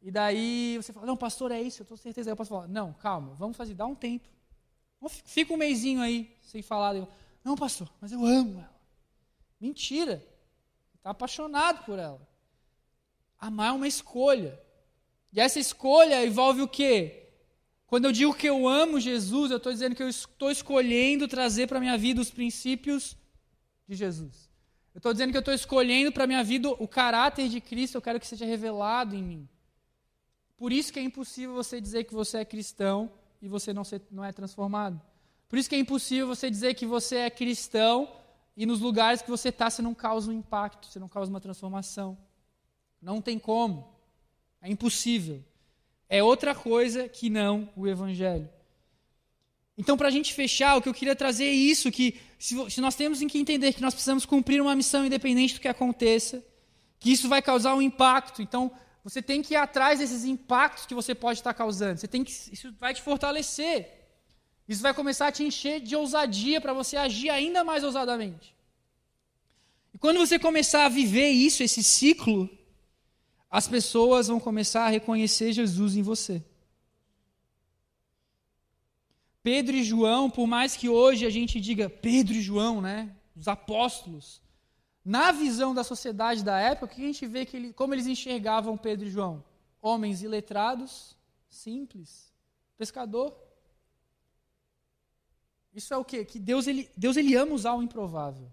E 0.00 0.10
daí 0.10 0.76
você 0.76 0.92
fala, 0.92 1.06
não, 1.06 1.16
pastor, 1.16 1.52
é 1.52 1.62
isso, 1.62 1.82
eu 1.82 1.84
estou 1.84 1.96
certeza. 1.96 2.28
Aí 2.28 2.34
o 2.34 2.36
pastor 2.36 2.62
fala, 2.62 2.68
não, 2.72 2.92
calma, 2.92 3.34
vamos 3.34 3.56
fazer, 3.56 3.74
dá 3.74 3.86
um 3.86 3.94
tempo. 3.94 4.28
Fica 5.24 5.54
um 5.54 5.56
mêsinho 5.56 6.00
aí, 6.00 6.36
sem 6.42 6.60
falar. 6.60 6.94
Não, 7.44 7.56
pastor, 7.56 7.88
mas 8.00 8.10
eu 8.10 8.24
amo 8.26 8.58
ela. 8.58 8.71
Mentira. 9.62 10.26
Está 10.96 11.10
apaixonado 11.10 11.84
por 11.84 11.96
ela. 11.96 12.20
Amar 13.38 13.68
é 13.68 13.72
uma 13.72 13.86
escolha. 13.86 14.60
E 15.32 15.40
essa 15.40 15.60
escolha 15.60 16.26
envolve 16.26 16.62
o 16.62 16.68
quê? 16.68 17.28
Quando 17.86 18.06
eu 18.06 18.12
digo 18.12 18.34
que 18.34 18.48
eu 18.48 18.66
amo 18.66 18.98
Jesus, 18.98 19.52
eu 19.52 19.58
estou 19.58 19.72
dizendo 19.72 19.94
que 19.94 20.02
eu 20.02 20.08
estou 20.08 20.50
escolhendo 20.50 21.28
trazer 21.28 21.68
para 21.68 21.78
a 21.78 21.80
minha 21.80 21.96
vida 21.96 22.20
os 22.20 22.30
princípios 22.30 23.16
de 23.86 23.94
Jesus. 23.94 24.50
Eu 24.92 24.98
estou 24.98 25.12
dizendo 25.12 25.30
que 25.30 25.36
eu 25.36 25.46
estou 25.46 25.54
escolhendo 25.54 26.10
para 26.10 26.24
a 26.24 26.26
minha 26.26 26.42
vida 26.42 26.68
o 26.68 26.88
caráter 26.88 27.48
de 27.48 27.60
Cristo, 27.60 27.94
eu 27.94 28.02
quero 28.02 28.18
que 28.18 28.26
seja 28.26 28.44
revelado 28.44 29.14
em 29.14 29.22
mim. 29.22 29.48
Por 30.56 30.72
isso 30.72 30.92
que 30.92 30.98
é 30.98 31.02
impossível 31.02 31.54
você 31.54 31.80
dizer 31.80 32.02
que 32.04 32.12
você 32.12 32.38
é 32.38 32.44
cristão 32.44 33.12
e 33.40 33.46
você 33.46 33.72
não, 33.72 33.84
ser, 33.84 34.02
não 34.10 34.24
é 34.24 34.32
transformado. 34.32 35.00
Por 35.48 35.56
isso 35.56 35.68
que 35.68 35.76
é 35.76 35.78
impossível 35.78 36.26
você 36.26 36.50
dizer 36.50 36.74
que 36.74 36.84
você 36.84 37.16
é 37.18 37.30
cristão 37.30 38.21
e 38.56 38.66
nos 38.66 38.80
lugares 38.80 39.22
que 39.22 39.30
você 39.30 39.48
está 39.48 39.70
você 39.70 39.82
não 39.82 39.94
causa 39.94 40.30
um 40.30 40.34
impacto, 40.34 40.86
você 40.86 40.98
não 40.98 41.08
causa 41.08 41.30
uma 41.30 41.40
transformação. 41.40 42.16
Não 43.00 43.20
tem 43.20 43.38
como. 43.38 43.92
É 44.60 44.70
impossível 44.70 45.42
é 46.12 46.22
outra 46.22 46.54
coisa 46.54 47.08
que 47.08 47.30
não 47.30 47.70
o 47.74 47.88
Evangelho. 47.88 48.46
Então, 49.78 49.96
para 49.96 50.08
a 50.08 50.10
gente 50.10 50.34
fechar, 50.34 50.76
o 50.76 50.82
que 50.82 50.88
eu 50.90 50.92
queria 50.92 51.16
trazer 51.16 51.46
é 51.46 51.52
isso: 51.52 51.90
que 51.90 52.20
se, 52.38 52.54
nós 52.82 52.94
temos 52.94 53.18
que 53.18 53.38
entender 53.38 53.72
que 53.72 53.80
nós 53.80 53.94
precisamos 53.94 54.26
cumprir 54.26 54.60
uma 54.60 54.76
missão 54.76 55.06
independente 55.06 55.54
do 55.54 55.60
que 55.60 55.68
aconteça, 55.68 56.44
que 57.00 57.10
isso 57.10 57.30
vai 57.30 57.40
causar 57.40 57.74
um 57.74 57.80
impacto. 57.80 58.42
Então, 58.42 58.70
você 59.02 59.22
tem 59.22 59.40
que 59.40 59.54
ir 59.54 59.56
atrás 59.56 60.00
desses 60.00 60.26
impactos 60.26 60.84
que 60.84 60.94
você 60.94 61.14
pode 61.14 61.38
estar 61.38 61.54
causando. 61.54 61.98
Você 61.98 62.06
tem 62.06 62.22
que, 62.22 62.30
isso 62.30 62.70
vai 62.78 62.92
te 62.92 63.00
fortalecer. 63.00 64.01
Isso 64.68 64.82
vai 64.82 64.94
começar 64.94 65.28
a 65.28 65.32
te 65.32 65.42
encher 65.42 65.80
de 65.80 65.94
ousadia 65.96 66.60
para 66.60 66.72
você 66.72 66.96
agir 66.96 67.30
ainda 67.30 67.64
mais 67.64 67.84
ousadamente. 67.84 68.54
E 69.92 69.98
quando 69.98 70.18
você 70.18 70.38
começar 70.38 70.84
a 70.86 70.88
viver 70.88 71.28
isso, 71.28 71.62
esse 71.62 71.82
ciclo, 71.82 72.48
as 73.50 73.68
pessoas 73.68 74.28
vão 74.28 74.40
começar 74.40 74.86
a 74.86 74.88
reconhecer 74.88 75.52
Jesus 75.52 75.96
em 75.96 76.02
você. 76.02 76.42
Pedro 79.42 79.76
e 79.76 79.82
João, 79.82 80.30
por 80.30 80.46
mais 80.46 80.76
que 80.76 80.88
hoje 80.88 81.26
a 81.26 81.30
gente 81.30 81.60
diga 81.60 81.90
Pedro 81.90 82.34
e 82.34 82.40
João, 82.40 82.80
né, 82.80 83.14
os 83.36 83.48
apóstolos, 83.48 84.40
na 85.04 85.32
visão 85.32 85.74
da 85.74 85.82
sociedade 85.82 86.44
da 86.44 86.58
época, 86.60 86.86
o 86.86 86.88
que 86.88 87.02
a 87.02 87.06
gente 87.06 87.26
vê 87.26 87.44
que 87.44 87.56
ele, 87.56 87.72
como 87.72 87.92
eles 87.92 88.06
enxergavam 88.06 88.76
Pedro 88.76 89.06
e 89.06 89.10
João? 89.10 89.44
Homens 89.80 90.22
iletrados, 90.22 91.16
simples, 91.50 92.32
pescador. 92.78 93.36
Isso 95.72 95.92
é 95.94 95.96
o 95.96 96.04
quê? 96.04 96.24
Que 96.24 96.38
Deus 96.38 96.66
ele, 96.66 96.90
Deus 96.96 97.16
ele 97.16 97.34
ama 97.34 97.54
usar 97.54 97.74
o 97.74 97.82
improvável. 97.82 98.50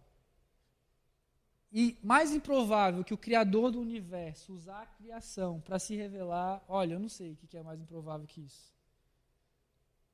E 1.71 1.97
mais 2.01 2.31
improvável 2.31 3.03
que 3.03 3.13
o 3.13 3.17
Criador 3.17 3.71
do 3.71 3.79
universo 3.79 4.53
usar 4.53 4.81
a 4.81 4.85
criação 4.87 5.61
para 5.61 5.77
se 5.77 5.95
revelar, 5.95 6.63
olha, 6.67 6.93
eu 6.93 6.99
não 6.99 7.09
sei 7.09 7.33
o 7.33 7.35
que 7.35 7.57
é 7.57 7.61
mais 7.61 7.79
improvável 7.79 8.25
que 8.25 8.41
isso. 8.41 8.73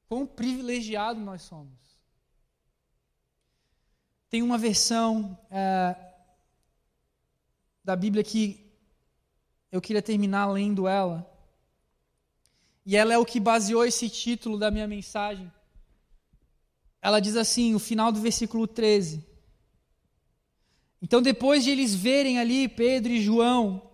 Quão 0.07 0.25
privilegiado 0.25 1.19
nós 1.19 1.43
somos. 1.43 1.79
Tem 4.29 4.41
uma 4.41 4.57
versão 4.57 5.37
é, 5.49 5.95
da 7.83 7.95
Bíblia 7.95 8.23
que 8.23 8.65
eu 9.71 9.79
queria 9.79 10.01
terminar 10.01 10.47
lendo 10.47 10.87
ela. 10.87 11.31
E 12.85 12.97
ela 12.97 13.13
é 13.13 13.17
o 13.17 13.25
que 13.25 13.39
baseou 13.39 13.85
esse 13.85 14.09
título 14.09 14.59
da 14.59 14.69
minha 14.69 14.87
mensagem. 14.87 15.51
Ela 17.05 17.19
diz 17.19 17.35
assim, 17.35 17.75
o 17.75 17.79
final 17.79 18.11
do 18.11 18.19
versículo 18.19 18.65
13. 18.65 19.23
Então, 20.99 21.21
depois 21.21 21.63
de 21.63 21.69
eles 21.69 21.93
verem 21.93 22.39
ali 22.39 22.67
Pedro 22.67 23.13
e 23.13 23.21
João 23.21 23.91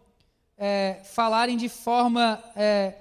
é, 0.56 1.02
falarem 1.04 1.58
de 1.58 1.68
forma 1.68 2.42
é, 2.56 2.98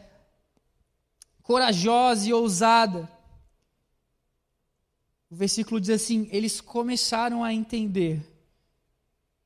corajosa 1.44 2.28
e 2.28 2.32
ousada, 2.32 3.08
o 5.30 5.36
versículo 5.36 5.80
diz 5.80 5.90
assim: 5.90 6.28
eles 6.32 6.60
começaram 6.60 7.44
a 7.44 7.54
entender 7.54 8.20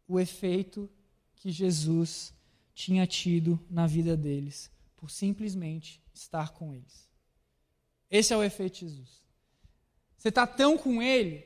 o 0.09 0.19
efeito 0.19 0.89
que 1.37 1.51
Jesus 1.51 2.33
tinha 2.75 3.07
tido 3.07 3.61
na 3.69 3.87
vida 3.87 4.17
deles, 4.17 4.71
por 4.97 5.11
simplesmente 5.11 6.03
estar 6.15 6.55
com 6.55 6.73
eles. 6.73 7.07
Esse 8.11 8.33
é 8.33 8.37
o 8.39 8.43
efeito 8.43 8.77
de 8.77 8.89
Jesus. 8.89 9.24
Você 10.25 10.31
está 10.31 10.47
tão 10.47 10.79
com 10.79 11.03
ele 11.03 11.45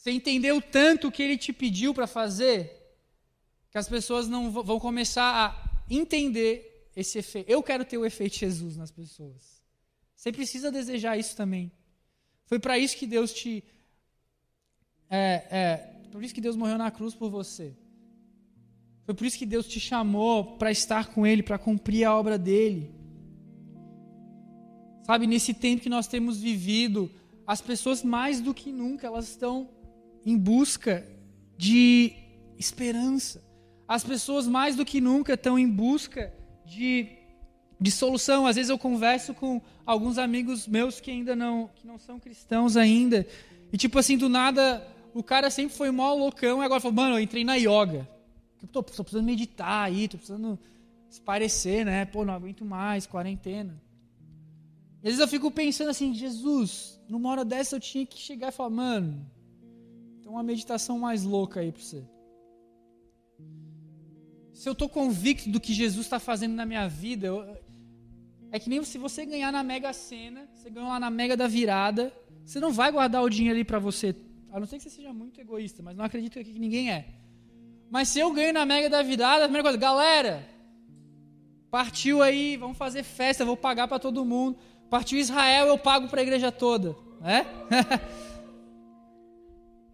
você 0.00 0.12
entendeu 0.12 0.62
tanto 0.62 1.08
o 1.08 1.12
que 1.12 1.22
ele 1.22 1.36
te 1.36 1.52
pediu 1.52 1.92
para 1.92 2.06
fazer 2.06 2.74
que 3.70 3.76
as 3.76 3.86
pessoas 3.86 4.26
não 4.26 4.50
vão 4.50 4.80
começar 4.80 5.30
a 5.30 5.84
entender 5.90 6.88
esse 6.96 7.18
efeito. 7.18 7.50
Eu 7.50 7.62
quero 7.62 7.84
ter 7.84 7.98
o 7.98 8.06
efeito 8.06 8.38
Jesus 8.38 8.78
nas 8.78 8.90
pessoas. 8.90 9.62
Você 10.16 10.32
precisa 10.32 10.72
desejar 10.72 11.18
isso 11.18 11.36
também. 11.36 11.70
Foi 12.46 12.58
para 12.58 12.78
isso 12.78 12.96
que 12.96 13.06
Deus 13.06 13.30
te. 13.30 13.62
É, 15.10 15.44
é, 15.50 15.76
por 16.10 16.24
isso 16.24 16.32
que 16.32 16.40
Deus 16.40 16.56
morreu 16.56 16.78
na 16.78 16.90
cruz 16.90 17.14
por 17.14 17.28
você. 17.28 17.76
Foi 19.04 19.14
por 19.14 19.26
isso 19.26 19.36
que 19.36 19.44
Deus 19.44 19.68
te 19.68 19.78
chamou 19.78 20.56
para 20.56 20.70
estar 20.70 21.08
com 21.08 21.26
Ele, 21.26 21.42
para 21.42 21.58
cumprir 21.58 22.04
a 22.04 22.16
obra 22.16 22.38
dele. 22.38 22.90
Sabe, 25.10 25.26
nesse 25.26 25.52
tempo 25.52 25.82
que 25.82 25.88
nós 25.88 26.06
temos 26.06 26.40
vivido, 26.40 27.10
as 27.44 27.60
pessoas 27.60 28.00
mais 28.00 28.40
do 28.40 28.54
que 28.54 28.70
nunca 28.70 29.08
elas 29.08 29.28
estão 29.28 29.68
em 30.24 30.38
busca 30.38 31.04
de 31.58 32.12
esperança. 32.56 33.42
As 33.88 34.04
pessoas 34.04 34.46
mais 34.46 34.76
do 34.76 34.84
que 34.84 35.00
nunca 35.00 35.34
estão 35.34 35.58
em 35.58 35.68
busca 35.68 36.32
de, 36.64 37.08
de 37.80 37.90
solução. 37.90 38.46
Às 38.46 38.54
vezes 38.54 38.70
eu 38.70 38.78
converso 38.78 39.34
com 39.34 39.60
alguns 39.84 40.16
amigos 40.16 40.68
meus 40.68 41.00
que 41.00 41.10
ainda 41.10 41.34
não, 41.34 41.68
que 41.74 41.84
não 41.84 41.98
são 41.98 42.20
cristãos 42.20 42.76
ainda. 42.76 43.26
E 43.72 43.76
tipo 43.76 43.98
assim, 43.98 44.16
do 44.16 44.28
nada, 44.28 44.86
o 45.12 45.24
cara 45.24 45.50
sempre 45.50 45.76
foi 45.76 45.90
mó 45.90 46.14
loucão 46.14 46.62
e 46.62 46.64
agora 46.64 46.80
falou, 46.80 46.94
mano, 46.94 47.16
eu 47.16 47.20
entrei 47.20 47.42
na 47.42 47.56
yoga. 47.56 48.08
Eu 48.62 48.68
tô, 48.68 48.80
tô 48.80 49.02
precisando 49.02 49.26
meditar 49.26 49.86
aí, 49.86 50.06
tô 50.06 50.18
precisando 50.18 50.56
esparecer, 51.10 51.84
né? 51.84 52.04
Pô, 52.04 52.24
não 52.24 52.32
aguento 52.32 52.64
mais, 52.64 53.08
quarentena. 53.08 53.89
Às 55.00 55.04
vezes 55.04 55.20
eu 55.20 55.28
fico 55.28 55.50
pensando 55.50 55.88
assim, 55.88 56.12
Jesus, 56.14 57.00
numa 57.08 57.30
hora 57.30 57.44
dessa 57.44 57.76
eu 57.76 57.80
tinha 57.80 58.04
que 58.04 58.18
chegar 58.18 58.48
e 58.48 58.52
falar, 58.52 58.70
mano, 58.70 59.26
tem 60.20 60.30
uma 60.30 60.42
meditação 60.42 60.98
mais 60.98 61.24
louca 61.24 61.60
aí 61.60 61.72
para 61.72 61.82
você. 61.82 62.04
Se 64.52 64.68
eu 64.68 64.72
estou 64.72 64.90
convicto 64.90 65.48
do 65.48 65.58
que 65.58 65.72
Jesus 65.72 66.04
está 66.04 66.20
fazendo 66.20 66.52
na 66.54 66.66
minha 66.66 66.86
vida, 66.86 67.28
eu, 67.28 67.56
é 68.52 68.58
que 68.58 68.68
nem 68.68 68.84
se 68.84 68.98
você 68.98 69.24
ganhar 69.24 69.50
na 69.50 69.62
Mega 69.62 69.90
Sena, 69.94 70.46
você 70.54 70.68
ganhou 70.68 70.90
lá 70.90 71.00
na 71.00 71.08
Mega 71.08 71.34
da 71.34 71.48
Virada, 71.48 72.12
você 72.44 72.60
não 72.60 72.70
vai 72.70 72.92
guardar 72.92 73.22
o 73.22 73.30
dinheiro 73.30 73.56
ali 73.56 73.64
para 73.64 73.78
você, 73.78 74.14
a 74.52 74.60
não 74.60 74.66
ser 74.66 74.76
que 74.76 74.82
você 74.82 74.90
seja 74.90 75.14
muito 75.14 75.40
egoísta, 75.40 75.82
mas 75.82 75.96
não 75.96 76.04
acredito 76.04 76.38
que 76.44 76.58
ninguém 76.58 76.92
é. 76.92 77.06
Mas 77.88 78.08
se 78.08 78.20
eu 78.20 78.30
ganho 78.34 78.52
na 78.52 78.66
Mega 78.66 78.90
da 78.90 79.02
Virada, 79.02 79.44
a 79.44 79.48
primeira 79.48 79.62
coisa, 79.62 79.78
galera, 79.78 80.46
partiu 81.70 82.20
aí, 82.22 82.56
vamos 82.56 82.76
fazer 82.76 83.02
festa, 83.02 83.44
vou 83.44 83.56
pagar 83.56 83.88
para 83.88 83.98
todo 83.98 84.24
mundo. 84.24 84.58
Partiu 84.90 85.18
Israel, 85.18 85.68
eu 85.68 85.78
pago 85.78 86.08
para 86.08 86.20
a 86.20 86.22
igreja 86.22 86.50
toda. 86.50 86.96
Né? 87.20 87.46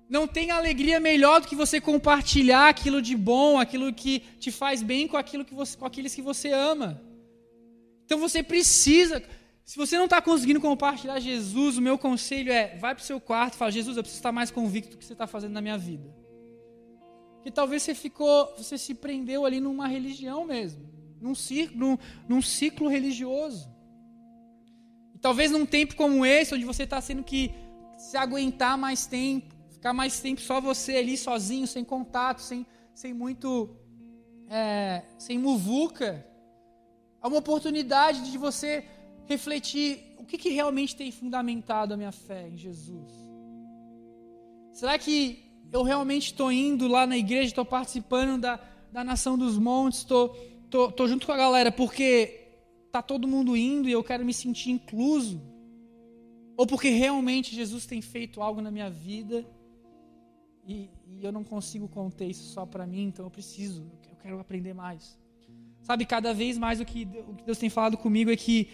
Não 0.08 0.26
tem 0.26 0.50
alegria 0.50 0.98
melhor 0.98 1.40
do 1.40 1.48
que 1.48 1.54
você 1.54 1.80
compartilhar 1.80 2.68
aquilo 2.68 3.02
de 3.02 3.16
bom, 3.16 3.58
aquilo 3.58 3.92
que 3.92 4.20
te 4.38 4.50
faz 4.50 4.82
bem 4.82 5.06
com, 5.06 5.16
aquilo 5.16 5.44
que 5.44 5.54
você, 5.54 5.76
com 5.76 5.84
aqueles 5.84 6.14
que 6.14 6.22
você 6.22 6.50
ama. 6.52 7.02
Então 8.04 8.18
você 8.18 8.42
precisa. 8.42 9.22
Se 9.64 9.76
você 9.76 9.96
não 9.96 10.04
está 10.04 10.22
conseguindo 10.22 10.60
compartilhar 10.60 11.18
Jesus, 11.18 11.76
o 11.76 11.82
meu 11.82 11.98
conselho 11.98 12.52
é: 12.52 12.76
vai 12.76 12.94
para 12.94 13.02
o 13.02 13.04
seu 13.04 13.20
quarto 13.20 13.54
e 13.54 13.56
fala, 13.56 13.72
Jesus, 13.72 13.96
eu 13.96 14.02
preciso 14.04 14.20
estar 14.20 14.30
mais 14.30 14.48
convicto 14.48 14.92
do 14.92 14.96
que 14.96 15.04
você 15.04 15.12
está 15.12 15.26
fazendo 15.26 15.54
na 15.54 15.60
minha 15.60 15.76
vida. 15.76 16.08
Porque 17.34 17.50
talvez 17.50 17.82
você 17.82 17.92
ficou, 17.92 18.54
você 18.56 18.78
se 18.78 18.94
prendeu 18.94 19.44
ali 19.44 19.58
numa 19.58 19.88
religião 19.88 20.44
mesmo, 20.44 20.88
num 21.20 21.34
ciclo, 21.34 21.76
num, 21.76 21.98
num 22.28 22.40
ciclo 22.40 22.88
religioso. 22.88 23.75
E 25.16 25.18
talvez 25.18 25.50
num 25.50 25.64
tempo 25.64 25.96
como 25.96 26.26
esse, 26.26 26.54
onde 26.54 26.66
você 26.66 26.82
está 26.82 27.00
tendo 27.00 27.24
que 27.24 27.50
se 27.96 28.18
aguentar 28.18 28.76
mais 28.76 29.06
tempo, 29.06 29.46
ficar 29.70 29.94
mais 29.94 30.20
tempo 30.20 30.42
só 30.42 30.60
você 30.60 30.96
ali 30.96 31.16
sozinho, 31.16 31.66
sem 31.66 31.82
contato, 31.82 32.42
sem, 32.42 32.66
sem 32.94 33.14
muito. 33.14 33.74
É, 34.50 35.02
sem 35.18 35.38
muvuca. 35.38 36.22
É 37.22 37.26
uma 37.26 37.38
oportunidade 37.38 38.30
de 38.30 38.36
você 38.36 38.84
refletir 39.24 40.14
o 40.18 40.24
que, 40.26 40.36
que 40.36 40.50
realmente 40.50 40.94
tem 40.94 41.10
fundamentado 41.10 41.94
a 41.94 41.96
minha 41.96 42.12
fé 42.12 42.48
em 42.48 42.58
Jesus. 42.58 43.10
Será 44.70 44.98
que 44.98 45.50
eu 45.72 45.82
realmente 45.82 46.26
estou 46.26 46.52
indo 46.52 46.86
lá 46.86 47.06
na 47.06 47.16
igreja, 47.16 47.46
estou 47.46 47.64
participando 47.64 48.38
da, 48.38 48.60
da 48.92 49.02
Nação 49.02 49.38
dos 49.38 49.56
Montes, 49.56 50.00
estou 50.00 50.36
tô, 50.68 50.92
tô 50.92 51.08
junto 51.08 51.24
com 51.24 51.32
a 51.32 51.38
galera 51.38 51.72
porque 51.72 52.45
tá 53.02 53.02
todo 53.02 53.28
mundo 53.28 53.56
indo 53.56 53.88
e 53.88 53.92
eu 53.92 54.02
quero 54.02 54.24
me 54.24 54.32
sentir 54.32 54.70
incluso? 54.70 55.40
Ou 56.56 56.66
porque 56.66 56.88
realmente 56.88 57.54
Jesus 57.54 57.86
tem 57.86 58.00
feito 58.00 58.40
algo 58.40 58.60
na 58.60 58.70
minha 58.70 58.88
vida 58.88 59.44
e, 60.66 60.90
e 61.06 61.24
eu 61.24 61.30
não 61.30 61.44
consigo 61.44 61.86
conter 61.88 62.28
isso 62.28 62.44
só 62.52 62.64
para 62.64 62.86
mim, 62.86 63.04
então 63.04 63.26
eu 63.26 63.30
preciso, 63.30 63.90
eu 64.10 64.16
quero 64.16 64.40
aprender 64.40 64.74
mais. 64.74 65.18
Sabe, 65.82 66.04
cada 66.04 66.34
vez 66.34 66.58
mais 66.58 66.80
o 66.80 66.84
que, 66.84 67.08
o 67.28 67.34
que 67.34 67.44
Deus 67.44 67.58
tem 67.58 67.70
falado 67.70 67.96
comigo 67.96 68.30
é 68.30 68.36
que 68.36 68.68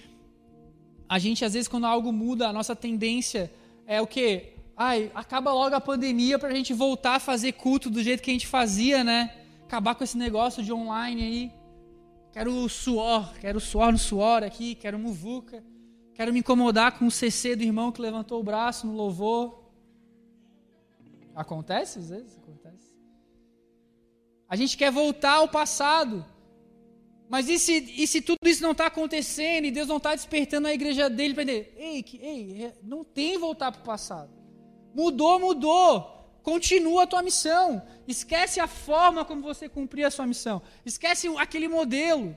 a 1.09 1.19
gente, 1.19 1.45
às 1.45 1.53
vezes, 1.53 1.69
quando 1.69 1.85
algo 1.85 2.11
muda, 2.11 2.49
a 2.49 2.53
nossa 2.55 2.75
tendência 2.75 3.53
é 3.87 4.01
o 4.01 4.07
quê? 4.07 4.55
Ai, 4.75 5.11
acaba 5.15 5.53
logo 5.53 5.75
a 5.75 5.81
pandemia 5.81 6.39
para 6.39 6.49
a 6.49 6.55
gente 6.55 6.73
voltar 6.73 7.17
a 7.17 7.21
fazer 7.21 7.53
culto 7.53 7.91
do 7.91 8.03
jeito 8.03 8.23
que 8.23 8.31
a 8.31 8.33
gente 8.33 8.47
fazia, 8.47 9.05
né? 9.05 9.31
Acabar 9.65 9.95
com 9.95 10.03
esse 10.03 10.17
negócio 10.17 10.63
de 10.63 10.73
online 10.73 11.23
aí. 11.23 11.53
Quero 12.33 12.67
suor, 12.69 13.35
quero 13.39 13.61
suor 13.61 13.93
no 13.93 13.99
suor 13.99 14.43
aqui, 14.43 14.75
quero 14.75 14.99
muvuca. 14.99 15.63
Quero 16.15 16.33
me 16.33 16.41
incomodar 16.41 16.99
com 16.99 17.07
o 17.07 17.11
CC 17.11 17.55
do 17.55 17.63
irmão 17.63 17.93
que 17.93 18.01
levantou 18.01 18.41
o 18.41 18.45
braço 18.45 18.87
no 18.87 18.95
louvor. 18.95 19.63
Acontece 21.35 21.99
às 21.99 22.09
vezes? 22.09 22.39
Acontece. 22.39 22.95
A 24.49 24.57
gente 24.57 24.77
quer 24.77 24.91
voltar 24.91 25.35
ao 25.35 25.49
passado. 25.49 26.25
Mas 27.29 27.49
e 27.49 27.59
se, 27.59 27.95
e 27.97 28.07
se 28.07 28.21
tudo 28.21 28.47
isso 28.47 28.63
não 28.63 28.73
está 28.73 28.87
acontecendo 28.87 29.65
e 29.65 29.71
Deus 29.71 29.89
não 29.89 29.97
está 29.97 30.15
despertando 30.15 30.69
a 30.69 30.75
igreja 30.75 31.09
dele 31.09 31.33
para 31.33 31.45
dizer, 31.45 31.75
ei, 31.79 32.05
ei, 32.21 32.65
é, 32.65 32.75
não 32.83 33.03
tem 33.03 33.39
voltar 33.39 33.73
para 33.73 33.81
o 33.81 33.85
passado. 33.85 34.31
Mudou, 34.95 35.41
mudou. 35.41 36.12
Continua 36.43 37.05
a 37.05 37.07
tua 37.07 37.23
missão. 37.23 37.83
Esquece 38.07 38.59
a 38.61 38.67
forma 38.67 39.25
como 39.25 39.43
você 39.43 39.69
cumprir 39.69 40.05
a 40.05 40.11
sua 40.11 40.27
missão. 40.27 40.61
Esquece 40.85 41.29
aquele 41.39 41.69
modelo. 41.69 42.37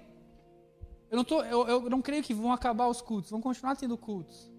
Eu 1.10 1.18
não, 1.18 1.24
tô, 1.24 1.42
eu, 1.44 1.68
eu 1.68 1.90
não 1.90 2.02
creio 2.02 2.24
que 2.24 2.34
vão 2.34 2.52
acabar 2.52 2.88
os 2.88 3.02
cultos, 3.02 3.32
vão 3.32 3.42
continuar 3.42 3.76
tendo 3.76 3.98
cultos. 3.98 4.52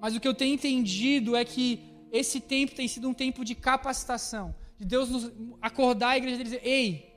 Mas 0.00 0.14
o 0.14 0.20
que 0.20 0.28
eu 0.28 0.34
tenho 0.34 0.54
entendido 0.54 1.34
é 1.34 1.44
que 1.44 1.80
esse 2.12 2.40
tempo 2.40 2.74
tem 2.74 2.86
sido 2.86 3.08
um 3.08 3.14
tempo 3.14 3.44
de 3.44 3.54
capacitação, 3.54 4.54
de 4.78 4.84
Deus 4.84 5.08
nos 5.08 5.32
acordar 5.60 6.10
a 6.10 6.16
igreja 6.18 6.40
e 6.40 6.44
dizer: 6.44 6.60
ei, 6.62 7.12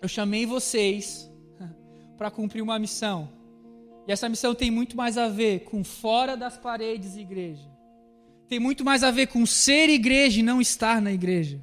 eu 0.00 0.08
chamei 0.08 0.46
vocês 0.46 1.30
para 2.16 2.30
cumprir 2.30 2.62
uma 2.62 2.78
missão. 2.78 3.30
E 4.08 4.12
essa 4.12 4.28
missão 4.28 4.54
tem 4.54 4.70
muito 4.70 4.96
mais 4.96 5.18
a 5.18 5.28
ver 5.28 5.64
com 5.64 5.82
fora 5.84 6.36
das 6.36 6.56
paredes 6.56 7.16
igreja. 7.16 7.75
Tem 8.48 8.60
muito 8.60 8.84
mais 8.84 9.02
a 9.02 9.10
ver 9.10 9.26
com 9.26 9.44
ser 9.44 9.88
igreja 9.88 10.40
e 10.40 10.42
não 10.42 10.60
estar 10.60 11.00
na 11.02 11.12
igreja. 11.12 11.60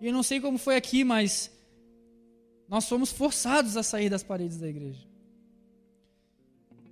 E 0.00 0.06
eu 0.06 0.12
não 0.12 0.22
sei 0.22 0.40
como 0.40 0.58
foi 0.58 0.76
aqui, 0.76 1.04
mas 1.04 1.50
nós 2.68 2.88
fomos 2.88 3.12
forçados 3.12 3.76
a 3.76 3.82
sair 3.82 4.08
das 4.08 4.22
paredes 4.22 4.56
da 4.56 4.68
igreja. 4.68 5.06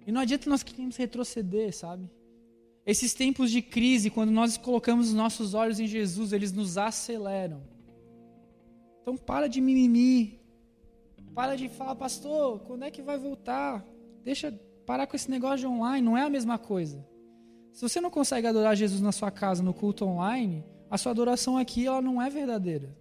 E 0.06 0.12
não 0.12 0.20
adianta 0.20 0.50
nós 0.50 0.62
queremos 0.62 0.96
retroceder, 0.96 1.74
sabe? 1.74 2.10
Esses 2.84 3.14
tempos 3.14 3.50
de 3.50 3.62
crise, 3.62 4.10
quando 4.10 4.30
nós 4.30 4.56
colocamos 4.56 5.08
os 5.08 5.14
nossos 5.14 5.54
olhos 5.54 5.80
em 5.80 5.86
Jesus, 5.86 6.32
eles 6.32 6.52
nos 6.52 6.76
aceleram. 6.76 7.62
Então 9.00 9.16
para 9.16 9.48
de 9.48 9.60
mimimi. 9.60 10.38
Para 11.34 11.56
de 11.56 11.68
falar, 11.68 11.94
pastor, 11.94 12.60
quando 12.60 12.84
é 12.84 12.90
que 12.90 13.02
vai 13.02 13.16
voltar? 13.16 13.84
Deixa 14.22 14.52
parar 14.84 15.06
com 15.06 15.16
esse 15.16 15.30
negócio 15.30 15.58
de 15.58 15.66
online, 15.66 16.04
não 16.04 16.18
é 16.18 16.22
a 16.22 16.30
mesma 16.30 16.58
coisa. 16.58 17.06
Se 17.72 17.82
você 17.82 18.00
não 18.00 18.10
consegue 18.10 18.46
adorar 18.46 18.76
Jesus 18.76 19.00
na 19.00 19.12
sua 19.12 19.30
casa, 19.30 19.62
no 19.62 19.72
culto 19.72 20.04
online, 20.04 20.64
a 20.90 20.98
sua 20.98 21.12
adoração 21.12 21.56
aqui 21.56 21.86
ela 21.86 22.02
não 22.02 22.20
é 22.20 22.28
verdadeira. 22.28 22.94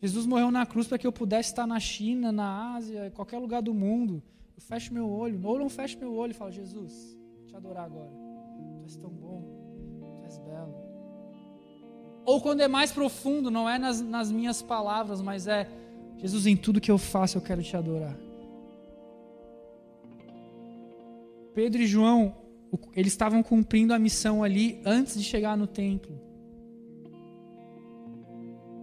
Jesus 0.00 0.26
morreu 0.26 0.50
na 0.50 0.66
cruz 0.66 0.86
para 0.86 0.98
que 0.98 1.06
eu 1.06 1.12
pudesse 1.12 1.48
estar 1.48 1.66
na 1.66 1.80
China, 1.80 2.30
na 2.30 2.74
Ásia, 2.76 3.06
em 3.06 3.10
qualquer 3.10 3.38
lugar 3.38 3.62
do 3.62 3.72
mundo. 3.72 4.22
Eu 4.54 4.60
fecho 4.60 4.92
meu 4.92 5.10
olho, 5.10 5.40
ou 5.42 5.58
não 5.58 5.68
fecho 5.68 5.98
meu 5.98 6.14
olho 6.14 6.32
e 6.32 6.34
falo, 6.34 6.52
Jesus, 6.52 7.16
vou 7.38 7.46
te 7.46 7.56
adorar 7.56 7.86
agora. 7.86 8.12
Tu 8.76 8.82
és 8.84 8.96
tão 8.96 9.10
bom, 9.10 9.42
tu 9.98 10.24
és 10.24 10.38
belo. 10.38 10.74
Ou 12.26 12.40
quando 12.40 12.60
é 12.60 12.68
mais 12.68 12.92
profundo, 12.92 13.50
não 13.50 13.68
é 13.68 13.78
nas, 13.78 14.00
nas 14.00 14.30
minhas 14.30 14.60
palavras, 14.62 15.20
mas 15.20 15.46
é 15.46 15.68
Jesus, 16.18 16.46
em 16.46 16.56
tudo 16.56 16.80
que 16.80 16.90
eu 16.90 16.98
faço 16.98 17.38
eu 17.38 17.42
quero 17.42 17.62
te 17.62 17.76
adorar. 17.76 18.16
Pedro 21.54 21.80
e 21.82 21.86
João, 21.86 22.34
eles 22.94 23.12
estavam 23.12 23.42
cumprindo 23.42 23.94
a 23.94 23.98
missão 23.98 24.42
ali 24.42 24.80
antes 24.84 25.14
de 25.14 25.22
chegar 25.22 25.56
no 25.56 25.66
templo. 25.66 26.20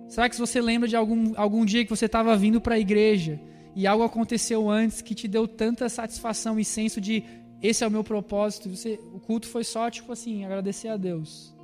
Será 0.07 0.29
que 0.29 0.37
você 0.37 0.61
lembra 0.61 0.87
de 0.87 0.95
algum, 0.95 1.33
algum 1.37 1.63
dia 1.65 1.83
que 1.83 1.89
você 1.89 2.05
estava 2.05 2.35
vindo 2.35 2.59
para 2.59 2.75
a 2.75 2.79
igreja 2.79 3.39
e 3.75 3.87
algo 3.87 4.03
aconteceu 4.03 4.69
antes 4.69 5.01
que 5.01 5.15
te 5.15 5.27
deu 5.27 5.47
tanta 5.47 5.87
satisfação 5.87 6.59
e 6.59 6.65
senso 6.65 6.99
de 6.99 7.23
esse 7.61 7.83
é 7.83 7.87
o 7.87 7.91
meu 7.91 8.03
propósito? 8.03 8.69
Você, 8.69 8.99
o 9.13 9.19
culto 9.19 9.47
foi 9.47 9.63
só 9.63 9.89
tipo 9.89 10.11
assim, 10.11 10.43
agradecer 10.43 10.87
a 10.87 10.97
Deus. 10.97 11.55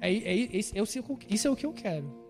É, 0.00 0.12
é, 0.12 0.42
é, 0.42 0.58
isso 0.58 1.48
é 1.48 1.50
o 1.50 1.56
que 1.56 1.66
eu 1.66 1.72
quero. 1.72 2.25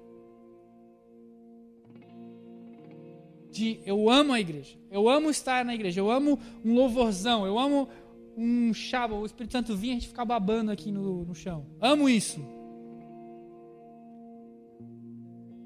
De, 3.57 3.81
eu 3.87 4.11
amo 4.11 4.35
a 4.35 4.41
igreja. 4.41 4.77
Eu 4.91 5.09
amo 5.09 5.31
estar 5.31 5.65
na 5.65 5.75
igreja. 5.75 5.99
Eu 5.99 6.11
amo 6.11 6.39
um 6.63 6.75
louvorzão. 6.75 7.47
Eu 7.47 7.59
amo 7.59 7.89
um 8.37 8.75
chaba. 8.75 9.15
O 9.15 9.25
Espírito 9.25 9.53
Santo 9.53 9.75
vir 9.75 9.93
a 9.93 9.95
gente 9.95 10.09
ficar 10.09 10.27
babando 10.27 10.71
aqui 10.71 10.93
no, 10.93 11.25
no 11.25 11.35
chão. 11.35 11.65
Amo 11.81 12.07
isso. 12.07 12.39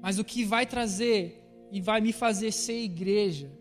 Mas 0.01 0.17
o 0.17 0.23
que 0.23 0.45
vai 0.45 0.65
trazer 0.65 1.43
e 1.69 1.81
vai 1.81 1.99
me 1.99 2.13
fazer 2.13 2.53
ser 2.53 2.81
igreja 2.81 3.51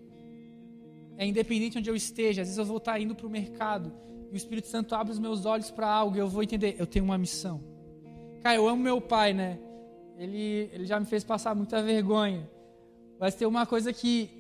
é 1.19 1.27
independente 1.27 1.77
onde 1.77 1.91
eu 1.91 1.97
esteja. 1.97 2.43
Às 2.43 2.49
vezes 2.49 2.59
eu 2.59 2.65
vou 2.65 2.77
estar 2.77 3.01
indo 3.01 3.17
para 3.17 3.27
o 3.27 3.31
mercado 3.31 3.93
e 4.31 4.35
o 4.35 4.37
Espírito 4.37 4.69
Santo 4.69 4.95
abre 4.95 5.13
os 5.13 5.19
meus 5.19 5.45
olhos 5.45 5.73
para 5.73 5.89
algo 5.89 6.17
e 6.17 6.21
eu 6.21 6.29
vou 6.29 6.43
entender. 6.45 6.77
Eu 6.79 6.87
tenho 6.87 7.05
uma 7.05 7.19
missão. 7.19 7.61
Cara, 8.43 8.55
eu 8.55 8.69
amo 8.69 8.81
meu 8.81 9.01
pai, 9.01 9.33
né? 9.33 9.59
Ele, 10.17 10.71
ele 10.73 10.87
já 10.87 11.01
me 11.01 11.07
fez 11.07 11.25
passar 11.25 11.53
muita 11.53 11.83
vergonha. 11.83 12.49
Mas 13.21 13.35
tem 13.35 13.47
uma 13.47 13.67
coisa 13.67 13.93
que, 13.93 14.31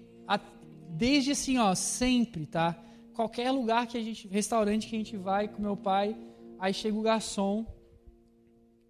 desde 0.89 1.33
assim, 1.33 1.59
ó, 1.59 1.75
sempre, 1.75 2.47
tá? 2.47 2.77
Qualquer 3.15 3.51
lugar 3.51 3.87
que 3.87 3.99
a 3.99 4.03
gente, 4.03 4.27
restaurante 4.27 4.89
que 4.89 4.97
a 4.97 4.99
gente 4.99 5.17
vai 5.17 5.47
com 5.47 5.61
meu 5.61 5.77
pai, 5.77 6.17
aí 6.59 6.73
chega 6.73 6.97
o 6.97 7.03
garçom, 7.03 7.67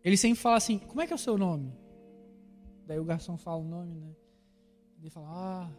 ele 0.04 0.16
sempre 0.16 0.38
fala 0.38 0.56
assim: 0.56 0.78
Como 0.78 1.00
é 1.00 1.06
que 1.06 1.12
é 1.12 1.16
o 1.16 1.18
seu 1.18 1.36
nome? 1.36 1.74
Daí 2.86 3.00
o 3.00 3.04
garçom 3.04 3.36
fala 3.36 3.58
o 3.58 3.68
nome, 3.68 3.96
né? 3.96 4.12
Ele 5.00 5.10
fala: 5.10 5.26
Ah, 5.28 5.70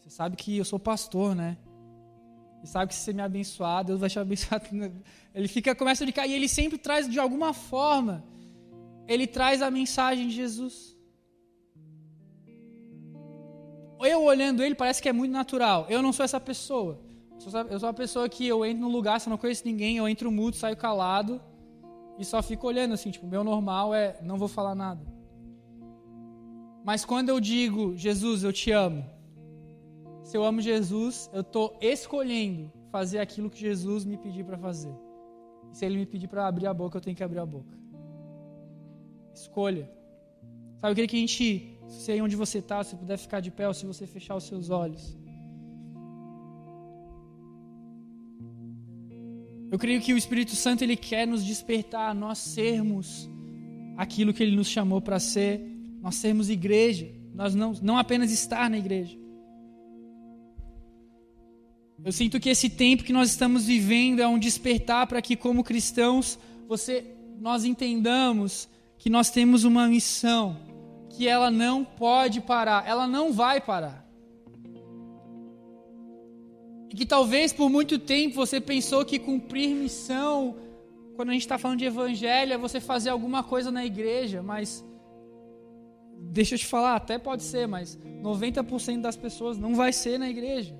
você 0.00 0.10
sabe 0.10 0.36
que 0.36 0.58
eu 0.58 0.64
sou 0.64 0.80
pastor, 0.80 1.34
né? 1.36 1.56
E 2.64 2.66
sabe 2.66 2.88
que 2.88 2.94
se 2.94 3.02
você 3.02 3.12
me 3.12 3.22
abençoar, 3.22 3.84
Deus 3.84 4.00
vai 4.00 4.10
te 4.10 4.18
abençoar. 4.18 4.60
Ele 5.34 5.48
fica, 5.48 5.74
começa 5.74 6.04
a 6.04 6.06
brincar 6.06 6.26
e 6.26 6.32
ele 6.32 6.46
sempre 6.46 6.78
traz 6.78 7.08
de 7.08 7.18
alguma 7.18 7.52
forma 7.52 8.22
ele 9.08 9.26
traz 9.26 9.62
a 9.62 9.70
mensagem 9.70 10.28
de 10.28 10.34
Jesus. 10.34 10.96
Eu 14.04 14.22
olhando 14.22 14.62
ele, 14.62 14.74
parece 14.74 15.00
que 15.02 15.08
é 15.08 15.12
muito 15.12 15.32
natural. 15.32 15.86
Eu 15.88 16.02
não 16.02 16.12
sou 16.12 16.24
essa 16.24 16.40
pessoa. 16.40 16.98
Eu 17.70 17.80
sou 17.80 17.88
uma 17.88 17.94
pessoa 17.94 18.28
que 18.28 18.46
eu 18.46 18.64
entro 18.64 18.82
num 18.82 18.92
lugar, 18.92 19.20
se 19.20 19.28
eu 19.28 19.30
não 19.30 19.38
conheço 19.38 19.62
ninguém, 19.64 19.96
eu 19.96 20.08
entro 20.08 20.30
mudo, 20.30 20.56
saio 20.56 20.76
calado 20.76 21.40
e 22.18 22.24
só 22.24 22.40
fico 22.42 22.66
olhando 22.66 22.94
assim. 22.94 23.10
Tipo, 23.10 23.26
meu 23.26 23.42
normal 23.42 23.94
é 23.94 24.16
não 24.22 24.36
vou 24.36 24.48
falar 24.48 24.74
nada. 24.74 25.04
Mas 26.84 27.04
quando 27.04 27.28
eu 27.28 27.40
digo, 27.40 27.96
Jesus, 27.96 28.44
eu 28.44 28.52
te 28.52 28.70
amo, 28.70 29.04
se 30.24 30.36
eu 30.36 30.44
amo 30.44 30.60
Jesus, 30.60 31.28
eu 31.32 31.40
estou 31.40 31.76
escolhendo 31.80 32.72
fazer 32.90 33.18
aquilo 33.18 33.50
que 33.50 33.58
Jesus 33.58 34.04
me 34.04 34.16
pedir 34.16 34.44
para 34.44 34.58
fazer. 34.58 34.94
E 35.72 35.76
se 35.76 35.84
ele 35.84 35.96
me 35.96 36.06
pedir 36.06 36.28
para 36.28 36.46
abrir 36.46 36.66
a 36.66 36.74
boca, 36.74 36.96
eu 36.96 37.00
tenho 37.00 37.16
que 37.16 37.24
abrir 37.24 37.38
a 37.38 37.46
boca. 37.46 37.76
Escolha. 39.34 39.90
Sabe, 40.80 41.00
eu 41.00 41.08
que 41.08 41.16
a 41.16 41.18
gente, 41.18 41.71
sei 41.92 42.20
onde 42.20 42.34
você 42.36 42.58
está, 42.58 42.82
se 42.82 42.96
puder 42.96 43.18
ficar 43.18 43.40
de 43.40 43.50
pé 43.50 43.68
ou 43.68 43.74
se 43.74 43.86
você 43.86 44.06
fechar 44.06 44.34
os 44.36 44.44
seus 44.44 44.70
olhos. 44.70 45.16
Eu 49.70 49.78
creio 49.78 50.00
que 50.02 50.12
o 50.12 50.18
Espírito 50.18 50.54
Santo 50.54 50.82
ele 50.82 50.96
quer 50.96 51.26
nos 51.26 51.44
despertar 51.44 52.14
nós 52.14 52.38
sermos 52.38 53.28
aquilo 53.96 54.32
que 54.32 54.42
ele 54.42 54.56
nos 54.56 54.68
chamou 54.68 55.00
para 55.00 55.18
ser, 55.18 55.60
nós 56.00 56.16
sermos 56.16 56.50
igreja, 56.50 57.10
nós 57.34 57.54
não, 57.54 57.72
não 57.82 57.96
apenas 57.96 58.30
estar 58.30 58.68
na 58.68 58.78
igreja. 58.78 59.18
Eu 62.04 62.10
sinto 62.10 62.40
que 62.40 62.48
esse 62.48 62.68
tempo 62.68 63.04
que 63.04 63.12
nós 63.12 63.30
estamos 63.30 63.64
vivendo 63.64 64.20
é 64.20 64.26
um 64.26 64.38
despertar 64.38 65.06
para 65.06 65.22
que 65.22 65.36
como 65.36 65.62
cristãos, 65.62 66.38
você 66.68 67.06
nós 67.40 67.64
entendamos 67.64 68.68
que 68.98 69.08
nós 69.08 69.30
temos 69.30 69.64
uma 69.64 69.88
missão, 69.88 70.56
que 71.12 71.28
ela 71.28 71.50
não 71.50 71.84
pode 71.84 72.40
parar, 72.40 72.86
ela 72.86 73.06
não 73.06 73.32
vai 73.32 73.60
parar. 73.60 74.02
E 76.90 76.94
que 76.94 77.06
talvez 77.06 77.52
por 77.52 77.70
muito 77.70 77.98
tempo 77.98 78.34
você 78.34 78.60
pensou 78.60 79.04
que 79.04 79.18
cumprir 79.18 79.74
missão, 79.74 80.56
quando 81.16 81.30
a 81.30 81.32
gente 81.32 81.42
está 81.42 81.58
falando 81.58 81.78
de 81.78 81.84
evangelho, 81.84 82.52
é 82.52 82.58
você 82.58 82.80
fazer 82.80 83.10
alguma 83.10 83.42
coisa 83.42 83.70
na 83.70 83.84
igreja, 83.84 84.42
mas. 84.42 84.84
Deixa 86.24 86.54
eu 86.54 86.58
te 86.58 86.66
falar, 86.66 86.94
até 86.96 87.18
pode 87.18 87.42
ser, 87.42 87.66
mas 87.66 87.98
90% 88.22 89.00
das 89.00 89.16
pessoas 89.16 89.58
não 89.58 89.74
vai 89.74 89.92
ser 89.92 90.18
na 90.18 90.30
igreja. 90.30 90.74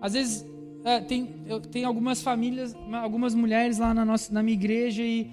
Às 0.00 0.12
vezes, 0.12 0.46
é, 0.84 1.00
tem, 1.00 1.42
eu, 1.46 1.60
tem 1.60 1.84
algumas 1.84 2.22
famílias, 2.22 2.74
algumas 2.92 3.34
mulheres 3.34 3.78
lá 3.78 3.94
na, 3.94 4.04
nossa, 4.04 4.32
na 4.32 4.42
minha 4.42 4.54
igreja 4.54 5.02
e 5.02 5.30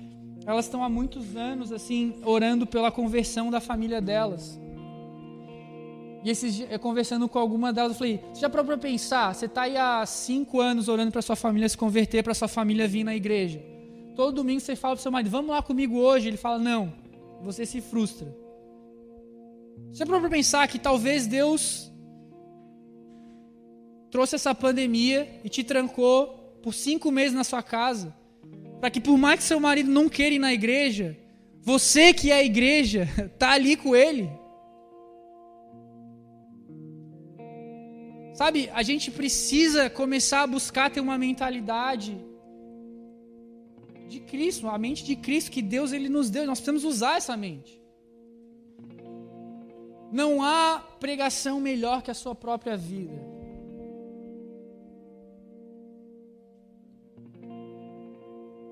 elas 0.48 0.64
estão 0.64 0.82
há 0.82 0.88
muitos 0.88 1.36
anos 1.36 1.74
assim 1.74 2.16
orando 2.24 2.66
pela 2.66 2.90
conversão 2.90 3.52
da 3.52 3.60
família 3.60 4.00
delas. 4.00 4.58
E 6.24 6.30
esses 6.30 6.66
eu 6.70 6.80
conversando 6.80 7.28
com 7.28 7.38
alguma 7.38 7.74
delas, 7.74 7.92
eu 7.92 7.98
falei: 7.98 8.24
Você 8.34 8.42
já 8.42 8.50
parou 8.50 8.66
para 8.66 8.78
pensar? 8.78 9.36
Você 9.36 9.46
está 9.46 9.64
aí 9.64 9.76
há 9.76 10.06
cinco 10.06 10.62
anos 10.62 10.88
orando 10.88 11.12
para 11.12 11.22
sua 11.22 11.36
família 11.36 11.68
se 11.68 11.78
converter, 11.78 12.24
para 12.24 12.34
sua 12.34 12.48
família 12.48 12.88
vir 12.88 13.04
na 13.04 13.14
igreja. 13.14 13.62
Todo 14.16 14.36
domingo 14.36 14.62
você 14.62 14.74
fala 14.74 14.96
para 14.96 15.04
seu 15.04 15.12
marido: 15.12 15.30
Vamos 15.30 15.52
lá 15.52 15.62
comigo 15.62 15.98
hoje. 15.98 16.30
Ele 16.30 16.38
fala: 16.38 16.58
Não. 16.58 16.94
Você 17.44 17.66
se 17.66 17.82
frustra. 17.82 18.34
Você 19.92 20.00
já 20.00 20.06
parou 20.06 20.22
para 20.22 20.30
pensar 20.30 20.66
que 20.68 20.80
talvez 20.80 21.28
Deus 21.28 21.92
trouxe 24.10 24.36
essa 24.36 24.56
pandemia 24.56 25.42
e 25.44 25.50
te 25.50 25.64
trancou 25.64 26.58
por 26.64 26.74
cinco 26.74 27.12
meses 27.12 27.34
na 27.34 27.44
sua 27.44 27.62
casa, 27.62 28.16
para 28.80 28.90
que 28.90 29.02
por 29.02 29.18
mais 29.18 29.40
que 29.40 29.44
seu 29.44 29.60
marido 29.60 29.90
não 29.90 30.08
queira 30.08 30.36
ir 30.36 30.40
na 30.40 30.54
igreja, 30.54 31.18
você 31.62 32.14
que 32.14 32.32
é 32.32 32.36
a 32.36 32.44
igreja, 32.44 33.08
tá 33.38 33.52
ali 33.52 33.76
com 33.76 33.96
ele. 33.96 34.30
Sabe, 38.34 38.70
a 38.72 38.84
gente 38.84 39.10
precisa 39.10 39.90
começar 39.90 40.44
a 40.44 40.48
buscar 40.48 40.92
ter 40.92 41.00
uma 41.00 41.18
mentalidade 41.18 42.16
de 44.08 44.20
Cristo, 44.20 44.68
a 44.68 44.78
mente 44.78 45.04
de 45.04 45.16
Cristo 45.16 45.52
que 45.52 45.62
Deus 45.62 45.92
ele 45.92 46.08
nos 46.08 46.30
deu, 46.30 46.46
nós 46.46 46.60
precisamos 46.60 46.84
usar 46.84 47.18
essa 47.18 47.36
mente. 47.36 47.82
Não 50.12 50.42
há 50.42 50.80
pregação 51.00 51.60
melhor 51.60 52.02
que 52.02 52.12
a 52.12 52.14
sua 52.14 52.34
própria 52.34 52.78
vida. 52.78 53.27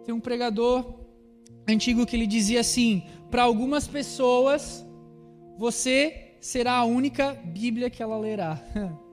Tem 0.05 0.13
um 0.13 0.19
pregador 0.19 1.05
antigo 1.67 2.05
que 2.05 2.15
ele 2.15 2.27
dizia 2.27 2.59
assim: 2.59 3.03
para 3.31 3.43
algumas 3.43 3.87
pessoas, 3.87 4.85
você 5.57 6.37
será 6.39 6.73
a 6.73 6.85
única 6.85 7.33
Bíblia 7.33 7.89
que 7.89 8.03
ela 8.03 8.17
lerá. 8.17 8.61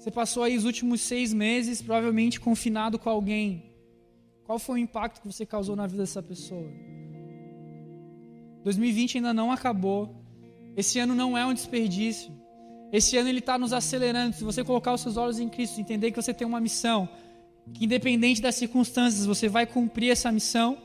Você 0.00 0.10
passou 0.10 0.42
aí 0.42 0.56
os 0.56 0.64
últimos 0.64 1.02
seis 1.02 1.30
meses, 1.30 1.82
provavelmente 1.82 2.40
confinado 2.40 2.98
com 2.98 3.10
alguém. 3.10 3.70
Qual 4.44 4.58
foi 4.58 4.76
o 4.76 4.82
impacto 4.82 5.20
que 5.20 5.30
você 5.30 5.44
causou 5.44 5.76
na 5.76 5.86
vida 5.86 6.02
dessa 6.02 6.22
pessoa? 6.22 6.72
2020 8.64 9.18
ainda 9.18 9.34
não 9.34 9.52
acabou. 9.52 10.24
Esse 10.74 10.98
ano 10.98 11.14
não 11.14 11.36
é 11.36 11.44
um 11.44 11.52
desperdício. 11.52 12.32
Esse 12.92 13.16
ano 13.16 13.28
ele 13.28 13.38
está 13.38 13.58
nos 13.58 13.72
acelerando. 13.72 14.34
Se 14.34 14.44
você 14.44 14.64
colocar 14.64 14.92
os 14.92 15.00
seus 15.00 15.16
olhos 15.16 15.38
em 15.38 15.48
Cristo, 15.48 15.80
entender 15.80 16.10
que 16.10 16.20
você 16.20 16.34
tem 16.34 16.46
uma 16.46 16.60
missão, 16.60 17.08
que 17.72 17.84
independente 17.84 18.42
das 18.42 18.56
circunstâncias 18.56 19.26
você 19.26 19.48
vai 19.48 19.66
cumprir 19.66 20.10
essa 20.10 20.30
missão, 20.32 20.76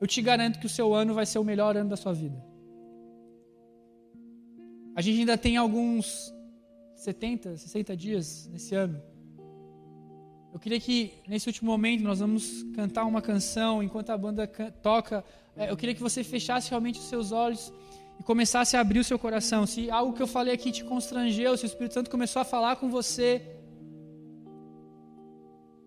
eu 0.00 0.06
te 0.06 0.20
garanto 0.22 0.58
que 0.58 0.66
o 0.66 0.68
seu 0.68 0.94
ano 0.94 1.14
vai 1.14 1.26
ser 1.26 1.38
o 1.38 1.44
melhor 1.44 1.76
ano 1.76 1.90
da 1.90 1.96
sua 1.96 2.12
vida. 2.12 2.42
A 4.96 5.02
gente 5.02 5.20
ainda 5.20 5.36
tem 5.36 5.56
alguns 5.56 6.32
70, 6.96 7.56
60 7.56 7.96
dias 7.96 8.48
nesse 8.50 8.74
ano. 8.74 9.02
Eu 10.52 10.60
queria 10.60 10.78
que 10.78 11.12
nesse 11.26 11.48
último 11.48 11.70
momento 11.70 12.02
nós 12.02 12.20
vamos 12.20 12.62
cantar 12.74 13.04
uma 13.04 13.20
canção 13.20 13.82
enquanto 13.82 14.10
a 14.10 14.16
banda 14.16 14.46
toca. 14.46 15.24
É, 15.56 15.70
eu 15.70 15.76
queria 15.76 15.94
que 15.94 16.00
você 16.00 16.22
fechasse 16.22 16.70
realmente 16.70 17.00
os 17.00 17.06
seus 17.06 17.32
olhos 17.32 17.72
e 18.18 18.22
começasse 18.22 18.76
a 18.76 18.80
abrir 18.80 19.00
o 19.00 19.04
seu 19.04 19.18
coração. 19.18 19.66
Se 19.66 19.90
algo 19.90 20.12
que 20.12 20.22
eu 20.22 20.26
falei 20.26 20.54
aqui 20.54 20.70
te 20.70 20.84
constrangeu, 20.84 21.56
se 21.56 21.64
o 21.64 21.66
Espírito 21.66 21.94
Santo 21.94 22.10
começou 22.10 22.40
a 22.40 22.44
falar 22.44 22.76
com 22.76 22.88
você, 22.90 23.42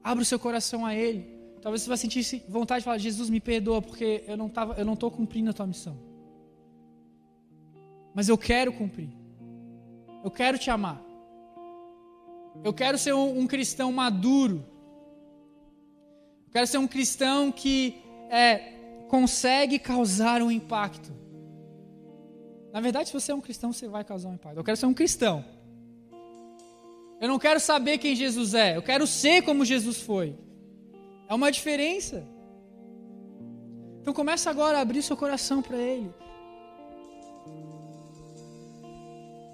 abra 0.03 0.21
o 0.21 0.25
seu 0.25 0.39
coração 0.39 0.85
a 0.85 0.95
Ele. 0.95 1.37
Talvez 1.61 1.81
você 1.81 1.89
vá 1.89 1.97
sentir 1.97 2.43
vontade 2.47 2.81
de 2.81 2.85
falar: 2.85 2.97
Jesus, 2.97 3.29
me 3.29 3.39
perdoa, 3.39 3.81
porque 3.81 4.23
eu 4.27 4.37
não 4.37 4.51
eu 4.77 4.85
não 4.85 4.93
estou 4.93 5.11
cumprindo 5.11 5.49
a 5.49 5.53
tua 5.53 5.67
missão. 5.67 5.97
Mas 8.13 8.29
eu 8.29 8.37
quero 8.37 8.71
cumprir. 8.73 9.09
Eu 10.23 10.31
quero 10.31 10.57
te 10.57 10.69
amar. 10.69 11.01
Eu 12.63 12.73
quero 12.73 12.97
ser 12.97 13.13
um, 13.13 13.39
um 13.39 13.47
cristão 13.47 13.91
maduro. 13.91 14.65
Eu 16.47 16.51
quero 16.51 16.67
ser 16.67 16.77
um 16.77 16.87
cristão 16.87 17.51
que 17.51 18.01
é, 18.29 18.73
consegue 19.07 19.77
causar 19.77 20.41
um 20.41 20.49
impacto. 20.49 21.11
Na 22.77 22.81
verdade, 22.81 23.09
se 23.09 23.13
você 23.13 23.31
é 23.31 23.35
um 23.35 23.41
cristão, 23.41 23.73
você 23.73 23.87
vai 23.87 24.03
causar 24.03 24.29
um 24.29 24.35
impacto. 24.35 24.55
Eu 24.55 24.63
quero 24.63 24.77
ser 24.77 24.85
um 24.85 24.93
cristão. 24.93 25.43
Eu 27.19 27.27
não 27.27 27.39
quero 27.39 27.59
saber 27.59 27.97
quem 27.97 28.15
Jesus 28.15 28.53
é. 28.53 28.77
Eu 28.77 28.83
quero 28.83 29.07
ser 29.07 29.41
como 29.41 29.65
Jesus 29.65 29.97
foi. 29.99 30.35
É 31.27 31.33
uma 31.33 31.51
diferença. 31.51 32.23
Então 33.99 34.13
começa 34.13 34.51
agora 34.51 34.77
a 34.77 34.81
abrir 34.81 35.01
seu 35.01 35.17
coração 35.17 35.59
para 35.59 35.75
Ele. 35.75 36.13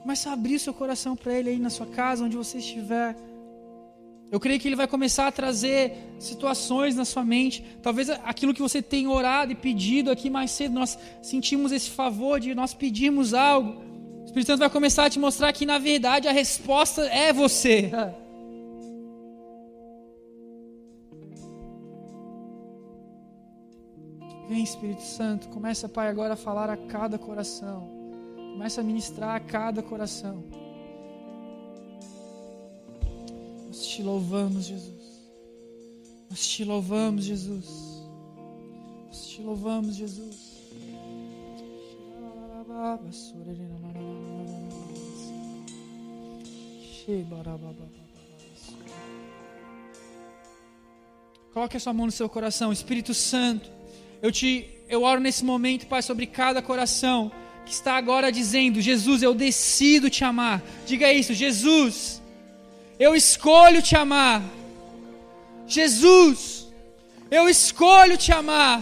Começa 0.01 0.29
a 0.29 0.33
abrir 0.33 0.59
seu 0.59 0.73
coração 0.73 1.15
para 1.15 1.31
Ele 1.31 1.51
aí 1.51 1.59
na 1.59 1.69
sua 1.69 1.87
casa, 1.87 2.25
onde 2.25 2.35
você 2.35 2.57
estiver. 2.57 3.15
Eu 4.33 4.39
creio 4.39 4.59
que 4.59 4.67
Ele 4.67 4.75
vai 4.75 4.87
começar 4.87 5.27
a 5.27 5.31
trazer 5.31 5.95
situações 6.17 6.95
na 6.95 7.05
sua 7.05 7.23
mente. 7.23 7.63
Talvez 7.83 8.09
aquilo 8.09 8.51
que 8.51 8.63
você 8.63 8.81
tem 8.81 9.07
orado 9.07 9.51
e 9.51 9.55
pedido 9.55 10.09
aqui 10.09 10.27
mais 10.27 10.49
cedo, 10.49 10.73
nós 10.73 10.97
sentimos 11.21 11.71
esse 11.71 11.91
favor 11.91 12.39
de 12.39 12.55
nós 12.55 12.73
pedirmos 12.73 13.35
algo. 13.35 13.83
O 14.23 14.25
Espírito 14.25 14.47
Santo 14.47 14.61
vai 14.61 14.71
começar 14.71 15.05
a 15.05 15.09
te 15.11 15.19
mostrar 15.19 15.53
que, 15.53 15.67
na 15.67 15.77
verdade, 15.77 16.27
a 16.27 16.31
resposta 16.31 17.03
é 17.03 17.31
você. 17.31 17.91
Vem, 24.49 24.63
Espírito 24.63 25.03
Santo, 25.03 25.47
começa, 25.49 25.87
Pai, 25.87 26.07
agora 26.07 26.33
a 26.33 26.37
falar 26.37 26.71
a 26.71 26.77
cada 26.77 27.19
coração. 27.19 27.87
Começa 28.53 28.81
a 28.81 28.83
ministrar 28.83 29.35
a 29.35 29.39
cada 29.39 29.83
coração. 29.83 30.62
Nós 33.73 33.87
te 33.87 34.03
louvamos, 34.03 34.65
Jesus. 34.65 35.03
Nós 36.29 36.47
te 36.47 36.63
louvamos, 36.63 37.25
Jesus. 37.25 37.65
Nós 39.07 39.27
te 39.29 39.41
louvamos, 39.41 39.95
Jesus. 39.95 40.61
Coloque 51.51 51.77
a 51.77 51.79
sua 51.79 51.93
mão 51.93 52.05
no 52.05 52.11
seu 52.11 52.29
coração, 52.29 52.71
Espírito 52.71 53.15
Santo. 53.15 53.71
Eu 54.21 54.31
te 54.31 54.69
eu 54.87 55.01
oro 55.01 55.19
nesse 55.19 55.43
momento, 55.43 55.87
Pai, 55.87 56.03
sobre 56.03 56.27
cada 56.27 56.61
coração 56.61 57.31
que 57.65 57.73
está 57.73 57.97
agora 57.97 58.31
dizendo: 58.31 58.79
Jesus, 58.79 59.23
eu 59.23 59.33
decido 59.33 60.11
te 60.11 60.23
amar. 60.23 60.61
Diga 60.85 61.11
isso, 61.11 61.33
Jesus, 61.33 62.21
eu 62.99 63.15
escolho 63.15 63.81
te 63.81 63.95
amar. 63.95 64.41
Jesus, 65.67 66.67
Eu 67.31 67.49
escolho 67.49 68.15
te 68.15 68.31
amar. 68.31 68.79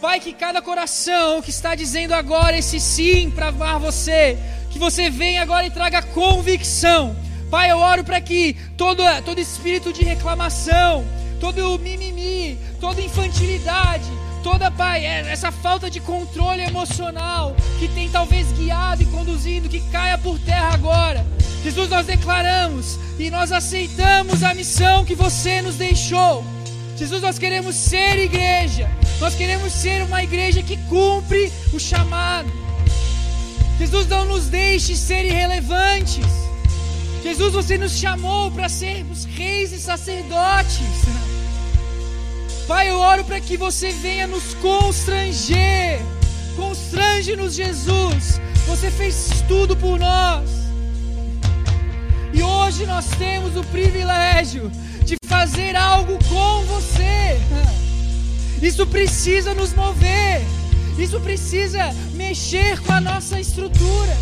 Pai, 0.00 0.20
que 0.20 0.32
cada 0.32 0.62
coração 0.62 1.42
que 1.42 1.50
está 1.50 1.74
dizendo 1.74 2.12
agora 2.14 2.56
esse 2.56 2.78
sim 2.78 3.32
para 3.32 3.48
amar 3.48 3.80
você, 3.80 4.38
que 4.70 4.78
você 4.78 5.10
venha 5.10 5.42
agora 5.42 5.66
e 5.66 5.70
traga 5.70 6.00
convicção. 6.00 7.16
Pai, 7.50 7.72
eu 7.72 7.78
oro 7.78 8.04
para 8.04 8.20
que 8.20 8.54
todo, 8.76 9.02
todo 9.24 9.40
espírito 9.40 9.92
de 9.92 10.04
reclamação, 10.04 11.04
todo 11.40 11.80
mimimi, 11.80 12.56
toda 12.80 13.00
infantilidade, 13.00 14.08
toda, 14.38 14.70
Pai, 14.70 15.04
é, 15.04 15.30
essa 15.30 15.52
falta 15.52 15.90
de 15.90 16.00
controle 16.00 16.62
emocional 16.62 17.54
que 17.78 17.88
tem 17.88 18.08
talvez 18.08 18.50
guiado 18.52 19.02
e 19.02 19.06
conduzindo, 19.06 19.68
que 19.68 19.80
caia 19.90 20.18
por 20.18 20.38
terra 20.38 20.74
agora. 20.74 21.26
Jesus, 21.62 21.88
nós 21.88 22.06
declaramos 22.06 22.98
e 23.18 23.30
nós 23.30 23.52
aceitamos 23.52 24.42
a 24.42 24.54
missão 24.54 25.04
que 25.04 25.14
você 25.14 25.60
nos 25.60 25.76
deixou. 25.76 26.44
Jesus, 26.96 27.22
nós 27.22 27.38
queremos 27.38 27.76
ser 27.76 28.18
igreja, 28.18 28.90
nós 29.20 29.34
queremos 29.34 29.72
ser 29.72 30.02
uma 30.02 30.22
igreja 30.22 30.62
que 30.62 30.76
cumpre 30.88 31.52
o 31.72 31.78
chamado. 31.78 32.50
Jesus, 33.78 34.08
não 34.08 34.24
nos 34.24 34.46
deixe 34.46 34.96
ser 34.96 35.24
irrelevantes. 35.24 36.26
Jesus, 37.22 37.52
você 37.52 37.78
nos 37.78 37.92
chamou 37.92 38.50
para 38.50 38.68
sermos 38.68 39.24
reis 39.24 39.72
e 39.72 39.78
sacerdotes. 39.78 40.80
Pai, 42.68 42.90
eu 42.90 42.98
oro 42.98 43.24
para 43.24 43.40
que 43.40 43.56
você 43.56 43.90
venha 43.92 44.26
nos 44.26 44.52
constranger. 44.52 46.00
Constrange-nos, 46.54 47.54
Jesus. 47.54 48.38
Você 48.66 48.90
fez 48.90 49.42
tudo 49.48 49.74
por 49.74 49.98
nós. 49.98 50.50
E 52.30 52.42
hoje 52.42 52.84
nós 52.84 53.06
temos 53.18 53.56
o 53.56 53.64
privilégio 53.64 54.70
de 55.02 55.16
fazer 55.26 55.74
algo 55.74 56.18
com 56.28 56.62
você. 56.66 57.40
Isso 58.60 58.86
precisa 58.86 59.54
nos 59.54 59.72
mover. 59.72 60.42
Isso 60.98 61.18
precisa 61.20 61.90
mexer 62.16 62.78
com 62.80 62.92
a 62.92 63.00
nossa 63.00 63.40
estrutura. 63.40 64.14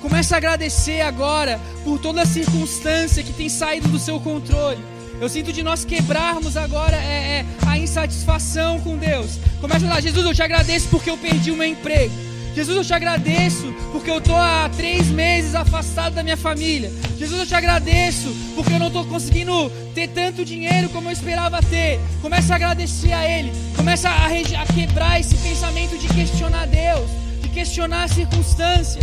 Comece 0.00 0.34
a 0.34 0.38
agradecer 0.38 1.02
agora 1.02 1.60
por 1.84 1.98
toda 1.98 2.22
a 2.22 2.26
circunstância 2.26 3.22
que 3.22 3.32
tem 3.32 3.48
saído 3.48 3.88
do 3.88 3.98
seu 3.98 4.18
controle. 4.18 4.82
Eu 5.20 5.28
sinto 5.28 5.52
de 5.52 5.62
nós 5.62 5.84
quebrarmos 5.84 6.56
agora 6.56 6.96
é, 6.96 7.40
é, 7.40 7.46
a 7.66 7.78
insatisfação 7.78 8.80
com 8.80 8.96
Deus. 8.96 9.38
Comece 9.60 9.84
a 9.84 9.88
falar, 9.88 10.00
Jesus, 10.00 10.24
eu 10.24 10.34
te 10.34 10.42
agradeço 10.42 10.88
porque 10.88 11.10
eu 11.10 11.18
perdi 11.18 11.50
o 11.50 11.56
meu 11.56 11.66
emprego. 11.66 12.12
Jesus, 12.54 12.76
eu 12.78 12.84
te 12.84 12.94
agradeço 12.94 13.72
porque 13.92 14.10
eu 14.10 14.18
estou 14.18 14.36
há 14.36 14.70
três 14.74 15.08
meses 15.08 15.54
afastado 15.54 16.14
da 16.14 16.22
minha 16.22 16.38
família. 16.38 16.90
Jesus, 17.18 17.38
eu 17.38 17.46
te 17.46 17.54
agradeço 17.54 18.34
porque 18.56 18.72
eu 18.72 18.78
não 18.78 18.86
estou 18.86 19.04
conseguindo 19.04 19.70
ter 19.94 20.08
tanto 20.08 20.44
dinheiro 20.44 20.88
como 20.88 21.08
eu 21.08 21.12
esperava 21.12 21.60
ter. 21.62 22.00
Comece 22.22 22.50
a 22.50 22.56
agradecer 22.56 23.12
a 23.12 23.28
Ele. 23.28 23.52
Comece 23.76 24.06
a, 24.06 24.26
a 24.26 24.66
quebrar 24.74 25.20
esse 25.20 25.34
pensamento 25.36 25.98
de 25.98 26.08
questionar 26.08 26.66
Deus, 26.66 27.10
de 27.42 27.50
questionar 27.50 28.04
a 28.04 28.08
circunstância. 28.08 29.00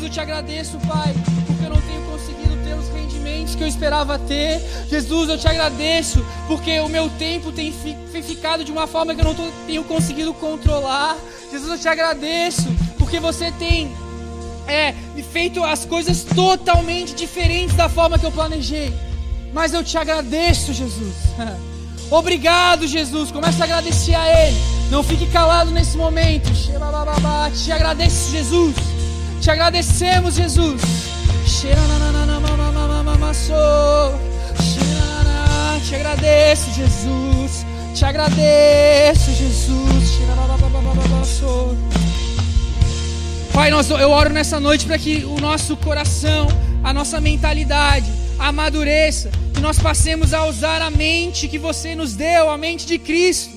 Jesus, 0.00 0.02
eu 0.02 0.10
te 0.10 0.20
agradeço, 0.20 0.78
Pai, 0.80 1.14
porque 1.46 1.64
eu 1.64 1.70
não 1.70 1.80
tenho 1.82 2.02
conseguido 2.10 2.56
ter 2.64 2.74
os 2.74 2.88
rendimentos 2.88 3.54
que 3.54 3.62
eu 3.62 3.66
esperava 3.66 4.18
ter. 4.18 4.60
Jesus, 4.88 5.28
eu 5.28 5.36
te 5.36 5.46
agradeço 5.46 6.24
porque 6.46 6.80
o 6.80 6.88
meu 6.88 7.10
tempo 7.10 7.52
tem 7.52 7.72
ficado 8.22 8.64
de 8.64 8.72
uma 8.72 8.86
forma 8.86 9.14
que 9.14 9.20
eu 9.20 9.24
não 9.24 9.34
tenho 9.66 9.84
conseguido 9.84 10.32
controlar. 10.32 11.16
Jesus, 11.50 11.70
eu 11.72 11.78
te 11.78 11.88
agradeço 11.88 12.68
porque 12.98 13.20
você 13.20 13.52
tem 13.52 13.92
é, 14.66 14.94
feito 15.32 15.62
as 15.62 15.84
coisas 15.84 16.22
totalmente 16.22 17.14
diferentes 17.14 17.76
da 17.76 17.88
forma 17.88 18.18
que 18.18 18.24
eu 18.24 18.32
planejei. 18.32 18.94
Mas 19.52 19.74
eu 19.74 19.84
te 19.84 19.98
agradeço, 19.98 20.72
Jesus. 20.72 21.14
Obrigado, 22.10 22.86
Jesus. 22.86 23.30
Comece 23.30 23.60
a 23.62 23.64
agradecer 23.64 24.14
a 24.14 24.46
Ele. 24.46 24.56
Não 24.90 25.02
fique 25.02 25.26
calado 25.26 25.70
nesse 25.70 25.96
momento. 25.96 26.50
Te 27.64 27.72
agradeço, 27.72 28.30
Jesus. 28.32 28.74
Te 29.40 29.50
agradecemos, 29.50 30.34
Jesus. 30.34 30.82
Te 35.88 35.94
agradeço, 35.94 36.72
Jesus. 36.72 37.66
Te 37.94 38.04
agradeço, 38.04 39.32
Jesus. 39.32 40.20
Pai, 43.52 43.70
nós, 43.70 43.90
eu 43.90 44.10
oro 44.10 44.32
nessa 44.32 44.58
noite 44.60 44.86
para 44.86 44.98
que 44.98 45.24
o 45.24 45.40
nosso 45.40 45.76
coração, 45.76 46.48
a 46.82 46.92
nossa 46.92 47.20
mentalidade 47.20 48.10
amadureça, 48.38 49.30
que 49.54 49.60
nós 49.60 49.78
passemos 49.78 50.32
a 50.32 50.46
usar 50.46 50.80
a 50.80 50.90
mente 50.90 51.46
que 51.46 51.58
você 51.58 51.94
nos 51.94 52.14
deu, 52.14 52.50
a 52.50 52.56
mente 52.56 52.86
de 52.86 52.98
Cristo. 52.98 53.50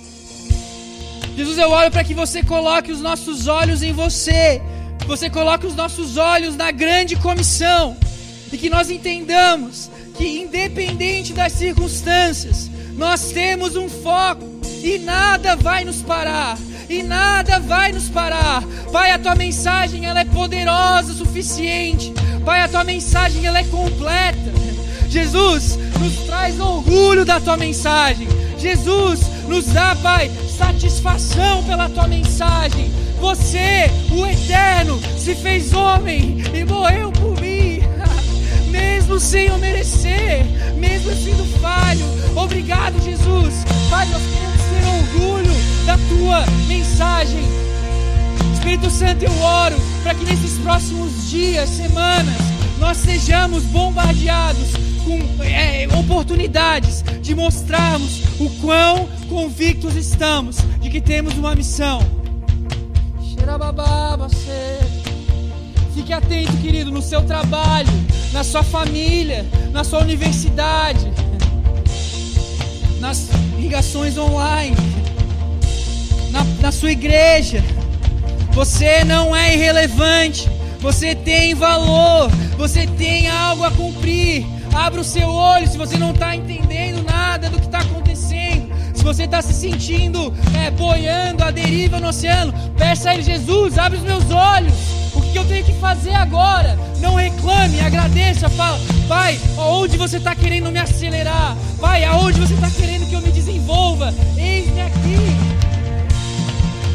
Jesus, 1.35 1.57
eu 1.57 1.71
oro 1.71 1.89
para 1.89 2.03
que 2.03 2.13
você 2.13 2.43
coloque 2.43 2.91
os 2.91 3.01
nossos 3.01 3.47
olhos 3.47 3.81
em 3.81 3.93
você, 3.93 4.61
que 4.99 5.07
você 5.07 5.29
coloque 5.29 5.65
os 5.65 5.75
nossos 5.75 6.17
olhos 6.17 6.55
na 6.55 6.69
grande 6.69 7.15
comissão 7.15 7.97
e 8.51 8.57
que 8.57 8.69
nós 8.69 8.89
entendamos 8.91 9.89
que, 10.15 10.41
independente 10.41 11.33
das 11.33 11.53
circunstâncias, 11.53 12.69
nós 12.95 13.31
temos 13.31 13.75
um 13.75 13.89
foco 13.89 14.47
e 14.83 14.99
nada 14.99 15.55
vai 15.55 15.83
nos 15.83 16.01
parar. 16.01 16.57
E 16.89 17.01
nada 17.03 17.59
vai 17.59 17.91
nos 17.91 18.09
parar. 18.09 18.63
Pai, 18.91 19.11
a 19.11 19.19
tua 19.19 19.35
mensagem 19.35 20.05
ela 20.05 20.19
é 20.19 20.25
poderosa 20.25 21.11
o 21.11 21.15
suficiente. 21.15 22.13
Pai, 22.45 22.61
a 22.61 22.67
tua 22.67 22.83
mensagem 22.83 23.45
ela 23.45 23.59
é 23.59 23.63
completa. 23.63 24.51
Jesus, 25.09 25.77
nos 25.99 26.25
traz 26.25 26.59
orgulho 26.59 27.23
da 27.23 27.39
tua 27.39 27.55
mensagem. 27.55 28.27
Jesus, 28.57 29.21
nos 29.47 29.65
dá, 29.65 29.95
Pai, 29.95 30.31
satisfação 30.57 31.63
pela 31.63 31.89
tua 31.89 32.07
mensagem. 32.07 32.91
Você, 33.19 33.89
o 34.11 34.25
Eterno, 34.25 34.99
se 35.17 35.35
fez 35.35 35.73
homem 35.73 36.43
e 36.53 36.65
morreu 36.65 37.11
por 37.11 37.39
mim, 37.39 37.81
mesmo 38.69 39.19
sem 39.19 39.47
eu 39.47 39.57
merecer, 39.57 40.43
mesmo 40.77 41.11
sendo 41.15 41.45
falho. 41.59 42.05
Obrigado, 42.35 43.01
Jesus. 43.03 43.53
Pai, 43.89 44.07
nós 44.07 44.21
queremos 44.23 44.52
orgulho 45.13 45.51
da 45.85 45.97
tua 46.09 46.45
mensagem. 46.67 47.43
Espírito 48.53 48.89
Santo, 48.89 49.23
eu 49.23 49.39
oro 49.39 49.75
para 50.01 50.15
que 50.15 50.25
nesses 50.25 50.57
próximos 50.59 51.29
dias, 51.29 51.69
semanas, 51.69 52.35
nós 52.79 52.97
sejamos 52.97 53.63
bombardeados 53.63 54.69
com 55.05 55.43
é, 55.43 55.87
oportunidades 55.97 57.03
de 57.21 57.35
mostrarmos 57.35 58.23
o 58.39 58.49
quão 58.61 59.07
convictos 59.29 59.95
estamos 59.95 60.57
de 60.79 60.89
que 60.89 61.01
temos 61.01 61.33
uma 61.35 61.55
missão. 61.55 62.01
Fique 65.93 66.11
atento, 66.11 66.57
querido, 66.57 66.89
no 66.89 67.01
seu 67.01 67.21
trabalho, 67.21 67.89
na 68.31 68.43
sua 68.43 68.63
família, 68.63 69.45
na 69.71 69.83
sua 69.83 69.99
universidade, 69.99 71.11
nas 72.99 73.29
ligações 73.59 74.17
online, 74.17 74.75
na, 76.33 76.43
na 76.59 76.71
sua 76.71 76.91
igreja. 76.91 77.63
Você 78.51 79.03
não 79.03 79.35
é 79.35 79.53
irrelevante. 79.53 80.49
Você 80.79 81.15
tem 81.15 81.53
valor. 81.53 82.29
Você 82.57 82.87
tem 82.87 83.29
algo 83.29 83.63
a 83.63 83.71
cumprir. 83.71 84.45
Abra 84.73 84.99
o 84.99 85.03
seu 85.03 85.29
olho 85.29 85.67
se 85.67 85.77
você 85.77 85.97
não 85.97 86.11
está 86.11 86.35
entendendo 86.35 87.03
nada 87.03 87.49
do 87.49 87.59
que 87.59 87.65
está 87.67 87.79
acontecendo. 87.79 88.73
Se 88.95 89.03
você 89.03 89.23
está 89.23 89.41
se 89.41 89.53
sentindo 89.53 90.33
é, 90.57 90.71
boiando 90.71 91.43
a 91.43 91.51
deriva 91.51 91.99
no 91.99 92.07
oceano, 92.07 92.53
peça 92.77 93.11
a 93.11 93.13
Ele, 93.13 93.23
Jesus, 93.23 93.77
abre 93.77 93.99
os 93.99 94.03
meus 94.03 94.31
olhos. 94.31 94.73
O 95.13 95.21
que 95.21 95.37
eu 95.37 95.45
tenho 95.45 95.63
que 95.63 95.73
fazer 95.73 96.15
agora? 96.15 96.77
Não 96.99 97.15
reclame, 97.15 97.81
agradeça, 97.81 98.49
fala, 98.49 98.79
Pai, 99.07 99.39
aonde 99.57 99.97
você 99.97 100.17
está 100.17 100.33
querendo 100.33 100.71
me 100.71 100.79
acelerar? 100.79 101.55
Pai, 101.79 102.03
aonde 102.05 102.39
você 102.39 102.53
está 102.53 102.69
querendo 102.69 103.07
que 103.07 103.13
eu 103.13 103.21
me 103.21 103.31
desenvolva? 103.31 104.13
Eis-me 104.37 104.81
aqui. 104.81 105.52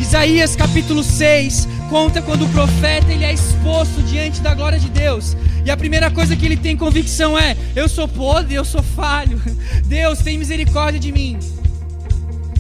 Isaías 0.08 0.56
capítulo 0.56 1.04
6 1.04 1.68
conta 1.90 2.22
quando 2.22 2.46
o 2.46 2.48
profeta 2.48 3.12
ele 3.12 3.24
é 3.24 3.32
exposto 3.34 4.02
diante 4.04 4.40
da 4.40 4.54
glória 4.54 4.80
de 4.80 4.88
Deus. 4.88 5.36
E 5.66 5.70
a 5.70 5.76
primeira 5.76 6.10
coisa 6.10 6.34
que 6.34 6.46
ele 6.46 6.56
tem 6.56 6.78
convicção 6.78 7.38
é: 7.38 7.54
eu 7.76 7.90
sou 7.90 8.08
podre, 8.08 8.54
eu 8.54 8.64
sou 8.64 8.82
falho. 8.82 9.38
Deus 9.84 10.20
tem 10.20 10.38
misericórdia 10.38 10.98
de 10.98 11.12
mim. 11.12 11.38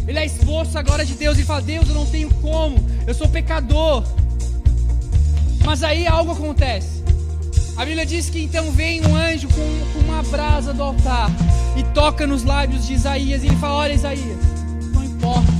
Ele 0.06 0.18
é 0.18 0.26
exposto 0.26 0.76
à 0.76 0.82
glória 0.82 1.06
de 1.06 1.14
Deus 1.14 1.38
e 1.38 1.42
fala: 1.42 1.62
Deus, 1.62 1.88
eu 1.88 1.94
não 1.94 2.04
tenho 2.04 2.28
como, 2.34 2.76
eu 3.06 3.14
sou 3.14 3.26
pecador. 3.26 4.04
Mas 5.64 5.82
aí 5.82 6.06
algo 6.06 6.32
acontece. 6.32 7.02
A 7.78 7.84
Bíblia 7.86 8.04
diz 8.04 8.28
que 8.28 8.42
então 8.42 8.70
vem 8.72 9.00
um 9.06 9.16
anjo 9.16 9.48
com, 9.48 9.98
uma 10.00 10.22
brasa 10.24 10.74
do 10.74 10.82
altar 10.82 11.30
e 11.78 11.82
toca 11.94 12.26
nos 12.26 12.44
lábios 12.44 12.86
de 12.86 12.92
Isaías 12.92 13.42
e 13.42 13.46
ele 13.46 13.56
fala: 13.56 13.76
Olha, 13.76 13.94
Isaías, 13.94 14.38
não 14.92 15.02
importa 15.02 15.57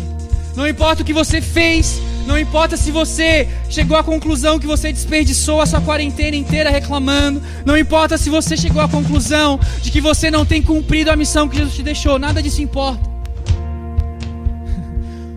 Não 0.58 0.66
importa 0.66 1.02
o 1.02 1.04
que 1.04 1.12
você 1.12 1.40
fez, 1.40 2.02
não 2.26 2.36
importa 2.36 2.76
se 2.76 2.90
você 2.90 3.48
chegou 3.70 3.96
à 3.96 4.02
conclusão 4.02 4.58
que 4.58 4.66
você 4.66 4.92
desperdiçou 4.92 5.60
a 5.60 5.66
sua 5.66 5.80
quarentena 5.80 6.36
inteira 6.36 6.68
reclamando, 6.68 7.40
não 7.64 7.78
importa 7.78 8.18
se 8.18 8.28
você 8.28 8.56
chegou 8.56 8.82
à 8.82 8.88
conclusão 8.88 9.60
de 9.80 9.92
que 9.92 10.00
você 10.00 10.32
não 10.32 10.44
tem 10.44 10.60
cumprido 10.60 11.12
a 11.12 11.16
missão 11.16 11.48
que 11.48 11.58
Jesus 11.58 11.76
te 11.76 11.82
deixou, 11.84 12.18
nada 12.18 12.42
disso 12.42 12.60
importa. 12.60 12.98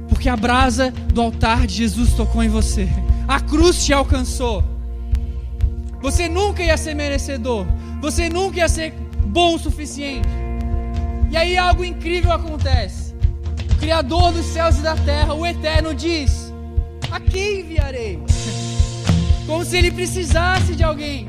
Porque 0.09 0.28
a 0.28 0.36
brasa 0.36 0.91
do 1.13 1.22
altar 1.22 1.67
de 1.67 1.76
Jesus 1.76 2.13
tocou 2.13 2.41
em 2.41 2.49
você, 2.49 2.89
a 3.28 3.39
cruz 3.39 3.86
te 3.86 3.93
alcançou. 3.93 4.63
Você 6.01 6.28
nunca 6.28 6.63
ia 6.63 6.78
ser 6.78 6.95
merecedor, 6.95 7.67
você 8.01 8.28
nunca 8.28 8.57
ia 8.57 8.67
ser 8.67 8.91
bom 9.24 9.53
o 9.53 9.59
suficiente. 9.59 10.28
E 11.30 11.38
aí 11.38 11.55
algo 11.55 11.86
incrível 11.86 12.32
acontece. 12.32 13.11
Criador 13.82 14.32
dos 14.32 14.45
céus 14.45 14.77
e 14.77 14.82
da 14.82 14.95
terra, 14.95 15.34
o 15.34 15.43
Eterno, 15.43 15.95
diz: 15.95 16.53
A 17.11 17.19
quem 17.19 17.61
enviarei? 17.61 18.19
Como 19.47 19.65
se 19.65 19.75
ele 19.75 19.89
precisasse 19.89 20.75
de 20.75 20.84
alguém. 20.84 21.27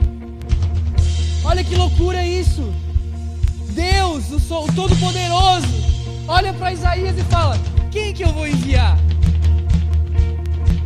Olha 1.43 1.65
que 1.65 1.75
loucura 1.75 2.25
isso. 2.25 2.63
Deus, 3.71 4.31
o 4.31 4.73
Todo-Poderoso, 4.75 5.67
olha 6.29 6.53
para 6.53 6.75
Isaías 6.75 7.17
e 7.19 7.23
fala: 7.23 7.59
Quem 7.91 8.13
que 8.13 8.23
eu 8.23 8.33
vou 8.35 8.47
enviar? 8.47 8.99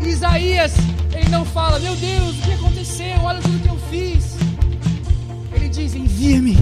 Isaías, 0.00 0.72
ele 1.12 1.28
não 1.30 1.44
fala: 1.44 1.80
Meu 1.80 1.96
Deus, 1.96 2.38
o 2.38 2.42
que 2.42 2.52
aconteceu? 2.52 3.16
Olha 3.24 3.40
tudo 3.40 3.60
que 3.60 3.68
eu 3.68 3.78
fiz. 3.90 4.36
Ele 5.52 5.68
diz: 5.68 5.96
Envia-me. 5.96 6.56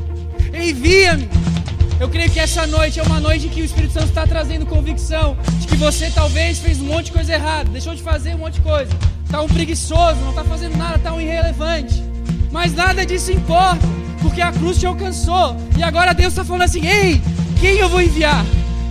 Envia-me. 0.54 1.28
Eu 1.98 2.10
creio 2.10 2.30
que 2.30 2.38
essa 2.38 2.66
noite 2.66 3.00
é 3.00 3.02
uma 3.02 3.18
noite 3.18 3.48
que 3.48 3.62
o 3.62 3.64
Espírito 3.64 3.94
Santo 3.94 4.08
está 4.08 4.26
trazendo 4.26 4.66
convicção 4.66 5.34
de 5.58 5.66
que 5.66 5.76
você 5.76 6.10
talvez 6.10 6.58
fez 6.58 6.78
um 6.78 6.84
monte 6.84 7.06
de 7.06 7.12
coisa 7.12 7.32
errada, 7.32 7.70
deixou 7.70 7.94
de 7.94 8.02
fazer 8.02 8.34
um 8.34 8.38
monte 8.38 8.54
de 8.54 8.60
coisa, 8.60 8.90
está 9.24 9.40
um 9.40 9.48
preguiçoso, 9.48 10.20
não 10.20 10.30
está 10.30 10.44
fazendo 10.44 10.76
nada, 10.76 10.96
está 10.96 11.14
um 11.14 11.20
irrelevante. 11.20 12.04
Mas 12.52 12.74
nada 12.74 13.04
disso 13.06 13.32
importa, 13.32 13.80
porque 14.20 14.42
a 14.42 14.52
cruz 14.52 14.78
te 14.78 14.86
alcançou. 14.86 15.56
E 15.76 15.82
agora 15.82 16.12
Deus 16.12 16.32
está 16.34 16.44
falando 16.44 16.62
assim: 16.62 16.86
Ei, 16.86 17.20
quem 17.60 17.78
eu 17.78 17.88
vou 17.88 18.02
enviar? 18.02 18.44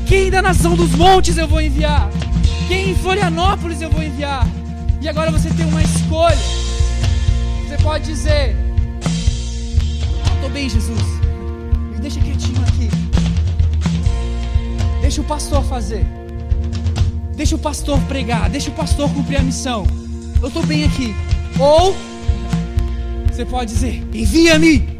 Quem 0.08 0.32
da 0.32 0.41
nação 0.41 0.76
dos 0.76 0.89
montes 0.91 1.38
eu 1.38 1.47
vou 1.47 1.62
enviar? 1.62 2.10
Quem 2.68 2.89
em 2.89 2.95
Florianópolis 2.95 3.82
eu 3.84 3.89
vou 3.89 4.01
enviar? 4.01 4.47
E 4.99 5.08
agora 5.08 5.32
você 5.32 5.49
tem 5.51 5.66
uma 5.68 5.84
escolha. 5.84 6.38
Você 7.68 7.78
pode 7.84 8.06
dizer: 8.06 8.56
Estou 10.36 10.49
bem, 10.49 10.68
Jesus 10.68 11.24
deixa 12.06 12.20
quietinho 12.20 12.62
aqui. 12.62 12.89
Deixa 15.01 15.22
o 15.22 15.24
pastor 15.24 15.64
fazer. 15.64 16.06
Deixa 17.36 17.56
o 17.56 17.60
pastor 17.60 17.99
pregar. 18.01 18.47
Deixa 18.47 18.70
o 18.70 18.74
pastor 18.74 19.10
cumprir 19.10 19.39
a 19.39 19.41
missão. 19.41 19.88
Eu 20.39 20.49
estou 20.49 20.64
bem 20.64 20.84
aqui. 20.84 21.16
Ou 21.60 21.95
você 23.28 23.43
pode 23.43 23.74
dizer: 23.74 24.03
envia-me. 24.14 24.99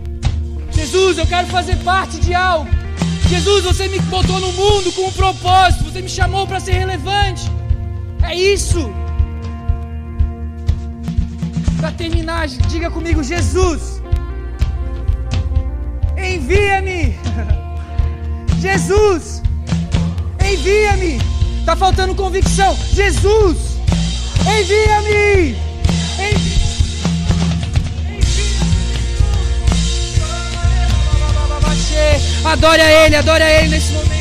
Jesus, 0.72 1.20
eu 1.20 1.28
quero 1.28 1.48
fazer 1.48 1.78
parte 1.84 2.20
de 2.20 2.34
algo. 2.34 2.68
Jesus, 3.30 3.64
você 3.64 3.88
me 3.88 4.00
botou 4.00 4.40
no 4.40 4.52
mundo 4.54 4.92
com 4.92 5.06
um 5.08 5.12
propósito. 5.12 5.84
Você 5.84 6.02
me 6.02 6.10
chamou 6.10 6.48
para 6.48 6.60
ser 6.60 6.74
relevante. 6.74 7.44
É 8.24 8.36
isso. 8.36 8.92
Para 11.78 11.92
terminar, 11.92 12.48
diga 12.48 12.90
comigo: 12.90 13.24
Jesus, 13.24 13.95
envia-me. 16.34 17.18
Jesus, 18.60 19.42
envia-me. 20.44 21.20
Está 21.60 21.76
faltando 21.76 22.16
convicção. 22.16 22.76
Jesus, 22.94 23.58
envia-me. 24.42 25.56
Envia 26.20 26.56
Adore 32.46 32.82
a 32.82 33.06
Ele, 33.06 33.16
adore 33.16 33.44
a 33.44 33.50
Ele 33.50 33.70
nesse 33.70 33.92
momento. 33.94 34.15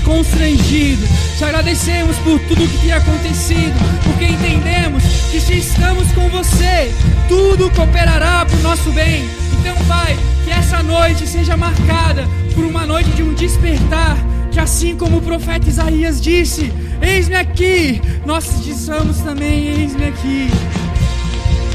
Constrangido. 0.00 1.06
Te 1.36 1.44
agradecemos 1.44 2.16
por 2.18 2.40
tudo 2.40 2.68
que 2.68 2.78
tem 2.78 2.92
acontecido, 2.92 3.74
porque 4.04 4.24
entendemos 4.24 5.02
que 5.30 5.40
se 5.40 5.58
estamos 5.58 6.10
com 6.12 6.28
você, 6.28 6.92
tudo 7.28 7.70
cooperará 7.70 8.44
para 8.44 8.56
o 8.56 8.62
nosso 8.62 8.90
bem. 8.92 9.28
Então, 9.60 9.76
Pai, 9.86 10.16
que 10.44 10.50
essa 10.50 10.82
noite 10.82 11.26
seja 11.26 11.56
marcada 11.56 12.26
por 12.54 12.64
uma 12.64 12.86
noite 12.86 13.10
de 13.10 13.22
um 13.22 13.34
despertar, 13.34 14.16
que 14.50 14.58
assim 14.58 14.96
como 14.96 15.18
o 15.18 15.22
profeta 15.22 15.68
Isaías 15.68 16.20
disse: 16.20 16.72
Eis-me 17.00 17.36
aqui, 17.36 18.00
nós 18.24 18.64
dissemos 18.64 19.18
também: 19.18 19.68
Eis-me 19.68 20.06
aqui. 20.06 20.48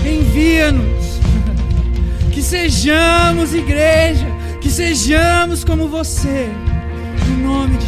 Envia-nos 0.05 1.19
que 2.33 2.41
sejamos 2.41 3.53
igreja, 3.53 4.25
que 4.59 4.69
sejamos 4.69 5.63
como 5.63 5.87
você. 5.87 6.49
Em 7.27 7.41
nome 7.41 7.77
de 7.77 7.82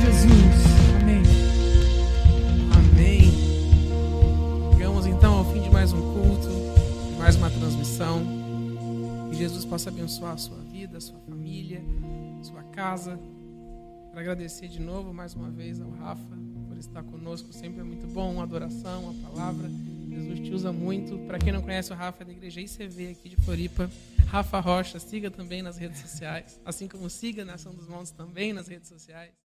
Que 9.29 9.37
Jesus 9.37 9.63
possa 9.63 9.89
abençoar 9.89 10.33
a 10.33 10.37
sua 10.37 10.57
vida, 10.57 10.97
a 10.97 11.01
sua 11.01 11.17
família, 11.19 11.81
a 12.41 12.43
sua 12.43 12.61
casa. 12.63 13.17
Quero 14.09 14.19
agradecer 14.19 14.67
de 14.67 14.81
novo 14.81 15.13
mais 15.13 15.33
uma 15.33 15.49
vez 15.49 15.79
ao 15.79 15.89
Rafa 15.91 16.37
por 16.67 16.77
estar 16.77 17.03
conosco. 17.03 17.53
Sempre 17.53 17.79
é 17.79 17.83
muito 17.85 18.05
bom 18.07 18.41
a 18.41 18.43
adoração, 18.43 19.11
a 19.11 19.29
palavra. 19.29 19.69
Jesus 20.09 20.39
te 20.41 20.51
usa 20.51 20.73
muito. 20.73 21.17
Para 21.19 21.39
quem 21.39 21.53
não 21.53 21.61
conhece 21.61 21.93
o 21.93 21.95
Rafa 21.95 22.23
é 22.23 22.25
da 22.25 22.33
igreja 22.33 22.59
ICV 22.59 23.11
aqui 23.11 23.29
de 23.29 23.37
Floripa, 23.37 23.89
Rafa 24.27 24.59
Rocha, 24.59 24.99
siga 24.99 25.31
também 25.31 25.61
nas 25.61 25.77
redes 25.77 26.01
sociais, 26.01 26.59
assim 26.65 26.89
como 26.89 27.09
siga 27.09 27.45
Nação 27.45 27.73
dos 27.73 27.87
Montes 27.87 28.11
também 28.11 28.51
nas 28.51 28.67
redes 28.67 28.89
sociais. 28.89 29.44